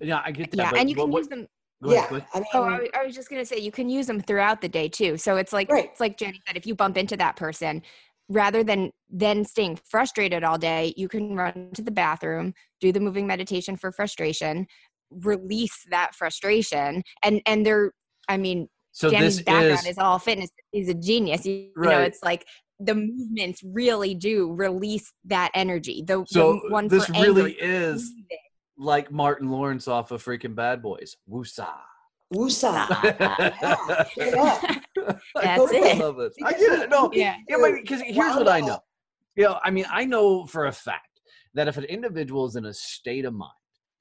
yeah, 0.00 0.22
I 0.24 0.30
get 0.30 0.50
that. 0.52 0.56
Yeah, 0.58 0.70
but 0.70 0.80
and 0.80 0.90
you 0.90 0.96
what- 0.96 1.04
can 1.04 1.12
what- 1.12 1.18
use 1.20 1.28
them. 1.28 1.48
yeah. 1.84 2.04
ahead. 2.06 2.26
I 2.34 2.38
mean, 2.38 2.46
Oh, 2.54 2.62
I, 2.64 2.88
I 2.98 3.04
was 3.04 3.14
just 3.14 3.28
gonna 3.28 3.44
say 3.44 3.58
you 3.58 3.72
can 3.72 3.90
use 3.90 4.06
them 4.06 4.20
throughout 4.20 4.60
the 4.62 4.68
day 4.68 4.88
too. 4.88 5.16
So 5.18 5.36
it's 5.36 5.52
like 5.52 5.68
Right. 5.70 5.86
it's 5.90 6.00
like 6.00 6.16
Jenny 6.16 6.40
said, 6.46 6.56
if 6.56 6.66
you 6.66 6.74
bump 6.74 6.96
into 6.96 7.16
that 7.18 7.36
person, 7.36 7.82
rather 8.28 8.64
than 8.64 8.90
then 9.10 9.44
staying 9.44 9.78
frustrated 9.84 10.44
all 10.44 10.58
day, 10.58 10.94
you 10.96 11.08
can 11.08 11.36
run 11.36 11.70
to 11.74 11.82
the 11.82 11.90
bathroom, 11.90 12.54
do 12.80 12.92
the 12.92 13.00
moving 13.00 13.26
meditation 13.26 13.76
for 13.76 13.92
frustration, 13.92 14.66
release 15.10 15.84
that 15.90 16.14
frustration, 16.14 17.02
and 17.22 17.40
and 17.46 17.64
they're, 17.64 17.92
I 18.28 18.36
mean, 18.36 18.68
So 18.92 19.10
Jenny's 19.10 19.36
this 19.36 19.44
background 19.44 19.86
is 19.86 19.92
is, 19.92 19.98
all 19.98 20.18
fitness. 20.18 20.50
He's 20.72 20.88
a 20.88 20.94
genius. 20.94 21.44
You, 21.46 21.52
you 21.54 21.72
know, 21.76 22.00
it's 22.00 22.20
like 22.22 22.44
the 22.80 22.94
movements 22.94 23.62
really 23.64 24.14
do 24.14 24.52
release 24.52 25.12
that 25.26 25.50
energy. 25.54 26.02
The, 26.06 26.24
so 26.26 26.60
the 26.64 26.72
one 26.72 26.88
this 26.88 27.06
for 27.06 27.12
really 27.12 27.58
anger, 27.60 27.90
is 27.92 28.10
like 28.76 29.12
Martin 29.12 29.50
Lawrence 29.50 29.86
off 29.88 30.10
of 30.10 30.24
freaking 30.24 30.54
Bad 30.54 30.82
Boys. 30.82 31.16
Woosah. 31.30 31.68
woosah. 32.34 32.88
Yeah, 34.16 34.58
straight 34.64 34.74
up. 35.08 35.20
That's 35.34 35.58
totally 35.58 35.90
I 35.90 35.92
it. 35.92 35.98
love 35.98 36.16
this. 36.16 36.34
I 36.42 36.48
Because 36.52 36.66
get 36.66 36.78
it. 36.82 36.90
No, 36.90 37.10
Yeah. 37.14 37.36
yeah, 37.48 37.56
but 37.60 37.72
because 37.74 38.00
here's 38.02 38.34
what 38.36 38.48
I 38.48 38.60
know. 38.60 38.74
up. 38.74 38.84
You 39.36 39.44
know, 39.44 39.58
I 39.64 39.70
mean, 39.70 39.86
I 39.90 40.04
know 40.04 40.46
for 40.46 40.66
a 40.66 40.72
fact 40.72 41.20
that 41.54 41.68
if 41.68 41.76
an 41.76 41.84
individual 41.84 42.46
is 42.46 42.56
in 42.56 42.64
a 42.66 42.72
state 42.74 43.24
of 43.24 43.34
mind, 43.34 43.50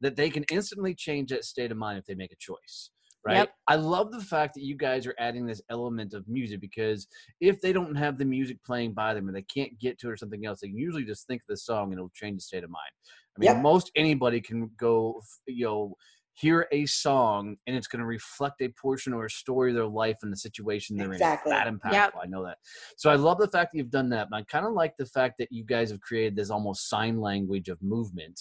that 0.01 0.15
they 0.15 0.29
can 0.29 0.43
instantly 0.51 0.93
change 0.93 1.29
that 1.31 1.45
state 1.45 1.71
of 1.71 1.77
mind 1.77 1.97
if 1.97 2.05
they 2.05 2.13
make 2.15 2.31
a 2.31 2.35
choice. 2.37 2.91
Right. 3.25 3.37
Yep. 3.37 3.49
I 3.69 3.75
love 3.77 4.11
the 4.11 4.19
fact 4.19 4.53
that 4.55 4.63
you 4.63 4.75
guys 4.75 5.07
are 5.07 5.15
adding 5.17 5.45
this 5.45 5.61
element 5.69 6.13
of 6.13 6.27
music 6.27 6.59
because 6.59 7.07
if 7.39 7.61
they 7.61 7.71
don't 7.71 7.95
have 7.95 8.17
the 8.17 8.25
music 8.25 8.57
playing 8.65 8.91
by 8.93 9.13
them 9.13 9.29
or 9.29 9.31
they 9.31 9.43
can't 9.43 9.79
get 9.79 9.97
to 9.99 10.09
it 10.09 10.11
or 10.11 10.17
something 10.17 10.45
else, 10.45 10.59
they 10.59 10.67
can 10.67 10.77
usually 10.77 11.05
just 11.05 11.25
think 11.25 11.41
of 11.41 11.47
the 11.47 11.55
song 11.55 11.85
and 11.85 11.93
it'll 11.93 12.09
change 12.13 12.35
the 12.35 12.41
state 12.41 12.65
of 12.65 12.69
mind. 12.69 12.91
I 13.37 13.39
mean, 13.39 13.53
Yep. 13.53 13.61
most 13.63 13.91
anybody 13.95 14.41
can 14.41 14.69
go, 14.77 15.21
you 15.47 15.65
know, 15.65 15.95
hear 16.33 16.67
a 16.71 16.85
song 16.85 17.55
and 17.67 17.75
it's 17.75 17.87
going 17.87 17.99
to 17.99 18.05
reflect 18.05 18.61
a 18.61 18.69
portion 18.69 19.13
or 19.13 19.25
a 19.25 19.29
story 19.29 19.71
of 19.71 19.75
their 19.75 19.85
life 19.85 20.17
and 20.23 20.31
the 20.31 20.37
situation 20.37 20.97
they're 20.97 21.11
Exactly. 21.11 21.51
in. 21.51 21.57
That 21.57 21.67
impactful. 21.67 21.91
Yep. 21.91 22.13
I 22.23 22.27
know 22.27 22.43
that. 22.43 22.57
So 22.97 23.09
I 23.09 23.15
love 23.15 23.37
the 23.37 23.47
fact 23.47 23.71
that 23.71 23.77
you've 23.77 23.91
done 23.91 24.09
that. 24.09 24.29
But 24.29 24.37
I 24.37 24.43
kind 24.43 24.65
of 24.65 24.73
like 24.73 24.95
the 24.97 25.05
fact 25.05 25.35
that 25.39 25.49
you 25.51 25.63
guys 25.63 25.91
have 25.91 26.01
created 26.01 26.35
this 26.35 26.49
almost 26.49 26.89
sign 26.89 27.19
language 27.19 27.69
of 27.69 27.81
movement 27.81 28.39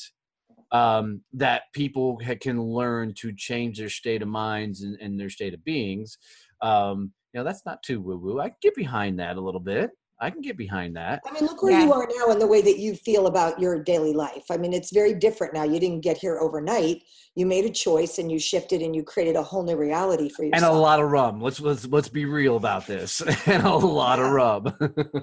um, 0.72 1.20
that 1.34 1.64
people 1.74 2.18
ha- 2.24 2.34
can 2.40 2.62
learn 2.62 3.12
to 3.18 3.32
change 3.36 3.78
their 3.78 3.90
state 3.90 4.22
of 4.22 4.28
minds 4.28 4.82
and, 4.82 4.98
and 5.00 5.20
their 5.20 5.30
state 5.30 5.54
of 5.54 5.62
beings. 5.64 6.16
Um, 6.62 7.12
you 7.32 7.40
know, 7.40 7.44
that's 7.44 7.64
not 7.66 7.82
too 7.82 8.00
woo 8.00 8.16
woo. 8.16 8.40
I 8.40 8.52
get 8.62 8.74
behind 8.74 9.18
that 9.20 9.36
a 9.36 9.40
little 9.40 9.60
bit. 9.60 9.90
I 10.22 10.30
can 10.30 10.40
get 10.40 10.56
behind 10.56 10.94
that. 10.96 11.20
I 11.26 11.32
mean, 11.32 11.44
look 11.44 11.62
where 11.64 11.72
Yeah. 11.72 11.84
you 11.84 11.92
are 11.92 12.08
now 12.16 12.30
and 12.30 12.40
the 12.40 12.46
way 12.46 12.62
that 12.62 12.78
you 12.78 12.94
feel 12.94 13.26
about 13.26 13.58
your 13.58 13.82
daily 13.82 14.12
life. 14.12 14.44
I 14.50 14.56
mean, 14.56 14.72
it's 14.72 14.92
very 14.92 15.14
different 15.14 15.52
now. 15.52 15.64
You 15.64 15.80
didn't 15.80 16.00
get 16.00 16.16
here 16.16 16.38
overnight. 16.38 17.02
You 17.34 17.44
made 17.44 17.64
a 17.64 17.70
choice 17.70 18.18
and 18.18 18.30
you 18.30 18.38
shifted 18.38 18.82
and 18.82 18.94
you 18.94 19.02
created 19.02 19.34
a 19.34 19.42
whole 19.42 19.64
new 19.64 19.76
reality 19.76 20.28
for 20.28 20.44
yourself. 20.44 20.70
And 20.70 20.78
a 20.78 20.80
lot 20.80 21.00
of 21.00 21.10
rum. 21.10 21.40
Let's 21.40 21.58
let's 21.58 21.86
let's 21.86 22.08
be 22.08 22.24
real 22.24 22.56
about 22.56 22.86
this. 22.86 23.20
and 23.46 23.64
a 23.64 23.74
lot 23.74 24.20
of 24.20 24.30
rub. 24.30 24.72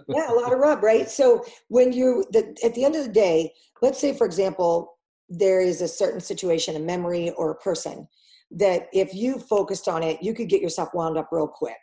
yeah, 0.09 0.29
a 0.29 0.33
lot 0.33 0.51
of 0.51 0.59
rub, 0.59 0.83
right? 0.83 1.09
So 1.09 1.45
when 1.69 1.93
you, 1.93 2.25
the, 2.31 2.53
at 2.63 2.75
the 2.75 2.83
end 2.83 2.95
of 2.97 3.05
the 3.05 3.11
day, 3.11 3.53
let's 3.81 3.99
say, 3.99 4.13
for 4.13 4.25
example, 4.25 4.97
there 5.29 5.61
is 5.61 5.81
a 5.81 5.87
certain 5.87 6.19
situation, 6.19 6.75
a 6.75 6.79
memory 6.79 7.29
or 7.37 7.51
a 7.51 7.55
person 7.55 8.05
that 8.51 8.87
if 8.91 9.13
you 9.13 9.39
focused 9.39 9.87
on 9.87 10.03
it, 10.03 10.21
you 10.21 10.33
could 10.33 10.49
get 10.49 10.61
yourself 10.61 10.89
wound 10.93 11.17
up 11.17 11.29
real 11.31 11.47
quick. 11.47 11.77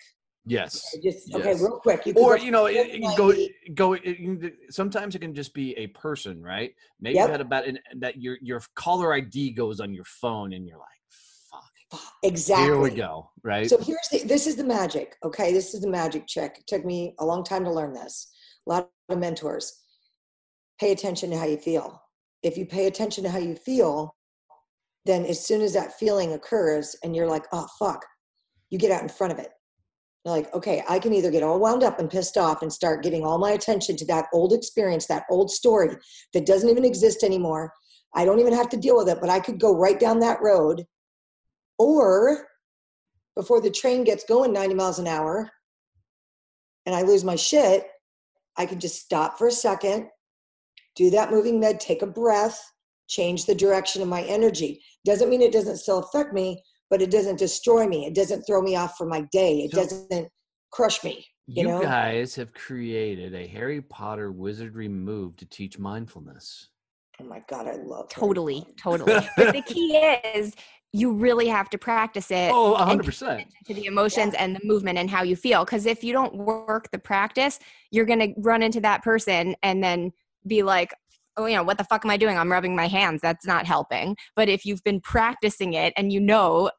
Yes. 0.46 0.96
Just 1.02 1.34
okay, 1.34 1.50
Yes. 1.50 1.60
real 1.60 1.78
quick. 1.80 2.06
You 2.06 2.14
or 2.14 2.38
you 2.38 2.50
know 2.50 2.66
it, 2.66 2.74
it 3.02 3.16
go 3.16 3.34
go 3.74 3.92
it, 3.94 4.02
can- 4.02 4.52
sometimes 4.70 5.14
it 5.14 5.18
can 5.20 5.34
just 5.34 5.52
be 5.54 5.72
a 5.76 5.88
person 5.88 6.42
right 6.42 6.72
maybe 7.00 7.16
Yep. 7.16 7.26
you 7.26 7.32
had 7.32 7.40
about 7.40 7.66
an, 7.66 7.78
that 7.98 8.20
your 8.20 8.38
your 8.40 8.60
caller 8.74 9.12
id 9.14 9.50
goes 9.50 9.80
on 9.80 9.92
your 9.92 10.04
phone 10.04 10.52
and 10.52 10.66
you're 10.66 10.78
like 10.78 10.86
fuck 11.90 12.00
Exactly. 12.22 12.64
here 12.66 12.80
we 12.80 12.90
go 12.90 13.30
right 13.42 13.68
So 13.68 13.78
here's 13.78 14.08
the, 14.10 14.18
this 14.24 14.46
is 14.46 14.56
the 14.56 14.64
magic. 14.64 15.16
Okay, 15.24 15.52
this 15.52 15.74
is 15.74 15.80
the 15.80 15.88
magic 15.90 16.26
trick. 16.26 16.56
It 16.58 16.66
took 16.66 16.84
me 16.84 17.14
a 17.20 17.24
long 17.24 17.44
time 17.44 17.64
to 17.64 17.70
learn 17.72 17.92
this. 17.92 18.28
A 18.66 18.70
lot 18.70 18.90
of 19.08 19.18
mentors. 19.18 19.82
Pay 20.80 20.92
attention 20.92 21.30
to 21.30 21.38
how 21.38 21.46
you 21.46 21.56
feel. 21.56 22.02
If 22.42 22.56
you 22.58 22.66
pay 22.66 22.86
attention 22.86 23.22
to 23.24 23.30
how 23.30 23.38
you 23.38 23.54
feel, 23.54 24.14
then 25.04 25.24
as 25.24 25.44
soon 25.46 25.60
as 25.62 25.72
that 25.74 25.96
feeling 25.98 26.32
occurs 26.32 26.96
and 27.04 27.14
you're 27.14 27.28
like, 27.28 27.44
oh 27.52 27.66
fuck, 27.78 28.04
you 28.70 28.78
get 28.78 28.90
out 28.90 29.02
in 29.02 29.08
front 29.08 29.32
of 29.32 29.38
it. 29.38 29.50
You're 30.26 30.34
like, 30.34 30.52
okay, 30.54 30.82
I 30.88 30.98
can 30.98 31.12
either 31.12 31.30
get 31.30 31.44
all 31.44 31.60
wound 31.60 31.84
up 31.84 32.00
and 32.00 32.10
pissed 32.10 32.36
off 32.36 32.62
and 32.62 32.72
start 32.72 33.04
giving 33.04 33.24
all 33.24 33.38
my 33.38 33.52
attention 33.52 33.96
to 33.98 34.04
that 34.06 34.26
old 34.32 34.52
experience, 34.52 35.06
that 35.06 35.24
old 35.30 35.52
story 35.52 35.94
that 36.32 36.44
doesn't 36.44 36.68
even 36.68 36.84
exist 36.84 37.22
anymore. 37.22 37.72
I 38.12 38.24
don't 38.24 38.40
even 38.40 38.52
have 38.52 38.68
to 38.70 38.76
deal 38.76 38.96
with 38.96 39.08
it, 39.08 39.20
but 39.20 39.30
I 39.30 39.38
could 39.38 39.60
go 39.60 39.76
right 39.76 40.00
down 40.00 40.18
that 40.18 40.42
road. 40.42 40.84
Or 41.78 42.48
before 43.36 43.60
the 43.60 43.70
train 43.70 44.02
gets 44.02 44.24
going 44.24 44.52
90 44.52 44.74
miles 44.74 44.98
an 44.98 45.06
hour 45.06 45.48
and 46.86 46.94
I 46.96 47.02
lose 47.02 47.22
my 47.22 47.36
shit, 47.36 47.86
I 48.56 48.66
can 48.66 48.80
just 48.80 49.00
stop 49.00 49.38
for 49.38 49.46
a 49.46 49.52
second, 49.52 50.08
do 50.96 51.08
that 51.10 51.30
moving 51.30 51.60
med, 51.60 51.78
take 51.78 52.02
a 52.02 52.06
breath, 52.06 52.60
change 53.06 53.46
the 53.46 53.54
direction 53.54 54.02
of 54.02 54.08
my 54.08 54.22
energy. 54.22 54.82
Doesn't 55.04 55.30
mean 55.30 55.40
it 55.40 55.52
doesn't 55.52 55.76
still 55.76 55.98
affect 55.98 56.32
me, 56.32 56.64
but 56.90 57.02
it 57.02 57.10
doesn't 57.10 57.38
destroy 57.38 57.86
me. 57.86 58.06
It 58.06 58.14
doesn't 58.14 58.42
throw 58.42 58.62
me 58.62 58.76
off 58.76 58.96
for 58.96 59.06
my 59.06 59.22
day. 59.32 59.60
It 59.64 59.72
So- 59.72 59.82
doesn't 59.82 60.28
crush 60.72 61.02
me. 61.04 61.24
you, 61.48 61.62
you 61.62 61.68
know? 61.68 61.80
guys 61.80 62.34
have 62.34 62.52
created 62.52 63.32
a 63.32 63.46
harry 63.46 63.80
potter 63.80 64.32
wizardry 64.32 64.88
move 64.88 65.36
to 65.36 65.46
teach 65.46 65.78
mindfulness 65.78 66.70
Oh 67.20 67.24
my 67.24 67.40
God, 67.48 67.66
I 67.66 67.76
love 67.76 68.10
Harry 68.12 68.26
Totally, 68.28 68.60
Potter. 68.82 69.04
totally. 69.04 69.28
but 69.38 69.52
the 69.54 69.62
key 69.62 69.96
is 70.34 70.52
you 70.92 71.12
really 71.12 71.46
have 71.46 71.70
to 71.70 71.78
practice 71.78 72.30
it 72.30 72.50
oh 72.52 72.74
and 72.74 73.00
100% 73.00 73.44
to 73.66 73.74
the 73.74 73.86
emotions 73.86 74.34
and 74.34 74.54
the 74.56 74.60
movement 74.64 74.98
and 74.98 75.08
how 75.08 75.22
you 75.22 75.34
feel. 75.36 75.64
Because 75.64 75.86
if 75.86 76.02
you 76.04 76.12
don't 76.12 76.34
work 76.36 76.90
the 76.90 76.98
practice, 76.98 77.58
you're 77.90 78.04
going 78.04 78.18
to 78.18 78.34
run 78.38 78.62
into 78.62 78.80
that 78.82 79.02
person 79.02 79.54
and 79.62 79.82
then 79.82 80.12
be 80.46 80.62
like, 80.62 80.92
oh, 81.36 81.46
you 81.46 81.54
know, 81.56 81.62
what 81.62 81.78
the 81.78 81.84
fuck 81.84 82.04
am 82.04 82.10
I 82.10 82.16
doing? 82.16 82.38
I'm 82.38 82.50
rubbing 82.50 82.74
my 82.74 82.88
hands. 82.88 83.20
That's 83.20 83.46
not 83.46 83.66
helping. 83.66 84.16
But 84.34 84.48
if 84.48 84.64
you've 84.64 84.82
been 84.84 85.00
practicing 85.00 85.74
it 85.74 85.92
and 85.96 86.12
you 86.12 86.20
know 86.20 86.70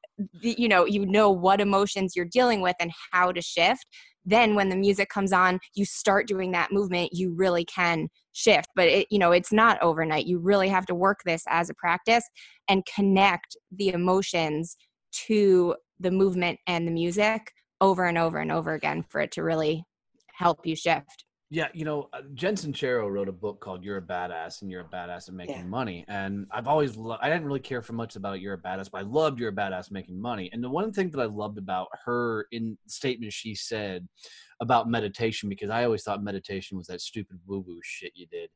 you 0.41 0.67
know 0.67 0.85
you 0.85 1.05
know 1.05 1.29
what 1.29 1.61
emotions 1.61 2.15
you're 2.15 2.25
dealing 2.25 2.61
with 2.61 2.75
and 2.79 2.91
how 3.11 3.31
to 3.31 3.41
shift 3.41 3.85
then 4.25 4.55
when 4.55 4.69
the 4.69 4.75
music 4.75 5.09
comes 5.09 5.31
on 5.31 5.59
you 5.75 5.85
start 5.85 6.27
doing 6.27 6.51
that 6.51 6.71
movement 6.71 7.09
you 7.13 7.33
really 7.33 7.63
can 7.65 8.07
shift 8.33 8.67
but 8.75 8.87
it 8.87 9.07
you 9.11 9.19
know 9.19 9.31
it's 9.31 9.53
not 9.53 9.81
overnight 9.81 10.25
you 10.25 10.39
really 10.39 10.69
have 10.69 10.85
to 10.85 10.95
work 10.95 11.19
this 11.25 11.43
as 11.49 11.69
a 11.69 11.73
practice 11.75 12.23
and 12.67 12.83
connect 12.93 13.55
the 13.71 13.89
emotions 13.89 14.75
to 15.11 15.75
the 15.99 16.11
movement 16.11 16.59
and 16.67 16.87
the 16.87 16.91
music 16.91 17.51
over 17.79 18.05
and 18.05 18.17
over 18.17 18.39
and 18.39 18.51
over 18.51 18.73
again 18.73 19.03
for 19.07 19.21
it 19.21 19.31
to 19.31 19.43
really 19.43 19.83
help 20.33 20.65
you 20.65 20.75
shift 20.75 21.26
Yeah, 21.49 21.69
you 21.73 21.85
know, 21.85 22.09
uh, 22.11 22.23
Jen 22.33 22.55
Sincero 22.55 23.09
wrote 23.09 23.29
a 23.29 23.33
book 23.33 23.61
called 23.61 23.81
"You're 23.81 23.97
a 23.97 24.01
Badass" 24.01 24.61
and 24.61 24.69
you're 24.69 24.81
a 24.81 24.89
badass 24.89 25.29
at 25.29 25.33
making 25.33 25.55
Yeah. 25.55 25.63
money. 25.63 26.03
And 26.09 26.45
I've 26.51 26.67
always, 26.67 26.97
lo- 26.97 27.17
I 27.21 27.29
didn't 27.29 27.45
really 27.45 27.61
care 27.61 27.81
for 27.81 27.93
much 27.93 28.17
about 28.17 28.41
"You're 28.41 28.55
a 28.55 28.61
Badass," 28.61 28.91
but 28.91 28.97
I 28.97 29.01
loved 29.03 29.39
"You're 29.39 29.51
a 29.51 29.55
Badass 29.55 29.89
making 29.89 30.19
money." 30.19 30.49
And 30.51 30.61
the 30.61 30.69
one 30.69 30.91
thing 30.91 31.09
that 31.11 31.21
I 31.21 31.25
loved 31.25 31.57
about 31.57 31.87
her 32.03 32.47
in 32.51 32.77
statement 32.87 33.31
she 33.31 33.55
said 33.55 34.09
about 34.59 34.89
meditation, 34.89 35.47
because 35.47 35.69
I 35.69 35.85
always 35.85 36.03
thought 36.03 36.21
meditation 36.21 36.77
was 36.77 36.87
that 36.87 36.99
stupid 36.99 37.39
woo 37.45 37.59
woo 37.59 37.79
shit 37.81 38.11
you 38.13 38.27
did, 38.27 38.49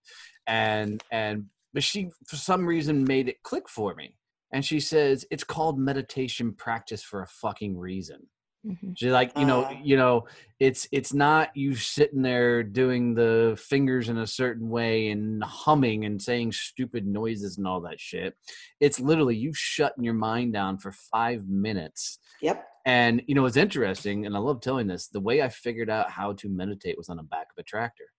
and 0.48 1.02
and 1.12 1.46
but 1.74 1.84
she 1.84 2.10
for 2.28 2.36
some 2.36 2.66
reason 2.66 3.06
made 3.06 3.30
it 3.30 3.42
click 3.44 3.70
for 3.70 3.96
me. 3.96 4.18
And 4.52 4.66
she 4.66 4.82
says 4.82 5.26
it's 5.32 5.46
called 5.46 5.80
meditation 5.80 6.54
practice 6.54 7.02
for 7.02 7.22
a 7.22 7.28
fucking 7.28 7.78
reason. 7.78 8.28
Mhm. 8.66 8.96
She's 8.96 9.12
like, 9.12 9.36
you 9.38 9.46
know, 9.46 9.64
Uh. 9.64 9.80
you 9.84 9.98
know, 9.98 10.28
it's 10.60 10.88
it's 10.92 11.14
not 11.14 11.56
you 11.58 11.74
sitting 11.76 12.22
there 12.22 12.62
doing 12.62 13.16
the 13.16 13.58
fingers 13.60 14.08
in 14.10 14.18
a 14.20 14.28
certain 14.28 14.70
way 14.70 15.10
and 15.10 15.44
humming 15.44 16.06
and 16.06 16.22
saying 16.22 16.52
stupid 16.52 17.08
noises 17.08 17.58
and 17.58 17.66
all 17.66 17.82
that 17.82 18.00
shit. 18.00 18.36
It's 18.80 19.00
literally 19.00 19.36
you 19.36 19.52
shutting 19.54 20.04
your 20.04 20.14
mind 20.14 20.54
down 20.54 20.78
for 20.78 20.92
five 20.92 21.48
minutes. 21.48 22.20
Yep. 22.42 22.64
And 22.86 23.24
you 23.28 23.34
know, 23.34 23.46
it's 23.46 23.58
interesting, 23.58 24.26
and 24.28 24.36
I 24.36 24.40
love 24.40 24.62
telling 24.62 24.86
this. 24.88 25.08
The 25.08 25.20
way 25.20 25.42
I 25.42 25.50
figured 25.50 25.90
out 25.90 26.12
how 26.12 26.34
to 26.34 26.48
meditate 26.50 26.98
was 26.98 27.10
on 27.10 27.18
the 27.18 27.24
back 27.24 27.48
of 27.52 27.58
a 27.60 27.64
tractor. 27.64 28.11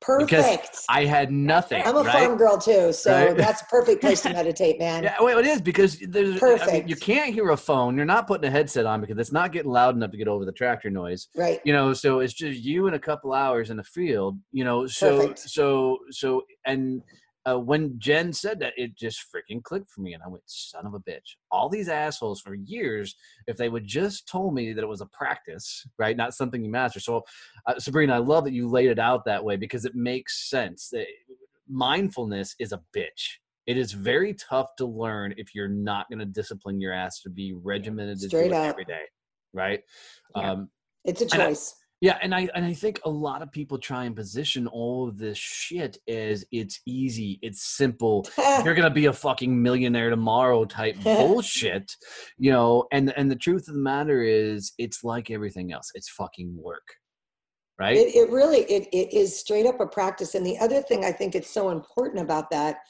Perfect. 0.00 0.80
I 0.88 1.04
had 1.04 1.32
nothing. 1.32 1.82
I'm 1.84 1.96
a 1.96 2.02
right? 2.02 2.12
farm 2.26 2.36
girl 2.36 2.58
too, 2.58 2.92
so 2.92 3.12
Right. 3.12 3.36
that's 3.36 3.62
a 3.62 3.64
perfect 3.66 4.02
place 4.02 4.20
to 4.22 4.32
meditate, 4.32 4.78
man. 4.78 5.02
Yeah, 5.02 5.16
well, 5.20 5.38
it 5.38 5.46
is 5.46 5.60
because 5.60 5.98
there's. 6.00 6.28
I 6.28 6.30
mean, 6.32 6.38
Perfect. 6.58 6.88
you 6.88 6.96
can't 6.96 7.32
hear 7.32 7.50
a 7.50 7.56
phone. 7.56 7.96
You're 7.96 8.04
not 8.04 8.26
putting 8.26 8.46
a 8.46 8.50
headset 8.50 8.86
on 8.86 9.00
because 9.00 9.18
it's 9.18 9.32
not 9.32 9.52
getting 9.52 9.70
loud 9.70 9.96
enough 9.96 10.10
to 10.10 10.16
get 10.16 10.28
over 10.28 10.44
the 10.44 10.52
tractor 10.52 10.90
noise. 10.90 11.28
Right. 11.36 11.60
you 11.64 11.72
know 11.72 11.92
so 11.92 12.20
it's 12.20 12.32
just 12.32 12.60
you 12.60 12.86
and 12.86 12.94
a 12.96 12.98
couple 12.98 13.32
hours 13.32 13.70
in 13.70 13.76
the 13.76 13.84
field 13.84 14.38
you 14.52 14.64
know 14.64 14.86
so 14.86 15.18
Perfect. 15.18 15.38
so 15.40 15.98
so 16.10 16.42
and 16.66 17.02
uh, 17.46 17.58
when 17.58 17.94
jen 17.98 18.32
said 18.32 18.58
that 18.60 18.72
it 18.76 18.96
just 18.96 19.24
freaking 19.34 19.62
clicked 19.62 19.90
for 19.90 20.00
me 20.00 20.12
and 20.14 20.22
i 20.22 20.28
went 20.28 20.42
son 20.46 20.86
of 20.86 20.94
a 20.94 21.00
bitch 21.00 21.36
all 21.50 21.68
these 21.68 21.88
assholes 21.88 22.40
for 22.40 22.54
years 22.54 23.14
if 23.46 23.56
they 23.56 23.68
would 23.68 23.86
just 23.86 24.28
told 24.28 24.54
me 24.54 24.72
that 24.72 24.82
it 24.82 24.88
was 24.88 25.00
a 25.00 25.06
practice 25.06 25.86
right 25.98 26.16
not 26.16 26.34
something 26.34 26.64
you 26.64 26.70
master 26.70 27.00
so 27.00 27.22
uh, 27.66 27.78
sabrina 27.78 28.14
i 28.14 28.18
love 28.18 28.44
that 28.44 28.52
you 28.52 28.68
laid 28.68 28.90
it 28.90 28.98
out 28.98 29.24
that 29.24 29.42
way 29.42 29.56
because 29.56 29.84
it 29.84 29.94
makes 29.94 30.48
sense 30.50 30.88
that 30.90 31.06
mindfulness 31.68 32.54
is 32.58 32.72
a 32.72 32.80
bitch 32.94 33.38
it 33.66 33.76
is 33.76 33.92
very 33.92 34.32
tough 34.34 34.68
to 34.76 34.86
learn 34.86 35.34
if 35.36 35.54
you're 35.54 35.68
not 35.68 36.08
going 36.08 36.20
to 36.20 36.24
discipline 36.24 36.80
your 36.80 36.92
ass 36.92 37.20
to 37.20 37.28
be 37.30 37.52
regimented 37.52 38.18
to 38.20 38.28
do 38.28 38.38
it 38.38 38.52
up. 38.52 38.70
every 38.70 38.84
day 38.84 39.02
right 39.52 39.80
Yeah. 40.34 40.52
um 40.52 40.68
It's 41.04 41.20
a 41.20 41.26
choice. 41.26 41.74
Yeah, 42.02 42.18
and 42.20 42.34
I 42.34 42.48
and 42.54 42.64
I 42.64 42.74
think 42.74 43.00
a 43.06 43.10
lot 43.10 43.40
of 43.40 43.50
people 43.50 43.78
try 43.78 44.04
and 44.04 44.14
position 44.14 44.66
all 44.66 45.08
of 45.08 45.16
this 45.16 45.38
shit 45.38 45.96
as 46.06 46.44
it's 46.52 46.80
easy, 46.84 47.38
it's 47.40 47.74
simple. 47.74 48.26
You're 48.64 48.74
gonna 48.74 48.90
be 48.90 49.06
a 49.06 49.12
fucking 49.14 49.62
millionaire 49.62 50.10
tomorrow 50.10 50.66
type 50.66 50.96
bullshit, 51.02 51.90
you 52.36 52.52
know. 52.52 52.84
And 52.92 53.14
and 53.16 53.30
the 53.30 53.36
truth 53.36 53.68
of 53.68 53.74
the 53.74 53.80
matter 53.80 54.22
is, 54.22 54.72
it's 54.76 55.04
like 55.04 55.30
everything 55.30 55.72
else. 55.72 55.90
It's 55.94 56.10
fucking 56.10 56.54
work, 56.62 56.86
right? 57.78 57.96
It, 57.96 58.14
it 58.14 58.30
really 58.30 58.60
it, 58.64 58.88
it 58.92 59.16
is 59.16 59.38
straight 59.38 59.64
up 59.64 59.80
a 59.80 59.86
practice. 59.86 60.34
And 60.34 60.44
the 60.44 60.58
other 60.58 60.82
thing 60.82 61.02
I 61.02 61.12
think 61.12 61.34
it's 61.34 61.50
so 61.50 61.70
important 61.70 62.22
about 62.22 62.50
that 62.50 62.80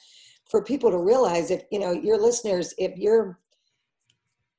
for 0.51 0.61
people 0.61 0.91
to 0.91 0.97
realize 0.97 1.49
if 1.49 1.63
you 1.71 1.79
know 1.79 1.93
your 1.93 2.17
listeners, 2.17 2.73
if 2.77 2.97
you're 2.97 3.39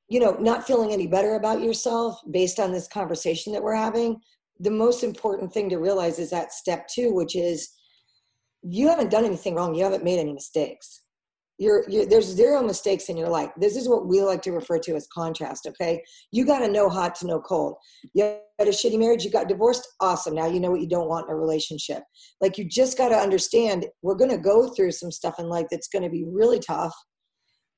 you 0.07 0.19
know 0.19 0.31
not 0.39 0.65
feeling 0.65 0.91
any 0.91 1.05
better 1.05 1.35
about 1.35 1.61
yourself 1.61 2.19
based 2.31 2.59
on 2.59 2.71
this 2.71 2.87
conversation 2.87 3.53
that 3.53 3.61
we're 3.61 3.75
having, 3.75 4.19
the 4.59 4.71
most 4.71 5.03
important 5.03 5.53
thing 5.53 5.69
to 5.69 5.77
realize 5.77 6.19
is 6.19 6.29
that 6.31 6.51
step 6.51 6.87
two, 6.87 7.13
which 7.13 7.35
is 7.35 7.69
you 8.61 8.89
haven't 8.89 9.11
done 9.11 9.25
anything 9.25 9.55
wrong. 9.55 9.73
You 9.73 9.83
haven't 9.83 10.03
made 10.03 10.19
any 10.19 10.33
mistakes. 10.33 11.03
You're, 11.57 11.83
you're, 11.89 12.05
there's 12.05 12.25
zero 12.25 12.61
mistakes 12.61 13.09
in 13.09 13.17
your 13.17 13.27
life. 13.27 13.51
This 13.57 13.75
is 13.75 13.89
what 13.89 14.07
we 14.07 14.21
like 14.21 14.41
to 14.43 14.51
refer 14.51 14.79
to 14.79 14.95
as 14.95 15.07
contrast. 15.13 15.65
Okay, 15.67 16.01
you 16.31 16.45
got 16.45 16.59
to 16.59 16.71
know 16.71 16.89
hot 16.89 17.15
to 17.15 17.27
know 17.27 17.41
cold. 17.41 17.75
You 18.13 18.37
had 18.57 18.67
a 18.67 18.71
shitty 18.71 18.97
marriage, 18.97 19.25
you 19.25 19.31
got 19.31 19.49
divorced, 19.49 19.87
awesome. 19.99 20.35
Now 20.35 20.47
you 20.47 20.59
know 20.59 20.71
what 20.71 20.81
you 20.81 20.87
don't 20.87 21.09
want 21.09 21.27
in 21.27 21.33
a 21.33 21.37
relationship. 21.37 22.03
Like 22.39 22.57
you 22.57 22.65
just 22.65 22.97
got 22.97 23.09
to 23.09 23.15
understand 23.15 23.85
we're 24.01 24.15
going 24.15 24.31
to 24.31 24.37
go 24.37 24.69
through 24.69 24.91
some 24.91 25.11
stuff 25.11 25.35
in 25.39 25.49
life 25.49 25.67
that's 25.69 25.89
going 25.89 26.03
to 26.03 26.09
be 26.09 26.25
really 26.29 26.59
tough. 26.59 26.93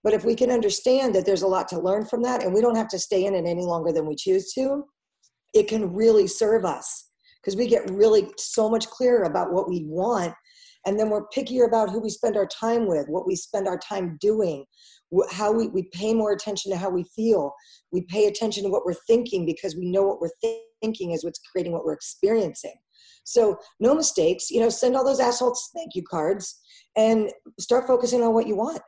But 0.03 0.13
if 0.13 0.25
we 0.25 0.35
can 0.35 0.51
understand 0.51 1.13
that 1.15 1.25
there's 1.25 1.43
a 1.43 1.47
lot 1.47 1.67
to 1.69 1.79
learn 1.79 2.05
from 2.05 2.23
that 2.23 2.43
and 2.43 2.53
we 2.53 2.61
don't 2.61 2.77
have 2.77 2.87
to 2.89 2.99
stay 2.99 3.25
in 3.25 3.35
it 3.35 3.45
any 3.45 3.63
longer 3.63 3.91
than 3.91 4.07
we 4.07 4.15
choose 4.15 4.51
to, 4.53 4.83
it 5.53 5.67
can 5.67 5.93
really 5.93 6.27
serve 6.27 6.65
us 6.65 7.09
because 7.41 7.55
we 7.55 7.67
get 7.67 7.89
really 7.89 8.29
so 8.37 8.69
much 8.69 8.87
clearer 8.87 9.23
about 9.23 9.51
what 9.51 9.69
we 9.69 9.83
want. 9.85 10.33
And 10.85 10.99
then 10.99 11.09
we're 11.09 11.27
pickier 11.35 11.67
about 11.67 11.89
who 11.89 12.01
we 12.01 12.09
spend 12.09 12.35
our 12.35 12.47
time 12.47 12.87
with, 12.87 13.07
what 13.07 13.27
we 13.27 13.35
spend 13.35 13.67
our 13.67 13.77
time 13.77 14.17
doing, 14.19 14.65
how 15.31 15.51
we, 15.51 15.67
we 15.67 15.83
pay 15.93 16.13
more 16.13 16.31
attention 16.31 16.71
to 16.71 16.77
how 16.77 16.89
we 16.89 17.05
feel. 17.15 17.51
We 17.91 18.01
pay 18.03 18.25
attention 18.25 18.63
to 18.63 18.69
what 18.69 18.85
we're 18.85 18.95
thinking 19.07 19.45
because 19.45 19.75
we 19.75 19.91
know 19.91 20.03
what 20.03 20.19
we're 20.19 20.31
thi- 20.41 20.61
thinking 20.81 21.11
is 21.11 21.23
what's 21.23 21.41
creating 21.51 21.73
what 21.73 21.85
we're 21.85 21.93
experiencing. 21.93 22.73
So, 23.23 23.57
no 23.79 23.93
mistakes, 23.93 24.49
you 24.49 24.59
know, 24.59 24.69
send 24.69 24.95
all 24.95 25.05
those 25.05 25.19
assholes 25.19 25.69
thank 25.75 25.91
you 25.93 26.03
cards 26.09 26.59
and 26.97 27.31
start 27.59 27.85
focusing 27.85 28.23
on 28.23 28.33
what 28.33 28.47
you 28.47 28.55
want. 28.55 28.81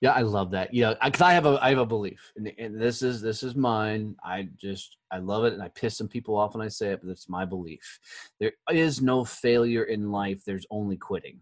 Yeah, 0.00 0.12
I 0.12 0.20
love 0.22 0.52
that. 0.52 0.72
Yeah, 0.72 0.94
because 1.04 1.20
I 1.22 1.32
have 1.32 1.44
a 1.46 1.58
I 1.60 1.70
have 1.70 1.78
a 1.78 1.86
belief, 1.86 2.32
and, 2.36 2.52
and 2.58 2.80
this 2.80 3.02
is 3.02 3.20
this 3.20 3.42
is 3.42 3.56
mine. 3.56 4.14
I 4.24 4.48
just 4.60 4.96
I 5.10 5.18
love 5.18 5.44
it, 5.44 5.54
and 5.54 5.62
I 5.62 5.68
piss 5.68 5.96
some 5.98 6.06
people 6.08 6.36
off 6.36 6.54
when 6.54 6.64
I 6.64 6.68
say 6.68 6.92
it, 6.92 7.00
but 7.02 7.10
it's 7.10 7.28
my 7.28 7.44
belief. 7.44 7.98
There 8.38 8.52
is 8.70 9.02
no 9.02 9.24
failure 9.24 9.84
in 9.84 10.12
life. 10.12 10.42
There's 10.46 10.66
only 10.70 10.96
quitting. 10.96 11.40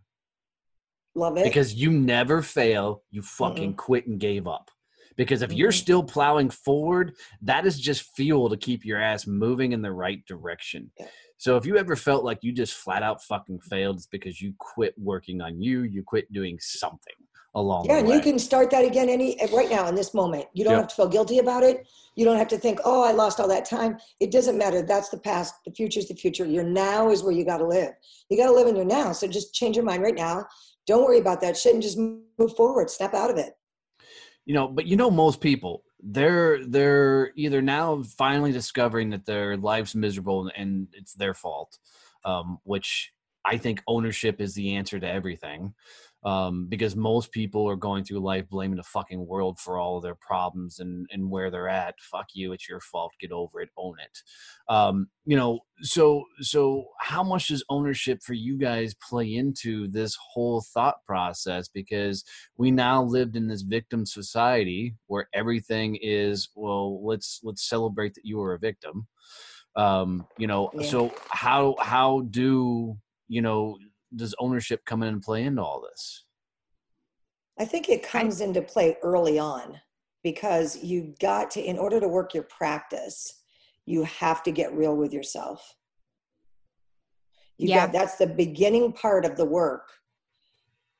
Love 1.15 1.39
it. 1.39 1.45
because 1.45 1.73
you 1.75 1.91
never 1.91 2.43
fail 2.43 3.03
you 3.11 3.23
fucking 3.23 3.73
quit 3.75 4.07
and 4.07 4.21
gave 4.21 4.47
up 4.47 4.71
because 5.17 5.41
if 5.41 5.51
you're 5.51 5.73
still 5.73 6.03
plowing 6.03 6.51
forward 6.51 7.15
that 7.41 7.65
is 7.65 7.81
just 7.81 8.15
fuel 8.15 8.51
to 8.51 8.57
keep 8.59 8.85
your 8.85 9.01
ass 9.01 9.27
moving 9.27 9.73
in 9.73 9.81
the 9.81 9.91
right 9.91 10.23
direction 10.27 10.91
Yeah. 11.01 11.07
so 11.39 11.57
if 11.57 11.65
you 11.65 11.79
ever 11.79 11.97
felt 11.97 12.23
like 12.23 12.41
you 12.43 12.53
just 12.53 12.75
flat 12.75 13.03
out 13.03 13.25
fucking 13.25 13.61
failed 13.61 13.97
it's 13.97 14.07
because 14.09 14.43
you 14.43 14.53
quit 14.59 14.93
working 14.99 15.41
on 15.41 15.59
you 15.59 15.85
you 15.85 16.03
quit 16.03 16.31
doing 16.35 16.59
something 16.61 17.15
along 17.57 17.87
yeah, 17.87 17.99
and 17.99 18.09
you 18.09 18.21
can 18.21 18.39
start 18.39 18.71
that 18.71 18.85
again 18.85 19.09
any 19.09 19.41
eh, 19.41 19.49
right 19.53 19.69
now 19.69 19.89
in 19.89 19.95
this 19.97 20.15
moment. 20.15 20.47
You 20.55 20.63
don't 20.65 20.75
Yeah. 20.75 20.81
have 20.81 20.89
to 20.89 20.95
feel 20.95 21.09
guilty 21.09 21.39
about 21.39 21.63
it. 21.65 21.87
You 22.15 22.25
don't 22.25 22.39
have 22.39 22.49
to 22.49 22.59
think, 22.59 22.79
"Oh, 22.85 23.03
I 23.03 23.13
lost 23.13 23.41
all 23.41 23.49
that 23.49 23.65
time." 23.65 23.99
It 24.21 24.31
doesn't 24.31 24.57
matter. 24.57 24.81
That's 24.83 25.09
the 25.09 25.19
past. 25.19 25.55
The 25.65 25.73
future 25.73 25.99
is 26.01 26.09
the 26.09 26.15
future. 26.15 26.45
Your 26.45 26.65
now 26.65 27.11
is 27.11 27.23
where 27.25 27.33
you 27.33 27.45
got 27.45 27.59
to 27.59 27.67
live. 27.67 27.93
You 28.31 28.37
got 28.37 28.47
to 28.47 28.53
live 28.53 28.69
in 28.69 28.77
your 28.77 28.85
now. 28.85 29.13
So 29.13 29.27
just 29.27 29.53
change 29.55 29.75
your 29.77 29.85
mind 29.85 30.03
right 30.03 30.15
now. 30.15 30.47
Don't 30.87 31.05
worry 31.05 31.19
about 31.19 31.41
that 31.41 31.57
shit 31.57 31.75
and 31.75 31.83
just 31.83 31.99
move 31.99 32.55
forward. 32.57 32.89
Snap 32.91 33.13
out 33.15 33.31
of 33.31 33.39
it. 33.39 33.55
you 34.49 34.55
know 34.55 34.69
but 34.69 34.87
you 34.87 34.97
know 34.97 35.11
most 35.11 35.41
people 35.41 35.83
they're 36.01 36.65
they're 36.67 37.33
either 37.37 37.61
now 37.61 38.01
finally 38.17 38.53
discovering 38.53 39.11
that 39.11 39.27
their 39.27 39.57
life's 39.57 39.95
miserable 39.95 40.51
and 40.57 40.87
it's 40.93 41.15
their 41.15 41.35
fault 41.35 41.79
um, 42.25 42.59
which 42.63 43.13
i 43.45 43.57
think 43.57 43.83
ownership 43.89 44.41
is 44.41 44.55
the 44.55 44.75
answer 44.77 45.01
to 45.01 45.09
everything 45.19 45.75
um, 46.27 46.67
because 46.69 46.97
most 46.97 47.31
people 47.31 47.71
are 47.71 47.77
going 47.77 48.03
through 48.03 48.19
life 48.19 48.49
blaming 48.49 48.77
the 48.77 48.83
fucking 48.83 49.25
world 49.25 49.61
for 49.61 49.79
all 49.79 49.97
of 49.97 50.03
their 50.03 50.17
problems 50.17 50.81
and 50.81 51.07
and 51.13 51.31
where 51.31 51.53
they're 51.53 51.69
at. 51.69 51.95
Fuck 52.01 52.27
you 52.35 52.53
it's 52.53 52.69
your 52.69 52.81
fault 52.81 53.13
get 53.21 53.31
over 53.31 53.61
it 53.61 53.71
own 53.79 53.95
it. 54.01 54.19
Um, 54.69 55.09
you 55.25 55.37
know 55.37 55.61
so 55.83 56.25
so 56.41 56.89
how 57.01 57.23
much 57.23 57.49
does 57.49 57.65
ownership 57.71 58.23
for 58.25 58.35
you 58.35 58.59
guys 58.59 58.95
play 58.95 59.37
into 59.37 59.87
this 59.87 60.17
whole 60.21 60.65
thought 60.75 60.97
process? 61.07 61.69
Because 61.69 62.25
we 62.57 62.73
now 62.73 63.05
lived 63.05 63.37
in 63.37 63.47
this 63.47 63.63
victim 63.63 64.05
society 64.05 64.97
where 65.07 65.29
everything 65.33 65.97
is 66.03 66.49
well 66.57 67.07
let's 67.07 67.39
let's 67.45 67.69
celebrate 67.69 68.15
that 68.15 68.25
you 68.25 68.39
were 68.39 68.55
a 68.55 68.59
victim. 68.59 69.07
Um 69.77 70.27
you 70.39 70.49
know 70.49 70.71
Yeah. 70.75 70.91
so 70.91 71.15
how 71.29 71.77
how 71.81 72.27
do 72.31 72.97
you 73.29 73.43
know 73.43 73.79
does 74.17 74.35
ownership 74.39 74.85
come 74.85 75.03
in 75.03 75.09
and 75.09 75.23
play 75.23 75.45
into 75.45 75.63
all 75.63 75.81
this 75.81 76.25
I 77.59 77.65
think 77.65 77.89
it 77.89 78.03
comes 78.03 78.41
into 78.41 78.61
play 78.63 78.97
early 79.03 79.39
on 79.39 79.81
because 80.23 80.83
you 80.83 81.15
got 81.21 81.51
to, 81.53 81.61
in 81.63 81.79
order 81.79 82.01
to 82.01 82.09
work 82.09 82.35
your 82.35 82.43
practice, 82.45 83.43
you 83.87 84.03
have 84.05 84.43
to 84.43 84.51
get 84.51 84.75
real 84.75 84.95
with 84.97 85.13
yourself. 85.15 85.75
You 87.59 87.69
Yeah. 87.69 87.87
got 87.87 87.93
that's 87.93 88.17
the 88.17 88.27
beginning 88.27 88.93
part 88.93 89.25
of 89.25 89.37
the 89.37 89.47
work, 89.47 89.89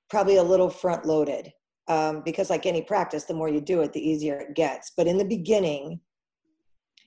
probably 0.09 0.37
a 0.37 0.43
little 0.43 0.71
front 0.71 1.05
loaded. 1.05 1.53
um, 1.89 2.23
because 2.25 2.51
like 2.51 2.67
any 2.67 2.83
practice 2.83 3.25
the 3.25 3.35
more 3.35 3.49
you 3.49 3.61
do 3.61 3.81
it 3.83 3.93
the 3.93 4.09
easier 4.09 4.39
it 4.41 4.55
gets 4.55 4.91
but 4.97 5.07
in 5.07 5.19
the 5.19 5.25
beginning 5.25 6.01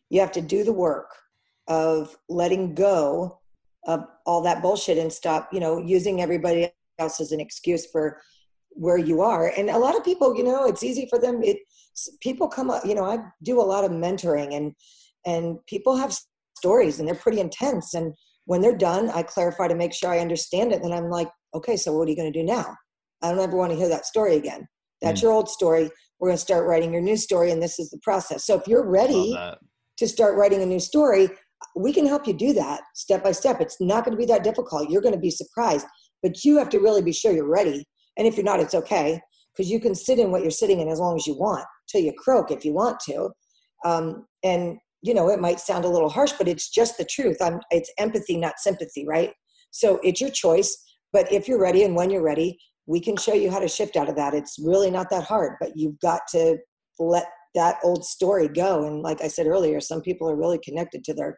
you 0.10 0.20
have 0.20 0.32
to 0.32 0.42
do 0.42 0.64
the 0.64 0.74
work 0.74 1.12
of 1.68 2.18
letting 2.30 2.74
go 2.74 3.39
of 3.88 4.02
all 4.26 4.42
that 4.42 4.62
bullshit 4.62 4.98
and 4.98 5.12
stop 5.12 5.50
you 5.52 5.60
know 5.60 5.78
using 5.78 6.22
everybody 6.22 6.70
else 7.00 7.20
as 7.20 7.32
an 7.32 7.40
excuse 7.40 7.86
for 7.86 8.22
where 8.72 8.98
you 8.98 9.22
are. 9.22 9.52
And 9.58 9.70
a 9.70 9.78
lot 9.78 9.98
of 9.98 10.04
people 10.04 10.36
you 10.36 10.44
know 10.44 10.66
it's 10.66 10.84
easy 10.84 11.08
for 11.10 11.20
them 11.20 11.42
it 11.44 11.58
people 12.22 12.48
come 12.48 12.70
up 12.70 12.86
you 12.86 12.96
know 12.96 13.04
i 13.04 13.18
do 13.44 13.60
a 13.60 13.64
lot 13.64 13.84
of 13.84 13.92
mentoring 13.92 14.56
and 14.56 14.74
and 15.26 15.58
people 15.66 15.98
have 15.98 16.18
stories 16.58 17.00
and 17.00 17.08
they're 17.08 17.16
pretty 17.16 17.40
intense. 17.40 17.94
And 17.94 18.14
when 18.46 18.62
they're 18.62 18.78
done 18.78 19.10
i 19.12 19.24
clarify 19.24 19.68
to 19.68 19.76
make 19.76 19.94
sure 19.94 20.10
i 20.10 20.20
understand 20.20 20.72
it. 20.72 20.84
And 20.84 20.94
i'm 20.94 21.10
like 21.10 21.30
okay 21.54 21.78
so 21.78 21.94
what 21.94 22.08
are 22.08 22.12
you 22.12 22.18
going 22.18 22.32
to 22.32 22.40
do 22.40 22.46
now? 22.46 22.76
I 23.22 23.30
don't 23.30 23.40
ever 23.40 23.58
want 23.58 23.72
to 23.72 23.78
hear 23.78 23.90
that 23.90 24.06
story 24.06 24.36
again. 24.36 24.68
That's 25.02 25.20
mm. 25.20 25.24
your 25.24 25.32
old 25.34 25.50
story. 25.50 25.90
We're 26.20 26.30
going 26.30 26.38
to 26.38 26.42
start 26.42 26.68
writing 26.68 26.94
your 26.94 27.02
new 27.02 27.18
story 27.18 27.52
and 27.52 27.62
this 27.62 27.80
is 27.80 27.90
the 27.90 28.00
process. 28.02 28.46
So 28.46 28.56
if 28.56 28.68
you're 28.68 28.88
ready 28.88 29.38
to 29.98 30.08
start 30.08 30.38
writing 30.38 30.62
a 30.62 30.66
new 30.66 30.80
story 30.80 31.30
we 31.76 31.94
can 31.94 32.06
help 32.06 32.28
you 32.28 32.34
do 32.34 32.54
that 32.54 32.82
step 32.96 33.24
by 33.24 33.32
step. 33.32 33.62
It's 33.62 33.78
not 33.80 34.06
going 34.06 34.16
to 34.16 34.20
be 34.20 34.32
that 34.32 34.44
difficult. 34.44 34.90
You're 34.90 35.02
going 35.02 35.14
to 35.14 35.20
be 35.20 35.32
surprised 35.32 35.86
but 36.22 36.44
you 36.44 36.58
have 36.58 36.70
to 36.70 36.80
really 36.80 37.02
be 37.02 37.14
sure 37.14 37.32
you're 37.32 37.50
ready. 37.50 37.86
And 38.18 38.28
if 38.28 38.36
you're 38.36 38.44
not 38.44 38.60
it's 38.60 38.76
okay 38.76 39.20
because 39.56 39.70
you 39.70 39.80
can 39.80 39.96
sit 39.96 40.20
in 40.20 40.32
what 40.32 40.42
you're 40.42 40.52
sitting 40.52 40.80
in 40.80 40.90
as 40.90 41.00
long 41.00 41.16
as 41.16 41.26
you 41.26 41.38
want 41.38 41.66
till 41.90 42.02
you 42.02 42.14
croak 42.18 42.52
if 42.52 42.66
you 42.66 42.74
want 42.74 43.00
to. 43.02 43.30
Um, 43.86 44.26
and 44.44 44.78
you 45.02 45.14
know 45.14 45.30
it 45.30 45.40
might 45.40 45.60
sound 45.60 45.86
a 45.86 45.90
little 45.90 46.10
harsh 46.10 46.34
but 46.38 46.48
it's 46.48 46.70
just 46.70 46.98
the 46.98 47.06
truth. 47.06 47.38
I'm 47.42 47.60
it's 47.72 47.92
empathy 47.98 48.38
not 48.38 48.60
sympathy 48.60 49.06
right? 49.08 49.32
So 49.72 50.00
it's 50.04 50.22
your 50.22 50.32
choice 50.32 50.78
but 51.14 51.32
if 51.32 51.48
you're 51.48 51.62
ready 51.62 51.84
and 51.84 51.96
when 51.96 52.10
you're 52.10 52.24
ready 52.24 52.58
we 52.86 53.00
can 53.00 53.16
show 53.16 53.34
you 53.34 53.52
how 53.52 53.60
to 53.60 53.68
shift 53.68 53.96
out 53.96 54.10
of 54.10 54.16
that. 54.16 54.34
It's 54.34 54.58
really 54.60 54.92
not 54.92 55.10
that 55.12 55.24
hard 55.24 55.54
but 55.60 55.72
you've 55.76 56.00
got 56.00 56.22
to 56.32 56.58
let 57.00 57.26
that 57.56 57.78
old 57.84 58.04
story 58.04 58.48
go. 58.48 58.86
And 58.86 59.02
like 59.02 59.22
i 59.22 59.28
said 59.28 59.48
earlier 59.48 59.80
some 59.80 60.02
people 60.02 60.30
are 60.30 60.36
really 60.36 60.60
connected 60.64 61.04
to 61.06 61.14
their 61.14 61.38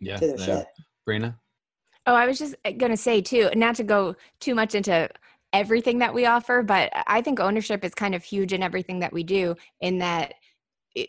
yeah 0.00 0.16
to 0.16 0.26
their 0.28 0.38
shit 0.38 0.66
Brina? 1.08 1.36
oh 2.06 2.14
i 2.14 2.26
was 2.26 2.38
just 2.38 2.54
going 2.64 2.90
to 2.90 2.96
say 2.96 3.20
too 3.20 3.50
not 3.54 3.74
to 3.76 3.84
go 3.84 4.14
too 4.40 4.54
much 4.54 4.74
into 4.74 5.08
everything 5.52 5.98
that 5.98 6.12
we 6.12 6.26
offer 6.26 6.62
but 6.62 6.90
i 7.06 7.20
think 7.20 7.40
ownership 7.40 7.84
is 7.84 7.94
kind 7.94 8.14
of 8.14 8.22
huge 8.22 8.52
in 8.52 8.62
everything 8.62 8.98
that 8.98 9.12
we 9.12 9.22
do 9.22 9.54
in 9.80 9.98
that 9.98 10.34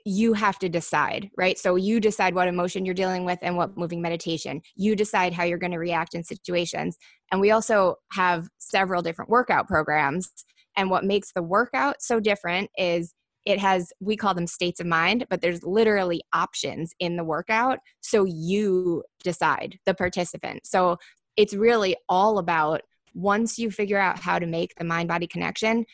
you 0.05 0.33
have 0.33 0.59
to 0.59 0.69
decide, 0.69 1.29
right? 1.37 1.57
So 1.57 1.75
you 1.75 1.99
decide 1.99 2.35
what 2.35 2.47
emotion 2.47 2.85
you're 2.85 2.93
dealing 2.93 3.25
with 3.25 3.39
and 3.41 3.55
what 3.55 3.77
moving 3.77 4.01
meditation. 4.01 4.61
You 4.75 4.95
decide 4.95 5.33
how 5.33 5.43
you're 5.43 5.57
going 5.57 5.71
to 5.71 5.79
react 5.79 6.13
in 6.13 6.23
situations. 6.23 6.97
And 7.31 7.39
we 7.39 7.51
also 7.51 7.95
have 8.11 8.47
several 8.57 9.01
different 9.01 9.29
workout 9.29 9.67
programs. 9.67 10.29
And 10.75 10.89
what 10.89 11.05
makes 11.05 11.31
the 11.31 11.43
workout 11.43 12.01
so 12.01 12.19
different 12.19 12.69
is 12.77 13.13
it 13.47 13.59
has, 13.59 13.93
we 14.01 14.17
call 14.17 14.33
them 14.33 14.45
states 14.45 14.81
of 14.81 14.87
mind, 14.87 15.25
but 15.29 15.39
there's 15.41 15.63
literally 15.63 16.21
options 16.33 16.93
in 16.99 17.15
the 17.15 17.23
workout. 17.23 17.79
So 18.01 18.25
you 18.25 19.03
decide, 19.23 19.79
the 19.85 19.93
participant. 19.93 20.67
So 20.67 20.97
it's 21.37 21.53
really 21.53 21.95
all 22.09 22.39
about 22.39 22.81
once 23.13 23.57
you 23.57 23.71
figure 23.71 23.97
out 23.97 24.19
how 24.19 24.37
to 24.37 24.45
make 24.45 24.75
the 24.75 24.83
mind 24.83 25.07
body 25.07 25.27
connection, 25.27 25.85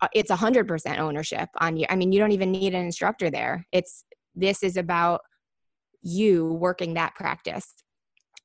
uh, 0.00 0.08
it's 0.12 0.32
hundred 0.32 0.66
percent 0.66 0.98
ownership 0.98 1.48
on 1.60 1.76
you. 1.76 1.86
I 1.88 1.94
mean, 1.94 2.10
you 2.10 2.18
don't 2.18 2.32
even 2.32 2.50
need 2.50 2.74
an 2.74 2.84
instructor 2.84 3.30
there. 3.30 3.64
It's 3.70 4.04
this 4.34 4.62
is 4.62 4.76
about 4.76 5.20
you 6.02 6.54
working 6.54 6.94
that 6.94 7.14
practice. 7.14 7.66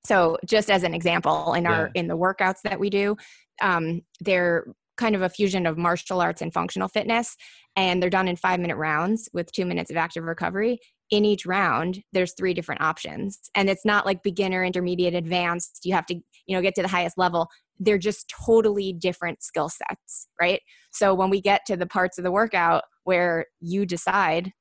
So 0.06 0.38
just 0.46 0.70
as 0.70 0.84
an 0.84 0.94
example, 0.94 1.54
in 1.54 1.66
our 1.66 1.90
yeah. 1.96 2.00
in 2.00 2.08
the 2.08 2.18
workouts 2.18 2.62
that 2.64 2.80
we 2.80 2.92
do, 2.92 3.18
um, 3.60 4.02
they're 4.20 4.66
kind 4.98 5.16
of 5.16 5.22
a 5.22 5.30
fusion 5.30 5.66
of 5.66 5.78
martial 5.78 6.22
arts 6.22 6.42
and 6.42 6.54
functional 6.54 6.88
fitness, 6.88 7.36
and 7.76 8.02
they're 8.02 8.10
done 8.10 8.28
in 8.28 8.36
five 8.36 8.60
minute 8.60 8.78
rounds 8.78 9.30
with 9.34 9.52
two 9.52 9.66
minutes 9.66 9.92
of 9.92 9.98
active 9.98 10.24
recovery. 10.24 10.80
In 11.12 11.24
each 11.24 11.46
round, 11.46 12.02
there's 12.14 12.34
three 12.34 12.54
different 12.54 12.82
options, 12.82 13.40
and 13.54 13.70
it's 13.70 13.86
not 13.86 14.06
like 14.06 14.24
beginner, 14.24 14.64
intermediate, 14.64 15.14
advanced. 15.14 15.82
You 15.84 15.94
have 15.94 16.06
to 16.08 16.16
you 16.48 16.56
know 16.56 16.62
get 16.62 16.76
to 16.76 16.82
the 16.82 16.88
highest 16.88 17.18
level 17.18 17.48
they're 17.80 17.98
just 17.98 18.32
totally 18.46 18.94
different 18.94 19.44
skill 19.44 19.70
sets, 19.70 20.28
right? 20.40 20.62
So 20.92 21.14
when 21.14 21.30
we 21.30 21.42
get 21.42 21.62
to 21.68 21.78
the 21.78 21.86
parts 21.86 22.18
of 22.18 22.24
the 22.24 22.32
workout 22.32 22.84
where 23.04 23.46
you 23.60 23.86
decide 23.86 24.52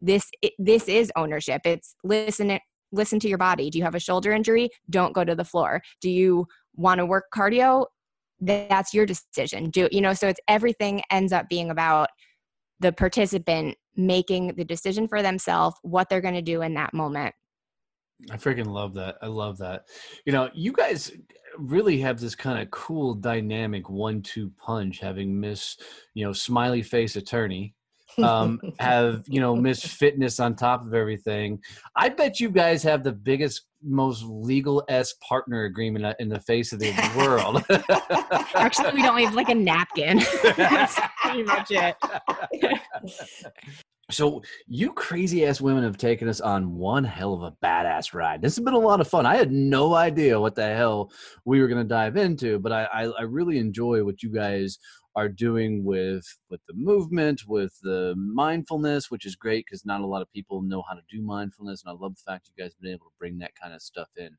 this 0.00 0.28
it, 0.42 0.52
this 0.58 0.88
is 0.88 1.10
ownership. 1.16 1.62
It's 1.64 1.94
listen 2.04 2.58
listen 2.92 3.18
to 3.20 3.28
your 3.28 3.38
body. 3.38 3.70
Do 3.70 3.78
you 3.78 3.84
have 3.84 3.94
a 3.94 4.00
shoulder 4.00 4.32
injury? 4.32 4.70
Don't 4.90 5.14
go 5.14 5.24
to 5.24 5.34
the 5.34 5.44
floor. 5.44 5.82
Do 6.00 6.10
you 6.10 6.46
want 6.74 6.98
to 6.98 7.06
work 7.06 7.26
cardio? 7.34 7.86
That's 8.40 8.92
your 8.92 9.06
decision. 9.06 9.70
Do 9.70 9.88
you 9.90 10.00
know 10.00 10.12
so 10.12 10.28
it's 10.28 10.40
everything 10.48 11.02
ends 11.10 11.32
up 11.32 11.48
being 11.48 11.70
about 11.70 12.08
the 12.80 12.92
participant 12.92 13.76
making 13.96 14.54
the 14.56 14.64
decision 14.64 15.08
for 15.08 15.22
themselves 15.22 15.76
what 15.82 16.08
they're 16.08 16.20
going 16.20 16.34
to 16.34 16.42
do 16.42 16.62
in 16.62 16.74
that 16.74 16.92
moment. 16.92 17.34
I 18.30 18.36
freaking 18.36 18.66
love 18.66 18.94
that. 18.94 19.16
I 19.22 19.26
love 19.26 19.58
that. 19.58 19.84
You 20.24 20.32
know, 20.32 20.48
you 20.54 20.72
guys 20.72 21.12
really 21.58 21.98
have 21.98 22.20
this 22.20 22.34
kind 22.34 22.60
of 22.60 22.70
cool 22.70 23.14
dynamic 23.14 23.88
one-two 23.88 24.50
punch 24.58 24.98
having 24.98 25.38
miss 25.38 25.76
you 26.14 26.24
know 26.24 26.32
smiley 26.32 26.82
face 26.82 27.16
attorney 27.16 27.74
um, 28.22 28.60
have 28.78 29.24
you 29.26 29.40
know 29.40 29.54
miss 29.54 29.84
fitness 29.84 30.40
on 30.40 30.54
top 30.54 30.84
of 30.84 30.94
everything 30.94 31.60
i 31.96 32.08
bet 32.08 32.40
you 32.40 32.50
guys 32.50 32.82
have 32.82 33.04
the 33.04 33.12
biggest 33.12 33.66
most 33.84 34.24
legal 34.24 34.84
s 34.88 35.14
partner 35.26 35.64
agreement 35.64 36.04
uh, 36.04 36.14
in 36.18 36.28
the 36.28 36.40
face 36.40 36.72
of 36.72 36.78
the 36.78 36.92
world 37.16 37.62
actually 38.54 38.92
we 38.92 39.02
don't 39.02 39.18
have 39.18 39.34
like 39.34 39.48
a 39.48 39.54
napkin 39.54 40.18
that's 40.56 40.98
pretty 41.22 41.42
much 41.42 41.70
it 41.70 41.96
so 44.10 44.42
you 44.66 44.92
crazy 44.92 45.46
ass 45.46 45.60
women 45.60 45.82
have 45.82 45.96
taken 45.96 46.28
us 46.28 46.40
on 46.40 46.74
one 46.74 47.04
hell 47.04 47.34
of 47.34 47.42
a 47.42 47.52
badass 47.64 48.12
ride. 48.12 48.42
This 48.42 48.56
has 48.56 48.64
been 48.64 48.74
a 48.74 48.78
lot 48.78 49.00
of 49.00 49.08
fun. 49.08 49.24
I 49.24 49.36
had 49.36 49.50
no 49.50 49.94
idea 49.94 50.38
what 50.40 50.54
the 50.54 50.74
hell 50.74 51.10
we 51.44 51.60
were 51.60 51.68
going 51.68 51.82
to 51.82 51.88
dive 51.88 52.16
into, 52.16 52.58
but 52.58 52.70
I, 52.70 52.84
I, 52.84 53.02
I 53.04 53.22
really 53.22 53.58
enjoy 53.58 54.04
what 54.04 54.22
you 54.22 54.30
guys 54.30 54.78
are 55.16 55.28
doing 55.28 55.84
with 55.84 56.26
with 56.50 56.60
the 56.66 56.74
movement, 56.74 57.42
with 57.46 57.72
the 57.82 58.14
mindfulness, 58.16 59.10
which 59.10 59.26
is 59.26 59.36
great 59.36 59.64
because 59.66 59.84
not 59.84 60.00
a 60.00 60.06
lot 60.06 60.22
of 60.22 60.32
people 60.32 60.62
know 60.62 60.82
how 60.88 60.94
to 60.94 61.02
do 61.10 61.22
mindfulness, 61.22 61.82
and 61.84 61.90
I 61.90 62.00
love 62.00 62.14
the 62.14 62.30
fact 62.30 62.50
you 62.54 62.62
guys 62.62 62.72
have 62.72 62.80
been 62.80 62.92
able 62.92 63.06
to 63.06 63.18
bring 63.18 63.38
that 63.38 63.52
kind 63.60 63.74
of 63.74 63.82
stuff 63.82 64.08
in. 64.16 64.30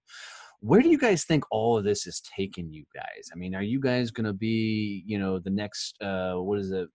Where 0.62 0.82
do 0.82 0.90
you 0.90 0.98
guys 0.98 1.26
think 1.26 1.44
all 1.52 1.78
of 1.78 1.84
this 1.84 2.08
is 2.08 2.22
taking 2.36 2.72
you 2.72 2.86
guys? 2.94 3.30
I 3.32 3.36
mean, 3.38 3.54
are 3.56 3.62
you 3.62 3.80
guys 3.80 4.10
going 4.10 4.26
to 4.26 4.34
be, 4.34 5.04
you 5.06 5.20
know, 5.20 5.38
the 5.40 5.50
next 5.50 6.02
uh, 6.02 6.36
what 6.36 6.60
is 6.60 6.72
it, 6.72 6.88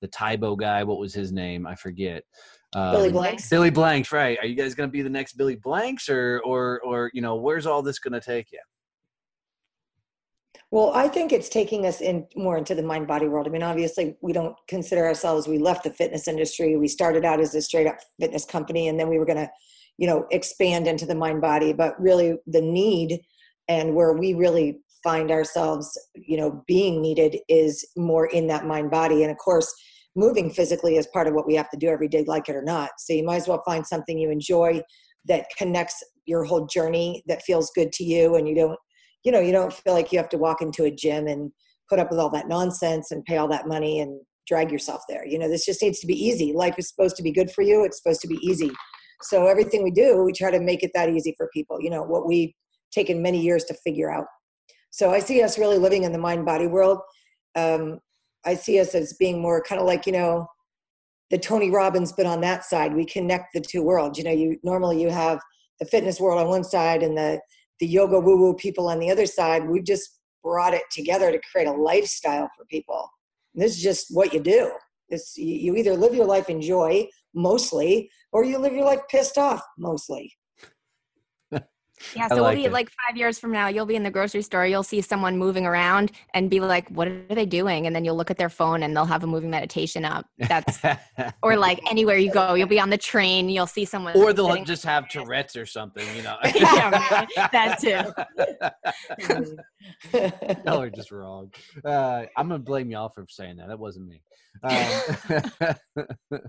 the 0.00 0.08
Tae 0.08 0.36
Bo 0.36 0.56
guy. 0.56 0.82
What 0.82 0.98
was 0.98 1.14
his 1.14 1.32
name? 1.32 1.66
I 1.66 1.74
forget. 1.74 2.24
Um, 2.72 2.92
Billy 2.92 3.12
Blanks. 3.12 3.48
Billy 3.48 3.70
Blanks, 3.70 4.12
right? 4.12 4.38
Are 4.40 4.46
you 4.46 4.54
guys 4.54 4.74
going 4.74 4.88
to 4.88 4.92
be 4.92 5.02
the 5.02 5.10
next 5.10 5.34
Billy 5.34 5.56
Blanks, 5.56 6.08
or 6.08 6.40
or 6.44 6.80
or 6.80 7.10
you 7.12 7.22
know, 7.22 7.36
where's 7.36 7.66
all 7.66 7.82
this 7.82 7.98
going 7.98 8.12
to 8.12 8.20
take 8.20 8.52
you? 8.52 8.60
Well, 10.72 10.92
I 10.94 11.08
think 11.08 11.32
it's 11.32 11.48
taking 11.48 11.84
us 11.84 12.00
in 12.00 12.26
more 12.36 12.56
into 12.56 12.76
the 12.76 12.82
mind 12.82 13.08
body 13.08 13.26
world. 13.26 13.48
I 13.48 13.50
mean, 13.50 13.62
obviously, 13.62 14.16
we 14.20 14.32
don't 14.32 14.54
consider 14.68 15.04
ourselves. 15.04 15.48
We 15.48 15.58
left 15.58 15.82
the 15.82 15.90
fitness 15.90 16.28
industry. 16.28 16.76
We 16.76 16.86
started 16.86 17.24
out 17.24 17.40
as 17.40 17.54
a 17.56 17.62
straight 17.62 17.88
up 17.88 17.98
fitness 18.20 18.44
company, 18.44 18.86
and 18.86 18.98
then 18.98 19.08
we 19.08 19.18
were 19.18 19.26
going 19.26 19.38
to, 19.38 19.50
you 19.98 20.06
know, 20.06 20.26
expand 20.30 20.86
into 20.86 21.06
the 21.06 21.14
mind 21.14 21.40
body. 21.40 21.72
But 21.72 22.00
really, 22.00 22.36
the 22.46 22.60
need 22.60 23.20
and 23.68 23.96
where 23.96 24.12
we 24.12 24.34
really 24.34 24.80
find 25.02 25.32
ourselves, 25.32 25.98
you 26.14 26.36
know, 26.36 26.62
being 26.68 27.02
needed 27.02 27.38
is 27.48 27.84
more 27.96 28.26
in 28.26 28.46
that 28.46 28.66
mind 28.66 28.92
body. 28.92 29.22
And 29.22 29.32
of 29.32 29.38
course, 29.38 29.74
moving 30.14 30.50
physically 30.50 30.96
is 30.96 31.06
part 31.08 31.26
of 31.26 31.34
what 31.34 31.48
we 31.48 31.54
have 31.56 31.70
to 31.70 31.76
do 31.76 31.88
every 31.88 32.08
day, 32.08 32.24
like 32.28 32.48
it 32.48 32.54
or 32.54 32.62
not. 32.62 32.90
So 32.98 33.12
you 33.12 33.24
might 33.24 33.36
as 33.36 33.48
well 33.48 33.62
find 33.66 33.84
something 33.84 34.18
you 34.18 34.30
enjoy 34.30 34.82
that 35.26 35.46
connects 35.56 36.02
your 36.26 36.44
whole 36.44 36.66
journey 36.66 37.24
that 37.26 37.42
feels 37.42 37.72
good 37.74 37.92
to 37.92 38.04
you 38.04 38.36
and 38.36 38.48
you 38.48 38.54
don't 38.54 38.78
you 39.24 39.32
know 39.32 39.40
you 39.40 39.52
don't 39.52 39.72
feel 39.72 39.92
like 39.92 40.12
you 40.12 40.18
have 40.18 40.28
to 40.30 40.38
walk 40.38 40.62
into 40.62 40.84
a 40.84 40.90
gym 40.90 41.26
and 41.26 41.52
put 41.88 41.98
up 41.98 42.10
with 42.10 42.20
all 42.20 42.30
that 42.30 42.48
nonsense 42.48 43.10
and 43.10 43.24
pay 43.24 43.36
all 43.36 43.48
that 43.48 43.66
money 43.66 44.00
and 44.00 44.20
drag 44.46 44.70
yourself 44.70 45.02
there. 45.08 45.26
You 45.26 45.38
know 45.38 45.48
this 45.48 45.66
just 45.66 45.82
needs 45.82 46.00
to 46.00 46.06
be 46.06 46.14
easy. 46.14 46.52
Life 46.52 46.74
is 46.78 46.88
supposed 46.88 47.16
to 47.16 47.22
be 47.22 47.32
good 47.32 47.50
for 47.50 47.62
you. 47.62 47.84
It's 47.84 48.02
supposed 48.02 48.20
to 48.22 48.28
be 48.28 48.38
easy. 48.42 48.70
So 49.22 49.46
everything 49.46 49.82
we 49.82 49.90
do 49.90 50.22
we 50.24 50.32
try 50.32 50.50
to 50.50 50.60
make 50.60 50.82
it 50.82 50.92
that 50.94 51.10
easy 51.10 51.34
for 51.36 51.48
people. 51.52 51.80
You 51.80 51.90
know 51.90 52.02
what 52.02 52.26
we've 52.26 52.52
taken 52.92 53.22
many 53.22 53.40
years 53.40 53.64
to 53.64 53.74
figure 53.74 54.10
out. 54.10 54.26
So 54.90 55.10
i 55.10 55.20
see 55.20 55.42
us 55.42 55.58
really 55.58 55.78
living 55.78 56.02
in 56.04 56.12
the 56.12 56.18
mind 56.18 56.44
body 56.44 56.66
world. 56.66 56.98
Um, 57.56 58.00
I 58.44 58.54
see 58.54 58.80
us 58.80 58.94
as 58.94 59.12
being 59.14 59.40
more 59.40 59.62
kind 59.62 59.80
of 59.80 59.86
like, 59.86 60.06
you 60.06 60.12
know, 60.12 60.46
the 61.30 61.38
Tony 61.38 61.70
Robbins, 61.70 62.12
but 62.12 62.26
on 62.26 62.40
that 62.40 62.64
side, 62.64 62.94
we 62.94 63.04
connect 63.04 63.52
the 63.54 63.60
two 63.60 63.82
worlds. 63.82 64.18
You 64.18 64.24
know, 64.24 64.32
you 64.32 64.58
normally 64.64 65.00
you 65.00 65.10
have 65.10 65.40
the 65.78 65.86
fitness 65.86 66.18
world 66.18 66.40
on 66.40 66.48
one 66.48 66.64
side 66.64 67.02
and 67.02 67.16
the 67.16 67.40
the 67.80 67.86
yoga 67.86 68.20
woo 68.20 68.36
woo 68.36 68.54
people 68.54 68.88
on 68.88 68.98
the 68.98 69.10
other 69.10 69.26
side. 69.26 69.68
We've 69.68 69.84
just 69.84 70.20
brought 70.42 70.74
it 70.74 70.82
together 70.90 71.32
to 71.32 71.40
create 71.50 71.68
a 71.68 71.72
lifestyle 71.72 72.48
for 72.56 72.64
people. 72.66 73.08
And 73.54 73.62
this 73.62 73.76
is 73.76 73.82
just 73.82 74.06
what 74.10 74.32
you 74.32 74.40
do. 74.40 74.70
This 75.08 75.36
you 75.36 75.74
either 75.74 75.96
live 75.96 76.14
your 76.14 76.26
life 76.26 76.48
in 76.48 76.60
joy 76.62 77.08
mostly, 77.34 78.10
or 78.32 78.44
you 78.44 78.58
live 78.58 78.72
your 78.72 78.84
life 78.84 79.00
pissed 79.10 79.38
off 79.38 79.62
mostly. 79.78 80.32
Yeah, 82.14 82.28
so 82.28 82.36
we'll 82.36 82.44
like 82.44 82.56
be 82.56 82.64
it. 82.64 82.72
like 82.72 82.90
five 83.06 83.16
years 83.16 83.38
from 83.38 83.52
now, 83.52 83.68
you'll 83.68 83.86
be 83.86 83.96
in 83.96 84.02
the 84.02 84.10
grocery 84.10 84.42
store, 84.42 84.66
you'll 84.66 84.82
see 84.82 85.00
someone 85.00 85.36
moving 85.38 85.66
around 85.66 86.12
and 86.34 86.48
be 86.50 86.60
like, 86.60 86.88
what 86.90 87.08
are 87.08 87.22
they 87.28 87.46
doing? 87.46 87.86
And 87.86 87.94
then 87.94 88.04
you'll 88.04 88.16
look 88.16 88.30
at 88.30 88.38
their 88.38 88.48
phone 88.48 88.82
and 88.82 88.96
they'll 88.96 89.04
have 89.04 89.24
a 89.24 89.26
moving 89.26 89.50
meditation 89.50 90.04
up. 90.04 90.26
That's, 90.38 90.80
or 91.42 91.56
like 91.56 91.80
anywhere 91.90 92.16
you 92.16 92.32
go, 92.32 92.54
you'll 92.54 92.68
be 92.68 92.80
on 92.80 92.90
the 92.90 92.98
train, 92.98 93.48
you'll 93.48 93.66
see 93.66 93.84
someone. 93.84 94.16
or 94.16 94.32
they'll 94.32 94.64
just 94.64 94.84
have 94.84 95.08
Tourette's 95.08 95.56
or 95.56 95.66
something, 95.66 96.06
you 96.16 96.22
know. 96.22 96.36
Yeah, 96.54 96.90
right. 96.90 97.28
That 97.52 97.78
too. 97.80 98.02
Y'all 100.66 100.80
are 100.80 100.90
just 100.90 101.10
wrong. 101.10 101.50
Uh, 101.84 102.24
I'm 102.36 102.48
gonna 102.48 102.58
blame 102.58 102.90
y'all 102.90 103.08
for 103.08 103.24
saying 103.28 103.56
that. 103.56 103.68
That 103.68 103.78
wasn't 103.78 104.08
me. 104.08 104.22
Um, 104.62 106.44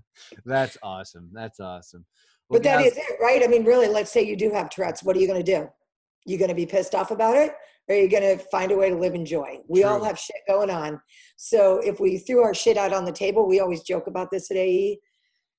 that's 0.45 0.77
awesome. 0.83 1.29
That's 1.31 1.59
awesome. 1.59 2.05
But 2.51 2.63
that 2.63 2.85
is 2.85 2.97
it, 2.97 3.17
right? 3.21 3.41
I 3.43 3.47
mean, 3.47 3.63
really, 3.63 3.87
let's 3.87 4.11
say 4.11 4.23
you 4.23 4.35
do 4.35 4.51
have 4.51 4.69
Tourette's. 4.69 5.03
What 5.03 5.15
are 5.15 5.19
you 5.19 5.27
going 5.27 5.43
to 5.43 5.59
do? 5.59 5.69
You 6.25 6.37
going 6.37 6.49
to 6.49 6.55
be 6.55 6.65
pissed 6.65 6.93
off 6.93 7.11
about 7.11 7.37
it? 7.37 7.53
Or 7.87 7.95
are 7.95 7.97
you 7.97 8.09
going 8.09 8.37
to 8.37 8.43
find 8.45 8.71
a 8.71 8.77
way 8.77 8.89
to 8.89 8.95
live 8.95 9.15
in 9.15 9.25
joy? 9.25 9.59
We 9.67 9.83
all 9.83 10.03
have 10.03 10.19
shit 10.19 10.35
going 10.47 10.69
on. 10.69 10.99
So 11.37 11.79
if 11.79 11.99
we 11.99 12.17
threw 12.17 12.43
our 12.43 12.53
shit 12.53 12.77
out 12.77 12.93
on 12.93 13.05
the 13.05 13.11
table, 13.11 13.47
we 13.47 13.59
always 13.59 13.81
joke 13.81 14.07
about 14.07 14.29
this 14.31 14.51
at 14.51 14.57
AE, 14.57 14.99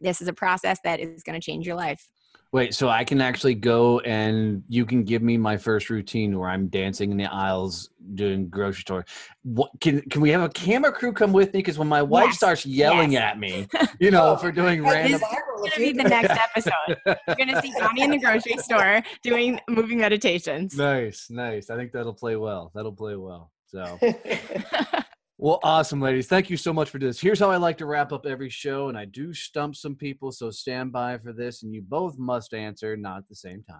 This 0.00 0.20
is 0.20 0.28
a 0.28 0.32
process 0.32 0.78
that 0.84 1.00
is 1.00 1.22
going 1.22 1.40
to 1.40 1.44
change 1.44 1.66
your 1.66 1.76
life. 1.76 2.08
Wait, 2.54 2.72
so 2.72 2.88
I 2.88 3.02
can 3.02 3.20
actually 3.20 3.56
go 3.56 3.98
and 3.98 4.62
you 4.68 4.86
can 4.86 5.02
give 5.02 5.22
me 5.22 5.36
my 5.36 5.56
first 5.56 5.90
routine 5.90 6.38
where 6.38 6.48
I'm 6.48 6.68
dancing 6.68 7.10
in 7.10 7.16
the 7.16 7.24
aisles 7.24 7.90
doing 8.14 8.48
grocery 8.48 8.82
store. 8.82 9.04
What 9.42 9.72
can 9.80 10.00
can 10.02 10.20
we 10.20 10.30
have 10.30 10.40
a 10.40 10.48
camera 10.48 10.92
crew 10.92 11.12
come 11.12 11.32
with 11.32 11.52
me? 11.52 11.58
Because 11.58 11.78
when 11.78 11.88
my 11.88 12.00
wife 12.00 12.26
Yes, 12.26 12.36
starts 12.36 12.64
yelling 12.64 13.10
yes. 13.10 13.22
at 13.32 13.40
me, 13.40 13.66
you 13.98 14.12
know, 14.12 14.36
for 14.36 14.52
doing 14.52 14.84
That'd 14.84 15.10
random. 15.10 15.20
be 15.20 15.26
viral 15.26 15.66
if 15.66 15.66
It's 15.66 15.76
going 15.78 15.88
to 15.88 15.94
be 15.96 16.02
the 16.04 16.08
next 16.08 16.30
episode. 16.56 17.16
You're 17.26 17.36
going 17.44 17.48
to 17.56 17.60
see 17.60 17.72
Donnie 17.76 18.02
in 18.02 18.10
the 18.12 18.18
grocery 18.18 18.56
store 18.58 19.02
doing 19.24 19.58
moving 19.68 19.98
meditations. 19.98 20.76
nice, 20.76 21.28
nice. 21.30 21.70
I 21.70 21.76
think 21.76 21.90
that'll 21.90 22.14
play 22.14 22.36
well. 22.36 22.70
That'll 22.72 22.92
play 22.92 23.16
well. 23.16 23.50
So. 23.66 23.98
Well, 25.44 25.60
awesome, 25.62 26.00
ladies. 26.00 26.26
Thank 26.26 26.48
you 26.48 26.56
so 26.56 26.72
much 26.72 26.88
for 26.88 26.98
this. 26.98 27.20
Here's 27.20 27.38
how 27.38 27.50
I 27.50 27.58
like 27.58 27.76
to 27.76 27.84
wrap 27.84 28.12
up 28.12 28.24
every 28.24 28.48
show, 28.48 28.88
and 28.88 28.96
I 28.96 29.04
do 29.04 29.34
stump 29.34 29.76
some 29.76 29.94
people, 29.94 30.32
so 30.32 30.50
stand 30.50 30.90
by 30.90 31.18
for 31.18 31.34
this, 31.34 31.62
and 31.62 31.74
you 31.74 31.82
both 31.82 32.16
must 32.16 32.54
answer, 32.54 32.96
not 32.96 33.18
at 33.18 33.28
the 33.28 33.36
same 33.36 33.62
time. 33.62 33.76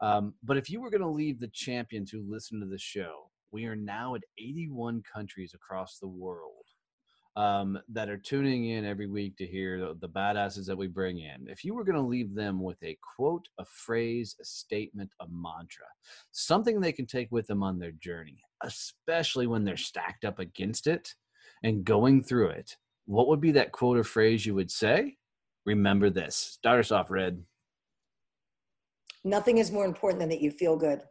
Um, 0.00 0.32
but 0.42 0.56
if 0.56 0.70
you 0.70 0.80
were 0.80 0.88
going 0.88 1.02
to 1.02 1.06
leave 1.06 1.38
the 1.38 1.48
champions 1.48 2.10
who 2.10 2.24
listen 2.26 2.60
to 2.60 2.66
the 2.66 2.78
show, 2.78 3.28
we 3.52 3.66
are 3.66 3.76
now 3.76 4.14
at 4.14 4.22
81 4.38 5.02
countries 5.02 5.52
across 5.52 5.98
the 5.98 6.08
world 6.08 6.64
um, 7.36 7.78
that 7.90 8.08
are 8.08 8.16
tuning 8.16 8.70
in 8.70 8.86
every 8.86 9.06
week 9.06 9.36
to 9.36 9.46
hear 9.46 9.78
the, 9.78 9.98
the 10.00 10.08
badasses 10.08 10.64
that 10.64 10.78
we 10.78 10.86
bring 10.86 11.18
in. 11.18 11.46
If 11.46 11.62
you 11.62 11.74
were 11.74 11.84
going 11.84 12.02
to 12.02 12.08
leave 12.08 12.34
them 12.34 12.62
with 12.62 12.82
a 12.82 12.96
quote, 13.16 13.46
a 13.58 13.66
phrase, 13.66 14.34
a 14.40 14.46
statement, 14.46 15.10
a 15.20 15.26
mantra, 15.28 15.88
something 16.32 16.80
they 16.80 16.92
can 16.92 17.04
take 17.04 17.30
with 17.30 17.46
them 17.48 17.62
on 17.62 17.78
their 17.78 17.92
journey, 17.92 18.40
especially 18.62 19.46
when 19.46 19.64
they're 19.64 19.76
stacked 19.76 20.24
up 20.24 20.38
against 20.38 20.86
it 20.86 21.14
and 21.62 21.84
going 21.84 22.22
through 22.22 22.48
it, 22.48 22.76
what 23.06 23.28
would 23.28 23.40
be 23.40 23.52
that 23.52 23.72
quote 23.72 23.98
or 23.98 24.04
phrase 24.04 24.44
you 24.44 24.54
would 24.54 24.70
say? 24.70 25.16
Remember 25.64 26.10
this. 26.10 26.36
Start 26.36 26.80
us 26.80 26.90
off, 26.90 27.10
Red. 27.10 27.42
Nothing 29.24 29.58
is 29.58 29.72
more 29.72 29.84
important 29.84 30.20
than 30.20 30.28
that 30.28 30.40
you 30.40 30.50
feel 30.50 30.76
good. 30.76 31.02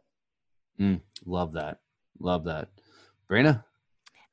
Mm, 0.80 1.00
love 1.24 1.52
that. 1.52 1.80
Love 2.18 2.44
that. 2.44 2.68
Brina? 3.30 3.62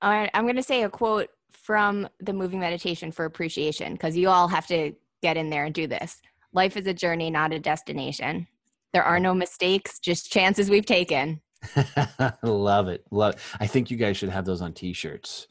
All 0.01 0.11
right, 0.11 0.29
I'm 0.33 0.43
going 0.43 0.55
to 0.55 0.63
say 0.63 0.83
a 0.83 0.89
quote 0.89 1.29
from 1.51 2.07
the 2.19 2.33
moving 2.33 2.59
meditation 2.59 3.11
for 3.11 3.25
appreciation 3.25 3.93
because 3.93 4.17
you 4.17 4.29
all 4.29 4.47
have 4.47 4.67
to 4.67 4.93
get 5.21 5.37
in 5.37 5.49
there 5.49 5.65
and 5.65 5.73
do 5.73 5.87
this. 5.87 6.21
Life 6.53 6.77
is 6.77 6.87
a 6.87 6.93
journey, 6.93 7.29
not 7.29 7.53
a 7.53 7.59
destination. 7.59 8.47
There 8.93 9.03
are 9.03 9.19
no 9.19 9.33
mistakes, 9.33 9.99
just 9.99 10.31
chances 10.31 10.69
we've 10.69 10.85
taken. 10.85 11.41
Love 12.43 12.87
it. 12.87 13.03
Love. 13.11 13.35
I 13.59 13.67
think 13.67 13.91
you 13.91 13.97
guys 13.97 14.17
should 14.17 14.29
have 14.29 14.45
those 14.45 14.61
on 14.61 14.73
T-shirts. 14.73 15.47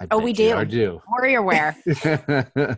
I 0.00 0.08
Oh, 0.10 0.18
we 0.18 0.32
do. 0.32 0.50
are 0.52 0.64
do. 0.64 1.00
Warrior 1.08 1.40
wear. 1.42 1.76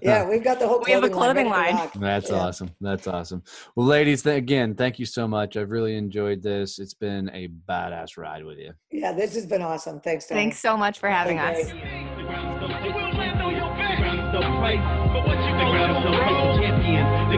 Yeah, 0.03 0.28
we've 0.28 0.45
got 0.45 0.59
the 0.59 0.68
whole 0.68 0.82
We 0.84 0.93
have 0.93 1.03
a 1.03 1.09
clothing, 1.09 1.47
clothing 1.47 1.51
ready 1.51 1.72
to 1.72 1.78
line. 1.78 1.91
That's 1.99 2.28
Yeah. 2.30 2.37
awesome. 2.37 2.70
That's 2.80 3.07
awesome. 3.07 3.43
Well, 3.74 3.87
ladies, 3.87 4.22
th- 4.22 4.37
again, 4.37 4.74
thank 4.74 4.99
you 4.99 5.07
so 5.07 5.26
much. 5.26 5.57
I've 5.57 5.70
really 5.70 5.97
enjoyed 5.97 6.43
this. 6.43 6.78
It's 6.78 6.93
been 6.95 7.30
a 7.32 7.49
badass 7.68 8.18
ride 8.18 8.45
with 8.45 8.59
you. 8.59 8.72
Yeah, 8.91 9.12
this 9.12 9.34
has 9.34 9.47
been 9.47 9.62
awesome. 9.62 9.99
Thanks, 10.01 10.26
Tony. 10.26 10.43
Thanks 10.43 10.59
so 10.59 10.76
much 10.76 10.99
for 10.99 11.09
having 11.09 11.39
Okay. 11.41 11.62
us. 11.62 11.68
The 11.68 11.72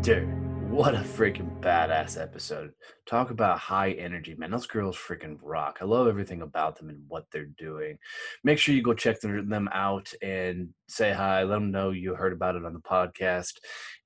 Dude, 0.00 0.41
what 0.72 0.94
a 0.94 1.00
freaking 1.00 1.60
badass 1.60 2.18
episode. 2.18 2.72
Talk 3.04 3.30
about 3.30 3.58
high 3.58 3.90
energy, 3.90 4.34
man. 4.38 4.50
Those 4.50 4.66
girls 4.66 4.96
freaking 4.96 5.36
rock. 5.42 5.80
I 5.82 5.84
love 5.84 6.08
everything 6.08 6.40
about 6.40 6.78
them 6.78 6.88
and 6.88 7.02
what 7.08 7.26
they're 7.30 7.50
doing. 7.58 7.98
Make 8.42 8.58
sure 8.58 8.74
you 8.74 8.82
go 8.82 8.94
check 8.94 9.20
them 9.20 9.68
out 9.70 10.10
and 10.22 10.70
say 10.88 11.12
hi. 11.12 11.42
Let 11.42 11.56
them 11.56 11.72
know 11.72 11.90
you 11.90 12.14
heard 12.14 12.32
about 12.32 12.56
it 12.56 12.64
on 12.64 12.72
the 12.72 12.80
podcast 12.80 13.58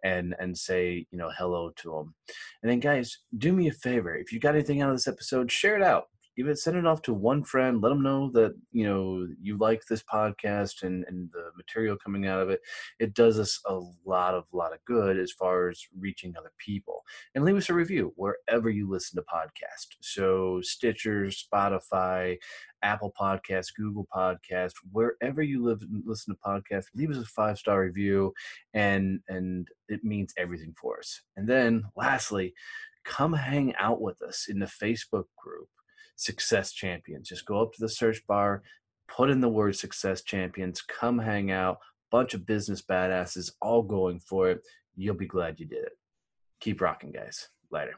and 0.02 0.34
and 0.40 0.58
say, 0.58 1.06
you 1.12 1.16
know, 1.16 1.30
hello 1.38 1.70
to 1.76 1.90
them. 1.92 2.14
And 2.64 2.72
then 2.72 2.80
guys, 2.80 3.16
do 3.38 3.52
me 3.52 3.68
a 3.68 3.72
favor. 3.72 4.16
If 4.16 4.32
you 4.32 4.40
got 4.40 4.56
anything 4.56 4.82
out 4.82 4.90
of 4.90 4.96
this 4.96 5.06
episode, 5.06 5.52
share 5.52 5.76
it 5.76 5.84
out 5.84 6.08
give 6.36 6.48
it 6.48 6.58
send 6.58 6.76
it 6.76 6.86
off 6.86 7.02
to 7.02 7.14
one 7.14 7.42
friend 7.42 7.80
let 7.80 7.88
them 7.88 8.02
know 8.02 8.30
that 8.32 8.54
you 8.72 8.86
know 8.86 9.26
you 9.40 9.56
like 9.58 9.84
this 9.86 10.02
podcast 10.02 10.82
and 10.82 11.04
and 11.08 11.30
the 11.32 11.50
material 11.56 11.96
coming 11.96 12.26
out 12.26 12.40
of 12.40 12.50
it. 12.50 12.60
It 12.98 13.14
does 13.14 13.38
us 13.38 13.60
a 13.66 13.80
lot 14.04 14.34
of 14.34 14.44
lot 14.52 14.72
of 14.72 14.84
good 14.84 15.18
as 15.18 15.32
far 15.32 15.68
as 15.68 15.82
reaching 15.98 16.34
other 16.36 16.52
people. 16.58 17.02
And 17.34 17.44
leave 17.44 17.56
us 17.56 17.70
a 17.70 17.74
review 17.74 18.12
wherever 18.16 18.70
you 18.70 18.88
listen 18.88 19.16
to 19.16 19.24
podcasts. 19.32 19.96
So 20.00 20.60
stitcher 20.62 21.26
spotify 21.26 22.36
apple 22.82 23.12
podcast 23.18 23.68
google 23.76 24.06
podcast 24.14 24.72
wherever 24.92 25.42
you 25.42 25.64
live 25.64 25.82
listen 26.04 26.34
to 26.34 26.40
podcasts 26.46 26.86
leave 26.94 27.10
us 27.10 27.16
a 27.16 27.24
five 27.24 27.58
star 27.58 27.80
review 27.80 28.32
and 28.74 29.20
and 29.28 29.66
it 29.88 30.04
means 30.04 30.34
everything 30.36 30.74
for 30.80 30.98
us. 30.98 31.22
And 31.36 31.48
then 31.48 31.84
lastly 31.96 32.54
come 33.04 33.32
hang 33.32 33.74
out 33.76 34.00
with 34.00 34.20
us 34.22 34.46
in 34.48 34.58
the 34.58 34.66
facebook 34.66 35.26
group 35.36 35.68
Success 36.16 36.72
Champions. 36.72 37.28
Just 37.28 37.46
go 37.46 37.62
up 37.62 37.72
to 37.74 37.80
the 37.80 37.88
search 37.88 38.26
bar, 38.26 38.62
put 39.08 39.30
in 39.30 39.40
the 39.40 39.48
word 39.48 39.76
Success 39.76 40.22
Champions, 40.22 40.82
come 40.82 41.18
hang 41.18 41.50
out. 41.50 41.78
Bunch 42.10 42.34
of 42.34 42.46
business 42.46 42.82
badasses 42.82 43.52
all 43.60 43.82
going 43.82 44.20
for 44.20 44.50
it. 44.50 44.60
You'll 44.96 45.14
be 45.14 45.26
glad 45.26 45.60
you 45.60 45.66
did 45.66 45.84
it. 45.84 45.92
Keep 46.60 46.80
rocking, 46.80 47.12
guys. 47.12 47.48
Later. 47.70 47.94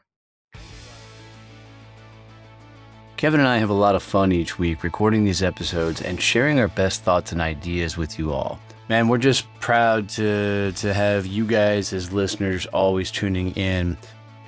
Kevin 3.17 3.41
and 3.41 3.49
I 3.49 3.57
have 3.57 3.69
a 3.69 3.73
lot 3.73 3.95
of 3.95 4.03
fun 4.03 4.31
each 4.31 4.57
week 4.57 4.81
recording 4.81 5.25
these 5.25 5.43
episodes 5.43 6.01
and 6.01 6.21
sharing 6.21 6.57
our 6.59 6.69
best 6.69 7.03
thoughts 7.03 7.33
and 7.33 7.41
ideas 7.41 7.97
with 7.97 8.17
you 8.17 8.31
all. 8.31 8.59
Man, 8.87 9.07
we're 9.09 9.17
just 9.17 9.45
proud 9.59 10.09
to 10.09 10.71
to 10.71 10.93
have 10.93 11.25
you 11.25 11.45
guys 11.45 11.93
as 11.93 12.13
listeners 12.13 12.65
always 12.67 13.11
tuning 13.11 13.51
in. 13.51 13.97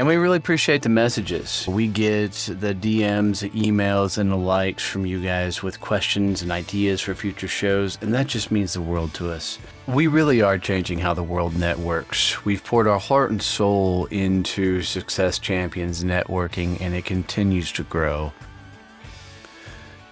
And 0.02 0.08
we 0.08 0.16
really 0.16 0.38
appreciate 0.38 0.82
the 0.82 0.90
messages. 0.90 1.68
We 1.68 1.86
get 1.86 2.32
the 2.32 2.74
DMs, 2.74 3.48
emails, 3.52 4.18
and 4.18 4.32
the 4.32 4.36
likes 4.36 4.84
from 4.84 5.06
you 5.06 5.22
guys 5.22 5.62
with 5.62 5.80
questions 5.80 6.42
and 6.42 6.52
ideas 6.52 7.02
for 7.02 7.14
future 7.14 7.48
shows, 7.48 8.00
and 8.02 8.12
that 8.16 8.26
just 8.26 8.50
means 8.50 8.74
the 8.74 8.82
world 8.82 9.14
to 9.14 9.30
us. 9.30 9.60
We 9.86 10.08
really 10.08 10.42
are 10.42 10.58
changing 10.58 10.98
how 10.98 11.14
the 11.14 11.22
world 11.22 11.56
networks. 11.56 12.44
We've 12.44 12.64
poured 12.64 12.88
our 12.88 13.00
heart 13.00 13.30
and 13.30 13.40
soul 13.40 14.06
into 14.06 14.82
Success 14.82 15.38
Champions 15.38 16.04
networking, 16.04 16.82
and 16.82 16.96
it 16.96 17.06
continues 17.06 17.72
to 17.74 17.84
grow. 17.84 18.34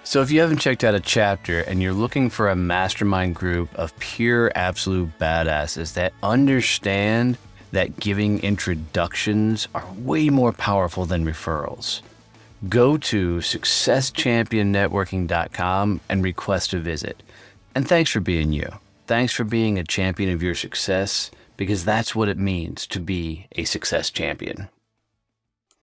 So, 0.03 0.21
if 0.21 0.29
you 0.29 0.39
haven't 0.39 0.59
checked 0.59 0.83
out 0.83 0.93
a 0.93 0.99
chapter 0.99 1.61
and 1.61 1.81
you're 1.81 1.93
looking 1.93 2.29
for 2.29 2.49
a 2.49 2.55
mastermind 2.55 3.33
group 3.33 3.73
of 3.73 3.97
pure, 3.97 4.51
absolute 4.53 5.17
badasses 5.17 5.93
that 5.93 6.13
understand 6.21 7.39
that 7.72 7.99
giving 7.99 8.39
introductions 8.39 9.67
are 9.74 9.86
way 9.97 10.30
more 10.30 10.51
powerful 10.51 11.05
than 11.05 11.26
referrals, 11.26 12.01
go 12.67 12.97
to 12.97 13.38
successchampionnetworking.com 13.38 16.01
and 16.09 16.24
request 16.24 16.74
a 16.74 16.80
visit. 16.80 17.24
And 17.76 17.88
thanks 17.88 18.09
for 18.11 18.20
being 18.20 18.51
you. 18.51 18.67
Thanks 19.07 19.34
for 19.34 19.43
being 19.43 19.80
a 19.80 19.84
champion 19.84 20.32
of 20.32 20.43
your 20.43 20.55
success 20.55 21.32
because 21.57 21.86
that's 21.86 22.15
what 22.15 22.30
it 22.30 22.38
means 22.38 22.88
to 22.88 22.99
be 22.99 23.47
a 23.53 23.65
success 23.65 24.09
champion. 24.09 24.70